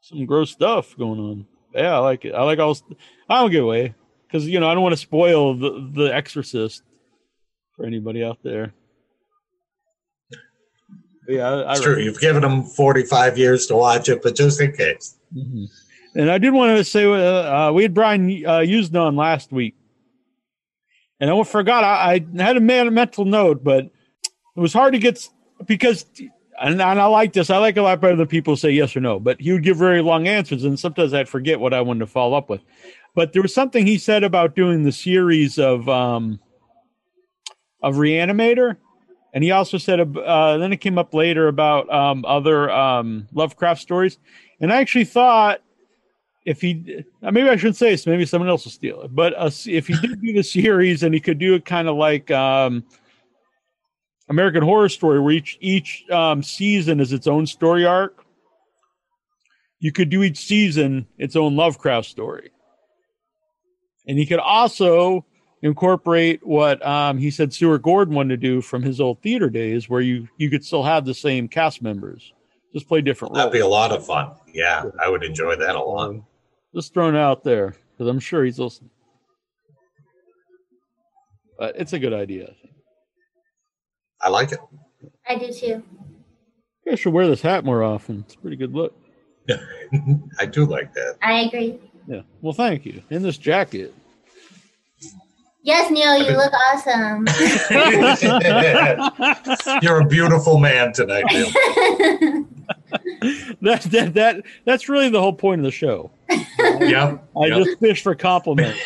Some 0.00 0.26
gross 0.26 0.50
stuff 0.50 0.96
going 0.96 1.20
on. 1.20 1.46
Yeah, 1.74 1.94
I 1.94 1.98
like 1.98 2.24
it. 2.24 2.34
I 2.34 2.42
like 2.42 2.58
all. 2.58 2.76
I 3.28 3.40
don't 3.40 3.50
give 3.50 3.64
away 3.64 3.94
because 4.26 4.46
you 4.46 4.60
know 4.60 4.68
I 4.68 4.74
don't 4.74 4.82
want 4.82 4.94
to 4.94 5.00
spoil 5.00 5.54
the 5.54 5.90
the 5.92 6.14
Exorcist 6.14 6.82
for 7.76 7.84
anybody 7.84 8.24
out 8.24 8.38
there. 8.42 8.72
Yeah, 11.28 11.48
I, 11.48 11.72
It's 11.72 11.80
I 11.80 11.84
true. 11.84 11.98
You've 11.98 12.20
given 12.20 12.40
them 12.40 12.62
45 12.62 13.36
years 13.36 13.66
to 13.66 13.76
watch 13.76 14.08
it, 14.08 14.22
but 14.22 14.34
just 14.34 14.60
in 14.60 14.72
case. 14.72 15.18
Mhm. 15.36 15.66
And 16.14 16.30
I 16.30 16.38
did 16.38 16.54
want 16.54 16.76
to 16.78 16.84
say 16.84 17.04
uh, 17.04 17.68
uh, 17.68 17.72
we 17.72 17.82
had 17.82 17.92
Brian 17.92 18.28
uh, 18.46 18.60
Yuzna 18.60 19.02
on 19.06 19.16
last 19.16 19.52
week, 19.52 19.76
and 21.20 21.30
I 21.30 21.42
forgot 21.44 21.84
I, 21.84 22.24
I 22.38 22.42
had 22.42 22.56
a 22.56 22.60
mental 22.60 23.26
note, 23.26 23.62
but 23.62 23.84
it 23.84 23.90
was 24.60 24.72
hard 24.72 24.94
to 24.94 24.98
get 24.98 25.28
because 25.66 26.06
and, 26.60 26.80
and 26.80 27.00
I 27.00 27.06
like 27.06 27.32
this. 27.32 27.50
I 27.50 27.58
like 27.58 27.76
a 27.76 27.82
lot 27.82 28.00
better 28.00 28.16
than 28.16 28.26
people 28.26 28.56
say 28.56 28.70
yes 28.70 28.96
or 28.96 29.00
no, 29.00 29.18
but 29.18 29.40
he 29.40 29.52
would 29.52 29.62
give 29.62 29.76
very 29.76 30.02
long 30.02 30.28
answers, 30.28 30.64
and 30.64 30.78
sometimes 30.78 31.14
I'd 31.14 31.28
forget 31.28 31.60
what 31.60 31.74
I 31.74 31.80
wanted 31.80 32.00
to 32.00 32.06
follow 32.06 32.36
up 32.36 32.48
with. 32.48 32.62
But 33.14 33.32
there 33.32 33.42
was 33.42 33.54
something 33.54 33.86
he 33.86 33.98
said 33.98 34.24
about 34.24 34.54
doing 34.54 34.82
the 34.82 34.92
series 34.92 35.58
of 35.58 35.88
um, 35.88 36.40
of 37.82 37.96
Reanimator, 37.96 38.76
and 39.32 39.42
he 39.44 39.50
also 39.50 39.78
said 39.78 40.00
uh, 40.00 40.58
then 40.58 40.72
it 40.72 40.78
came 40.78 40.98
up 40.98 41.14
later 41.14 41.48
about 41.48 41.92
um, 41.92 42.24
other 42.24 42.70
um, 42.70 43.28
Lovecraft 43.32 43.80
stories, 43.80 44.18
and 44.60 44.72
I 44.72 44.80
actually 44.80 45.04
thought 45.04 45.60
if 46.44 46.60
he 46.60 47.04
uh, 47.22 47.30
maybe 47.30 47.48
I 47.48 47.56
shouldn't 47.56 47.76
say 47.76 47.90
this, 47.90 48.06
maybe 48.06 48.24
someone 48.24 48.48
else 48.48 48.64
will 48.64 48.72
steal 48.72 49.02
it. 49.02 49.14
But 49.14 49.34
uh, 49.36 49.50
if 49.66 49.86
he 49.86 49.94
did 50.00 50.20
do 50.22 50.32
the 50.32 50.42
series 50.42 51.02
and 51.02 51.12
he 51.12 51.20
could 51.20 51.38
do 51.38 51.54
it 51.54 51.64
kind 51.64 51.88
of 51.88 51.96
like 51.96 52.30
um, 52.30 52.84
American 54.28 54.62
Horror 54.62 54.88
Story, 54.88 55.20
where 55.20 55.32
each 55.32 55.58
each 55.60 56.04
um, 56.10 56.42
season 56.42 57.00
is 57.00 57.12
its 57.12 57.26
own 57.26 57.46
story 57.46 57.86
arc, 57.86 58.24
you 59.80 59.92
could 59.92 60.10
do 60.10 60.22
each 60.22 60.38
season 60.38 61.06
its 61.18 61.36
own 61.36 61.56
Lovecraft 61.56 62.06
story, 62.06 62.50
and 64.06 64.18
he 64.18 64.26
could 64.26 64.40
also 64.40 65.24
incorporate 65.62 66.46
what 66.46 66.84
um, 66.86 67.18
he 67.18 67.30
said 67.30 67.52
Stuart 67.52 67.82
Gordon 67.82 68.14
wanted 68.14 68.40
to 68.40 68.48
do 68.48 68.60
from 68.60 68.82
his 68.82 69.00
old 69.00 69.20
theater 69.22 69.50
days, 69.50 69.88
where 69.88 70.00
you 70.00 70.28
you 70.36 70.50
could 70.50 70.64
still 70.64 70.82
have 70.82 71.04
the 71.04 71.14
same 71.14 71.48
cast 71.48 71.82
members, 71.82 72.32
just 72.72 72.86
play 72.86 73.00
different. 73.00 73.34
That'd 73.34 73.52
be 73.52 73.60
a 73.60 73.66
lot 73.66 73.92
of 73.92 74.04
fun. 74.04 74.32
Yeah, 74.52 74.84
I 75.02 75.08
would 75.08 75.24
enjoy 75.24 75.56
that 75.56 75.74
a 75.74 75.80
lot. 75.80 76.16
just 76.74 76.92
thrown 76.92 77.16
out 77.16 77.44
there 77.44 77.74
because 77.92 78.08
I'm 78.08 78.20
sure 78.20 78.44
he's 78.44 78.58
listening. 78.58 78.90
But 81.58 81.74
it's 81.76 81.92
a 81.92 81.98
good 81.98 82.12
idea. 82.12 82.54
I 84.20 84.28
like 84.30 84.52
it. 84.52 84.60
I 85.28 85.36
do 85.36 85.52
too. 85.52 85.82
I 86.90 86.94
should 86.94 87.12
wear 87.12 87.26
this 87.26 87.42
hat 87.42 87.64
more 87.64 87.82
often. 87.82 88.24
It's 88.26 88.34
a 88.34 88.38
pretty 88.38 88.56
good 88.56 88.74
look. 88.74 88.94
I 90.38 90.46
do 90.46 90.64
like 90.64 90.92
that. 90.94 91.16
I 91.22 91.40
agree. 91.40 91.78
Yeah. 92.06 92.22
Well, 92.40 92.52
thank 92.52 92.86
you. 92.86 93.02
In 93.10 93.22
this 93.22 93.36
jacket. 93.38 93.94
Yes, 95.62 95.90
Neal, 95.90 96.16
you 96.16 96.34
look 96.36 96.52
awesome. 96.52 97.26
You're 99.82 100.00
a 100.00 100.06
beautiful 100.06 100.58
man 100.58 100.92
tonight, 100.94 101.24
Neal. 101.30 101.50
that, 103.60 103.82
that 103.90 104.14
that 104.14 104.42
that's 104.64 104.88
really 104.88 105.10
the 105.10 105.20
whole 105.20 105.34
point 105.34 105.60
of 105.60 105.64
the 105.66 105.70
show. 105.70 106.10
Yep. 106.30 107.28
I 107.36 107.46
yep. 107.46 107.64
just 107.64 107.80
fish 107.80 108.02
for 108.02 108.14
compliments. 108.14 108.78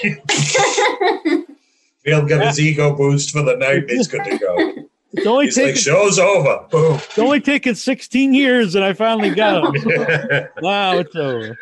He'll 2.05 2.27
get 2.27 2.45
his 2.45 2.59
ego 2.59 2.97
boost 2.97 3.31
for 3.31 3.43
the 3.43 3.57
night. 3.57 3.89
He's 3.89 4.09
good 4.09 4.25
to 4.25 4.39
go. 4.39 4.89
It's 5.15 5.27
only 5.27 5.47
He's 5.47 5.59
like, 5.59 5.77
show's 5.77 6.19
over. 6.19 6.67
Boom. 6.71 6.95
it's 6.95 7.19
only 7.19 7.41
taken 7.41 7.75
16 7.75 8.33
years, 8.33 8.75
and 8.75 8.85
I 8.85 8.93
finally 8.95 9.31
got 9.35 9.75
him. 9.75 10.49
Wow, 10.63 10.99
it's 10.99 11.15
over. 11.15 11.59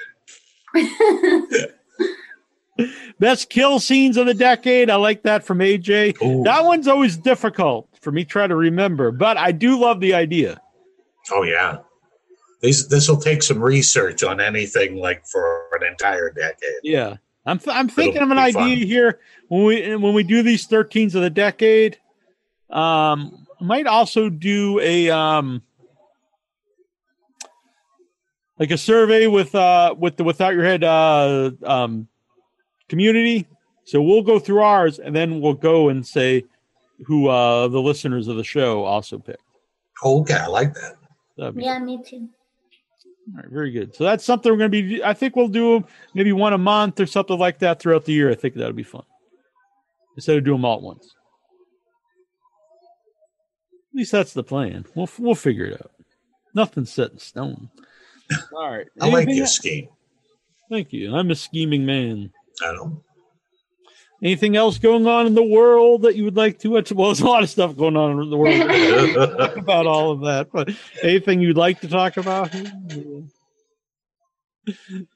Best 3.19 3.51
kill 3.51 3.81
scenes 3.81 4.17
of 4.17 4.27
the 4.27 4.35
decade. 4.35 4.89
I 4.89 4.97
like 4.97 5.23
that 5.25 5.45
from 5.45 5.59
AJ. 5.59 6.23
Ooh. 6.23 6.43
That 6.45 6.65
one's 6.65 6.89
always 6.89 7.17
difficult 7.19 7.89
for 8.01 8.11
me 8.11 8.25
to 8.25 8.31
try 8.31 8.47
to 8.47 8.57
remember, 8.57 9.11
but 9.11 9.37
I 9.37 9.53
do 9.53 9.79
love 9.79 10.01
the 10.01 10.15
idea. 10.15 10.61
Oh 11.31 11.43
yeah. 11.43 11.79
This 12.63 12.87
this 12.87 13.09
will 13.09 13.19
take 13.21 13.43
some 13.43 13.63
research 13.63 14.23
on 14.23 14.41
anything 14.41 14.97
like 14.97 15.27
for 15.27 15.67
an 15.79 15.87
entire 15.87 16.31
decade. 16.31 16.81
Yeah, 16.83 17.17
I'm 17.45 17.59
th- 17.59 17.75
I'm 17.77 17.89
thinking 17.89 18.23
of 18.23 18.31
an 18.31 18.39
idea 18.39 18.77
fun. 18.77 18.87
here 18.87 19.21
when 19.49 19.65
we 19.65 19.97
when 19.97 20.15
we 20.15 20.23
do 20.23 20.43
these 20.43 20.67
13s 20.67 21.15
of 21.15 21.21
the 21.23 21.31
decade. 21.31 21.99
Um, 22.71 23.47
might 23.61 23.87
also 23.87 24.29
do 24.31 24.81
a 24.81 25.11
um 25.11 25.63
like 28.59 28.71
a 28.71 28.79
survey 28.79 29.27
with 29.27 29.55
uh 29.55 29.95
with 29.99 30.17
the 30.17 30.25
without 30.25 30.55
your 30.55 30.65
head 30.65 30.85
uh 30.85 31.51
um 31.65 32.09
community. 32.89 33.47
So 33.85 34.01
we'll 34.03 34.23
go 34.23 34.39
through 34.39 34.63
ours 34.63 34.99
and 34.99 35.15
then 35.15 35.41
we'll 35.41 35.55
go 35.55 35.89
and 35.89 36.07
say 36.07 36.45
who 37.07 37.29
uh 37.29 37.69
the 37.69 37.81
listeners 37.81 38.29
of 38.29 38.37
the 38.37 38.45
show 38.45 38.85
also 38.85 39.19
picked. 39.19 39.43
Okay, 40.03 40.35
I 40.35 40.47
like 40.47 40.75
that. 40.75 40.97
That'd 41.37 41.57
be 41.57 41.65
yeah, 41.65 41.79
me 41.79 42.03
too. 42.03 42.29
All 43.35 43.43
right, 43.43 43.51
very 43.51 43.71
good. 43.71 43.95
So 43.95 44.05
that's 44.05 44.25
something 44.25 44.51
we're 44.51 44.59
going 44.59 44.73
to 44.73 44.83
be. 44.83 45.05
I 45.05 45.15
think 45.15 45.37
we'll 45.37 45.49
do 45.49 45.85
maybe 46.15 46.33
one 46.33 46.53
a 46.53 46.59
month 46.59 46.99
or 47.01 47.07
something 47.07 47.39
like 47.39 47.59
that 47.61 47.79
throughout 47.79 48.05
the 48.05 48.13
year. 48.13 48.31
I 48.31 48.35
think 48.35 48.55
that'll 48.55 48.73
be 48.73 48.83
fun 48.83 49.05
instead 50.17 50.37
of 50.37 50.45
doing 50.45 50.59
them 50.59 50.65
all 50.65 50.79
at 50.79 50.83
once. 50.83 51.15
At 53.93 53.97
least 53.97 54.13
that's 54.13 54.33
the 54.33 54.45
plan. 54.45 54.87
We'll 54.95 55.09
we'll 55.19 55.35
figure 55.35 55.65
it 55.65 55.75
out. 55.75 55.91
Nothing's 56.55 56.93
set 56.93 57.11
in 57.13 57.19
stone. 57.19 57.71
All 58.53 58.71
right. 58.71 58.87
I 59.01 59.09
like 59.09 59.29
your 59.29 59.43
else? 59.43 59.57
scheme. 59.57 59.89
Thank 60.71 60.93
you. 60.93 61.15
I'm 61.15 61.31
a 61.31 61.35
scheming 61.35 61.85
man. 61.85 62.31
I 62.63 62.73
don't. 62.73 63.03
Anything 64.23 64.55
else 64.55 64.79
going 64.79 65.07
on 65.07 65.27
in 65.27 65.35
the 65.35 65.43
world 65.43 66.03
that 66.03 66.15
you 66.15 66.25
would 66.25 66.37
like 66.37 66.59
to? 66.61 66.69
Well, 66.71 66.83
there's 66.83 67.21
a 67.21 67.27
lot 67.27 67.43
of 67.43 67.49
stuff 67.51 67.75
going 67.77 67.97
on 67.97 68.21
in 68.21 68.29
the 68.31 68.37
world. 68.37 69.39
talk 69.39 69.57
about 69.57 69.87
all 69.87 70.13
of 70.13 70.21
that, 70.21 70.49
but 70.53 70.71
anything 71.03 71.41
you'd 71.41 71.57
like 71.57 71.81
to 71.81 71.89
talk 71.89 72.19
about 72.19 72.53
to 72.53 73.25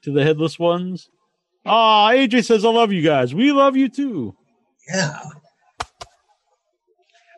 the 0.05 0.23
headless 0.23 0.57
ones? 0.57 1.09
Ah, 1.65 2.09
AJ 2.11 2.45
says, 2.45 2.65
I 2.65 2.69
love 2.69 2.91
you 2.91 3.03
guys. 3.03 3.33
We 3.33 3.51
love 3.51 3.77
you 3.77 3.89
too. 3.89 4.35
yeah. 4.87 5.19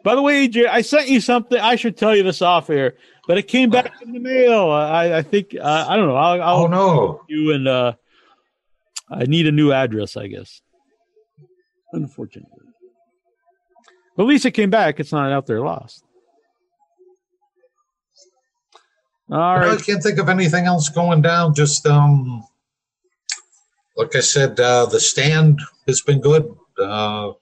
By 0.07 0.15
the 0.15 0.21
way, 0.21 0.47
AJ, 0.47 0.67
I 0.67 0.83
sent 0.83 1.09
you 1.09 1.19
something. 1.19 1.59
I 1.59 1.75
should 1.75 1.97
tell 1.97 2.15
you 2.15 2.23
this 2.23 2.41
off 2.41 2.69
air, 2.69 2.93
but 3.27 3.37
it 3.37 3.49
came 3.49 3.69
back 3.69 3.91
in 4.01 4.13
the 4.13 4.19
mail. 4.19 4.69
I, 4.69 5.17
I 5.17 5.21
think, 5.21 5.53
uh, 5.53 5.85
I 5.85 5.97
don't 5.97 6.07
know. 6.07 6.15
I'll, 6.15 6.41
I'll 6.41 6.63
Oh 6.63 6.67
no. 6.67 7.21
you 7.27 7.51
and 7.51 7.67
uh, 7.67 7.91
I 9.11 9.25
need 9.25 9.47
a 9.47 9.51
new 9.51 9.73
address, 9.73 10.15
I 10.15 10.27
guess. 10.27 10.61
Unfortunately. 11.91 12.49
But 14.15 14.23
at 14.23 14.29
least 14.29 14.45
it 14.45 14.51
came 14.51 14.69
back. 14.69 15.01
It's 15.01 15.11
not 15.11 15.33
out 15.33 15.45
there 15.45 15.59
lost. 15.59 16.05
All 19.29 19.41
I 19.41 19.59
right. 19.59 19.83
can't 19.85 20.01
think 20.01 20.19
of 20.19 20.29
anything 20.29 20.67
else 20.67 20.87
going 20.87 21.21
down. 21.21 21.53
Just 21.53 21.85
um, 21.85 22.47
like 23.97 24.15
I 24.15 24.21
said, 24.21 24.57
uh, 24.57 24.85
the 24.85 25.01
stand 25.01 25.59
has 25.85 25.99
been 25.99 26.21
good. 26.21 26.49
Uh, 26.79 27.33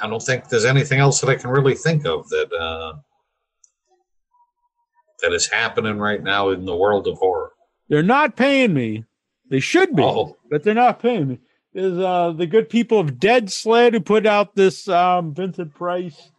I 0.00 0.08
don't 0.08 0.22
think 0.22 0.48
there's 0.48 0.64
anything 0.64 0.98
else 0.98 1.20
that 1.20 1.30
I 1.30 1.36
can 1.36 1.50
really 1.50 1.74
think 1.74 2.04
of 2.06 2.28
that 2.28 2.52
uh, 2.52 2.94
that 5.22 5.32
is 5.32 5.46
happening 5.46 5.98
right 5.98 6.22
now 6.22 6.50
in 6.50 6.64
the 6.64 6.76
world 6.76 7.06
of 7.06 7.16
horror. 7.18 7.52
They're 7.88 8.02
not 8.02 8.36
paying 8.36 8.74
me. 8.74 9.04
They 9.48 9.60
should 9.60 9.94
be, 9.94 10.02
Oh. 10.02 10.36
but 10.50 10.62
they're 10.62 10.74
not 10.74 11.00
paying 11.00 11.28
me. 11.28 11.38
There's 11.72 11.98
uh, 11.98 12.32
the 12.32 12.46
good 12.46 12.68
people 12.68 12.98
of 12.98 13.18
Dead 13.18 13.50
Sled 13.50 13.94
who 13.94 14.00
put 14.00 14.26
out 14.26 14.54
this 14.54 14.88
um, 14.88 15.34
Vincent 15.34 15.74
Price 15.74 16.30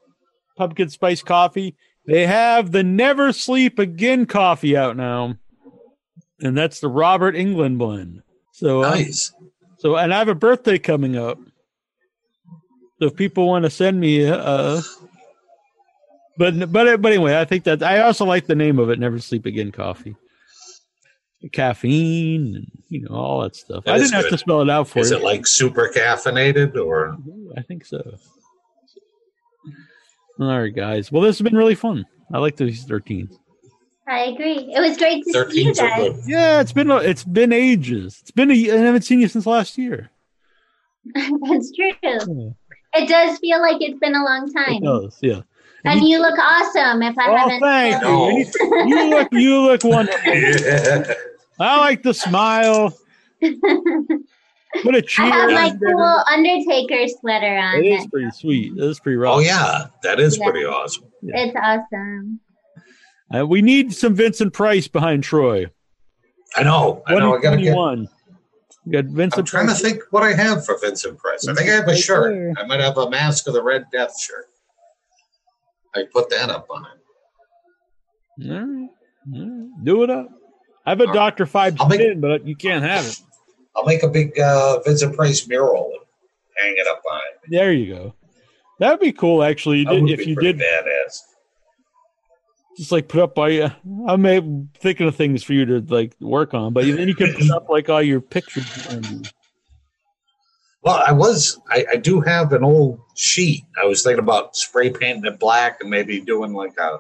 pumpkin 0.58 0.90
spice 0.90 1.22
coffee. 1.24 1.76
They 2.06 2.26
have 2.26 2.72
the 2.72 2.84
Never 2.84 3.32
Sleep 3.32 3.80
Again 3.80 4.26
coffee 4.26 4.76
out 4.76 4.98
now, 4.98 5.36
and 6.42 6.58
that's 6.58 6.80
the 6.80 6.88
Robert 6.90 7.36
Englund 7.36 7.78
blend. 7.78 8.24
So 8.54 8.84
uh, 8.84 8.90
Nice. 8.90 9.32
so, 9.78 9.96
and 9.96 10.14
I 10.14 10.18
have 10.20 10.28
a 10.30 10.36
birthday 10.36 10.80
coming 10.80 11.16
up. 11.16 11.38
So 13.00 13.08
if 13.08 13.16
people 13.16 13.48
want 13.48 13.64
to 13.64 13.70
send 13.70 14.00
me, 14.00 14.28
uh, 14.28 14.82
but 16.38 16.72
but 16.72 17.02
but 17.02 17.12
anyway, 17.12 17.40
I 17.40 17.46
think 17.46 17.64
that 17.66 17.84
I 17.84 18.00
also 18.00 18.26
like 18.26 18.48
the 18.48 18.56
name 18.56 18.80
of 18.80 18.90
it. 18.90 19.00
Never 19.00 19.20
sleep 19.20 19.46
again, 19.46 19.72
coffee, 19.72 20.16
caffeine, 21.52 22.56
and 22.56 22.72
you 22.90 23.02
know 23.02 23.16
all 23.16 23.42
that 23.42 23.56
stuff. 23.56 23.84
That 23.84 23.96
I 23.96 23.98
didn't 24.00 24.14
have 24.14 24.30
to 24.30 24.38
spell 24.38 24.62
it 24.62 24.70
out 24.70 24.88
for 24.88 25.00
Is 25.00 25.12
you. 25.12 25.18
Is 25.18 25.22
it 25.22 25.26
like 25.26 25.46
super 25.46 25.92
caffeinated 25.96 26.76
or? 26.76 27.18
I 27.56 27.62
think 27.62 27.86
so. 27.86 28.18
All 30.40 30.60
right, 30.60 30.76
guys. 30.76 31.12
Well, 31.12 31.24
this 31.24 31.38
has 31.38 31.44
been 31.44 31.58
really 31.58 31.76
fun. 31.76 32.06
I 32.32 32.38
like 32.38 32.56
these 32.58 32.86
13s. 32.86 33.36
I 34.08 34.26
agree. 34.26 34.72
It 34.74 34.80
was 34.80 34.98
great 34.98 35.24
to 35.26 35.52
see 35.52 35.64
you 35.64 35.74
guys. 35.74 36.24
Yeah, 36.28 36.62
it's 36.62 36.72
been 36.72 36.90
it's 36.92 37.24
been 37.24 37.52
ages. 37.52 38.20
It's 38.22 38.32
been 38.32 38.52
a, 38.52 38.72
I 38.72 38.78
haven't 38.78 39.02
seen 39.02 39.20
you 39.20 39.28
since 39.28 39.46
last 39.46 39.78
year. 39.78 40.10
That's 41.14 41.72
true. 41.72 41.94
Yeah, 42.04 42.20
It 42.94 43.08
does 43.10 43.38
feel 43.40 43.62
like 43.62 43.78
it's 43.82 44.00
been 44.00 44.16
a 44.16 44.24
long 44.24 44.50
it 44.50 44.54
time. 44.54 44.82
does. 44.82 45.18
Yeah. 45.22 45.42
And 45.86 46.02
you 46.08 46.20
look 46.20 46.38
awesome. 46.38 47.02
If 47.02 47.18
I 47.18 47.30
Oh, 47.32 47.36
haven't, 47.38 47.60
thank 47.62 48.02
No. 48.02 48.30
you. 48.30 48.46
You 48.88 49.10
look 49.10 49.28
you 49.32 49.60
look 49.62 49.84
wonderful. 49.84 50.34
Yeah. 50.34 51.14
I 51.60 51.80
like 51.80 52.04
the 52.04 52.14
smile. 52.14 52.98
What 54.84 54.96
a 54.96 55.02
cheer! 55.02 55.26
I 55.26 55.30
have 55.30 55.52
my 55.52 55.78
cool 55.78 56.24
Undertaker 56.32 57.08
sweater 57.20 57.58
on. 57.58 57.84
It 57.84 57.88
is 57.88 58.08
pretty 58.08 58.32
sweet. 58.32 58.74
It 58.78 58.84
is 58.84 59.00
pretty 59.00 59.18
rough. 59.18 59.38
Oh 59.38 59.40
yeah, 59.40 59.88
that 60.04 60.20
is 60.20 60.38
Yeah. 60.38 60.50
pretty 60.50 60.66
awesome. 60.66 61.06
It's 61.24 61.56
awesome. 61.62 62.40
Uh, 63.34 63.46
we 63.48 63.62
need 63.62 63.94
some 63.94 64.14
Vincent 64.16 64.54
Price 64.54 64.88
behind 64.88 65.24
Troy. 65.24 65.68
I 66.56 66.64
know. 66.64 67.04
I 67.08 67.16
know. 67.16 67.36
I 67.38 67.42
gotta 67.42 67.58
get. 67.62 67.76
2021. 68.92 68.92
We 68.92 68.92
got 68.92 69.16
Vincent. 69.16 69.40
I'm 69.40 69.46
trying 69.46 69.68
to 69.68 69.74
think 69.74 70.04
what 70.12 70.24
I 70.24 70.34
have 70.34 70.66
for 70.66 70.78
Vincent 70.80 71.18
Price. 71.18 71.48
I 71.48 71.54
think 71.54 71.70
I 71.70 71.74
have 71.74 71.88
a 71.88 71.96
shirt. 71.96 72.34
there. 72.34 72.54
I 72.58 72.66
might 72.68 72.80
have 72.80 72.98
a 72.98 73.10
Mask 73.10 73.48
of 73.48 73.54
the 73.54 73.64
Red 73.64 73.86
Death 73.92 74.20
shirt. 74.20 74.46
I 75.96 76.04
put 76.12 76.30
that 76.30 76.50
up 76.50 76.68
on 76.70 76.86
it. 76.86 78.52
All 78.52 78.60
right. 78.60 78.90
All 79.36 79.50
right. 79.50 79.84
Do 79.84 80.04
it 80.04 80.10
up. 80.10 80.30
I 80.86 80.92
have 80.92 81.00
a 81.00 81.04
All 81.04 81.08
right. 81.10 81.14
Doctor 81.16 81.46
Phibes 81.46 81.78
I'll 81.80 81.88
make- 81.90 82.00
Spin, 82.00 82.22
but 82.22 82.46
you 82.48 82.56
can't 82.56 82.84
have 82.84 83.06
it. 83.06 83.20
I'll 83.76 83.86
make 83.86 84.04
a 84.04 84.08
big 84.08 84.40
uh, 84.40 84.80
Vincent 84.82 85.16
Price 85.16 85.48
mural 85.48 85.92
and 85.94 86.02
hang 86.58 86.74
it 86.78 86.88
up 86.88 87.02
on 87.12 87.20
it. 87.20 87.52
There 87.52 87.72
you 87.72 87.94
go. 87.94 88.14
That 88.80 88.92
would 88.92 89.00
be 89.00 89.12
cool, 89.12 89.44
actually. 89.44 89.84
That 89.86 89.94
would 90.02 90.10
if 90.10 90.20
be 90.20 90.26
you 90.30 90.36
pretty 90.36 90.54
did 90.54 90.66
badass. 90.66 91.20
Just 92.78 92.92
like 92.92 93.08
put 93.08 93.22
up 93.22 93.36
by 93.36 93.50
you. 93.50 93.72
I'm 94.08 94.70
thinking 94.78 95.08
of 95.08 95.16
things 95.16 95.44
for 95.44 95.54
you 95.54 95.66
to 95.66 95.80
like 95.94 96.14
work 96.22 96.54
on, 96.54 96.74
but 96.74 96.86
then 96.86 97.08
you 97.08 97.16
can 97.16 97.34
put 97.34 97.50
up 97.52 97.68
like 97.70 97.90
all 97.90 98.02
your 98.02 98.22
pictures. 98.22 98.66
behind 98.74 99.06
you. 99.10 99.22
Well, 100.84 101.04
I 101.06 101.12
was. 101.12 101.60
I, 101.70 101.86
I 101.94 101.96
do 101.98 102.22
have 102.22 102.54
an 102.54 102.64
old 102.64 103.00
sheet. 103.16 103.64
I 103.82 103.86
was 103.86 104.04
thinking 104.04 104.24
about 104.24 104.56
spray 104.56 104.90
painting 104.92 105.26
it 105.26 105.40
black 105.40 105.80
and 105.82 105.90
maybe 105.90 106.22
doing 106.22 106.54
like 106.54 106.78
a 106.78 107.00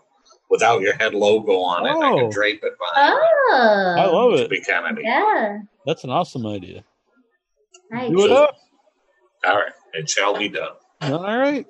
without 0.49 0.81
your 0.81 0.93
head 0.95 1.13
logo 1.13 1.59
on 1.59 1.85
it. 1.85 1.91
and 1.91 2.03
I 2.03 2.11
Oh. 2.11 2.19
could 2.21 2.31
drape 2.31 2.63
it 2.63 2.73
behind. 2.79 3.13
it. 3.13 3.21
Oh, 3.21 3.95
I 3.99 4.05
love 4.07 4.33
It'd 4.33 4.49
be 4.49 4.61
kind 4.61 4.87
of 4.87 4.95
neat. 4.95 5.05
Yeah, 5.05 5.59
That's 5.85 6.03
an 6.03 6.09
awesome 6.09 6.45
idea. 6.47 6.83
nice. 7.91 8.09
Do 8.09 8.25
it 8.25 8.31
up. 8.31 8.55
All 9.45 9.55
right, 9.55 9.71
it 9.93 10.09
shall 10.09 10.37
be 10.37 10.49
done. 10.49 10.71
All 11.01 11.21
right. 11.37 11.65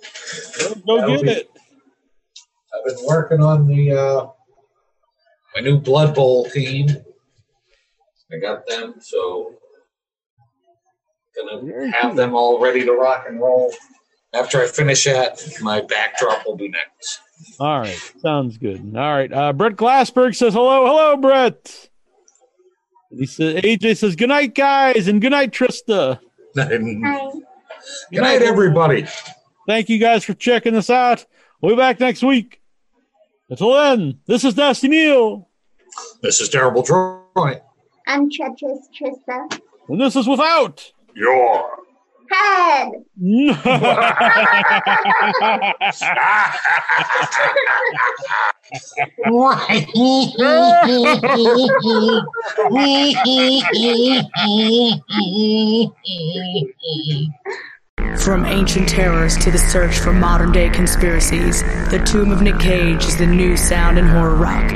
Go, 0.60 0.76
go 1.00 1.08
get 1.18 1.22
be- 1.24 1.30
it. 1.32 1.52
I've 2.74 2.86
been 2.86 3.06
working 3.06 3.42
on 3.42 3.68
the 3.68 3.92
uh, 3.92 4.28
my 5.56 5.62
new 5.62 5.80
Blood 5.80 6.16
Bowl 6.16 6.50
team. 6.50 6.90
I 8.32 8.40
got 8.40 8.68
them, 8.68 8.96
so 9.00 9.54
Very 11.36 11.90
gonna 11.90 11.98
have 11.98 12.16
them 12.16 12.36
all 12.36 12.60
ready 12.60 12.84
to 12.86 12.92
rock 12.94 13.26
and 13.28 13.40
roll. 13.40 13.74
After 14.34 14.62
I 14.62 14.68
finish 14.68 15.06
that, 15.06 15.42
my 15.62 15.82
backdrop 15.82 16.46
will 16.46 16.58
be 16.58 16.68
next. 16.68 17.22
All 17.60 17.80
right. 17.80 18.14
Sounds 18.20 18.58
good. 18.58 18.94
All 18.96 19.14
right. 19.14 19.32
Uh, 19.32 19.54
Brett 19.54 19.76
Glassberg 19.78 20.36
says 20.36 20.54
hello. 20.54 20.86
Hello, 20.86 21.18
Brett. 21.18 21.90
He 23.10 23.26
says 23.26 23.62
AJ 23.62 23.98
says 23.98 24.16
good 24.16 24.30
night, 24.30 24.54
guys, 24.54 25.08
and 25.08 25.22
good 25.22 25.32
night, 25.32 25.52
Trista. 25.52 26.20
Good 28.12 28.22
night, 28.22 28.42
everybody. 28.42 29.06
Thank 29.68 29.90
you 29.90 30.00
guys 30.00 30.24
for 30.24 30.34
checking 30.34 30.76
us 30.76 30.90
out. 30.90 31.26
We'll 31.62 31.76
be 31.76 31.80
back 31.80 32.00
next 32.00 32.24
week. 32.24 32.62
Until 33.50 33.74
then, 33.74 34.20
this 34.28 34.44
is 34.44 34.56
Nasty 34.56 34.88
Neal, 34.88 35.50
This 36.22 36.40
is 36.40 36.50
Terrible 36.50 36.84
Troy. 36.84 37.60
I'm 38.06 38.30
Treacherous 38.30 38.88
Trista. 39.00 39.60
and 39.90 40.00
this 40.00 40.16
is 40.16 40.28
without. 40.28 40.92
Your. 41.16 41.68
Head. 42.30 42.92
From 58.16 58.46
ancient 58.46 58.88
terrors 58.88 59.36
to 59.38 59.52
the 59.52 59.58
search 59.58 60.00
for 60.00 60.14
modern 60.14 60.52
day 60.52 60.70
conspiracies, 60.70 61.62
The 61.90 62.00
Tomb 62.06 62.32
of 62.32 62.42
Nick 62.42 62.58
Cage 62.60 63.04
is 63.06 63.18
the 63.18 63.28
new 63.28 63.58
sound 63.58 63.98
in 64.00 64.08
horror 64.08 64.36
rock. 64.36 64.72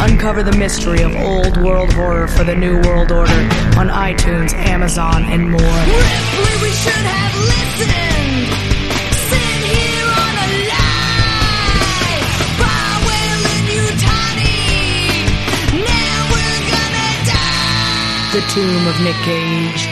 Uncover 0.00 0.42
the 0.42 0.56
mystery 0.56 1.02
of 1.02 1.14
old 1.16 1.56
world 1.58 1.92
horror 1.92 2.26
for 2.28 2.44
the 2.44 2.54
new 2.56 2.80
world 2.82 3.12
order 3.12 3.32
on 3.78 3.88
iTunes, 3.88 4.52
Amazon, 4.54 5.22
and 5.24 5.50
more. 5.50 5.60
Ripley, 5.60 6.56
we 6.62 6.70
should 6.72 6.92
have 6.92 7.34
listened. 7.44 8.48
Sit 9.30 9.62
here 9.68 10.08
on 10.08 10.34
a 10.42 10.48
lie. 10.72 12.24
Bywell 12.56 13.42
and 13.52 13.68
Yutani. 13.68 14.56
Now 15.86 16.18
we're 16.32 16.62
gonna 16.72 17.10
die. 17.28 18.32
The 18.32 18.42
Tomb 18.52 18.86
of 18.88 18.96
Nick 19.04 19.16
Cage. 19.24 19.91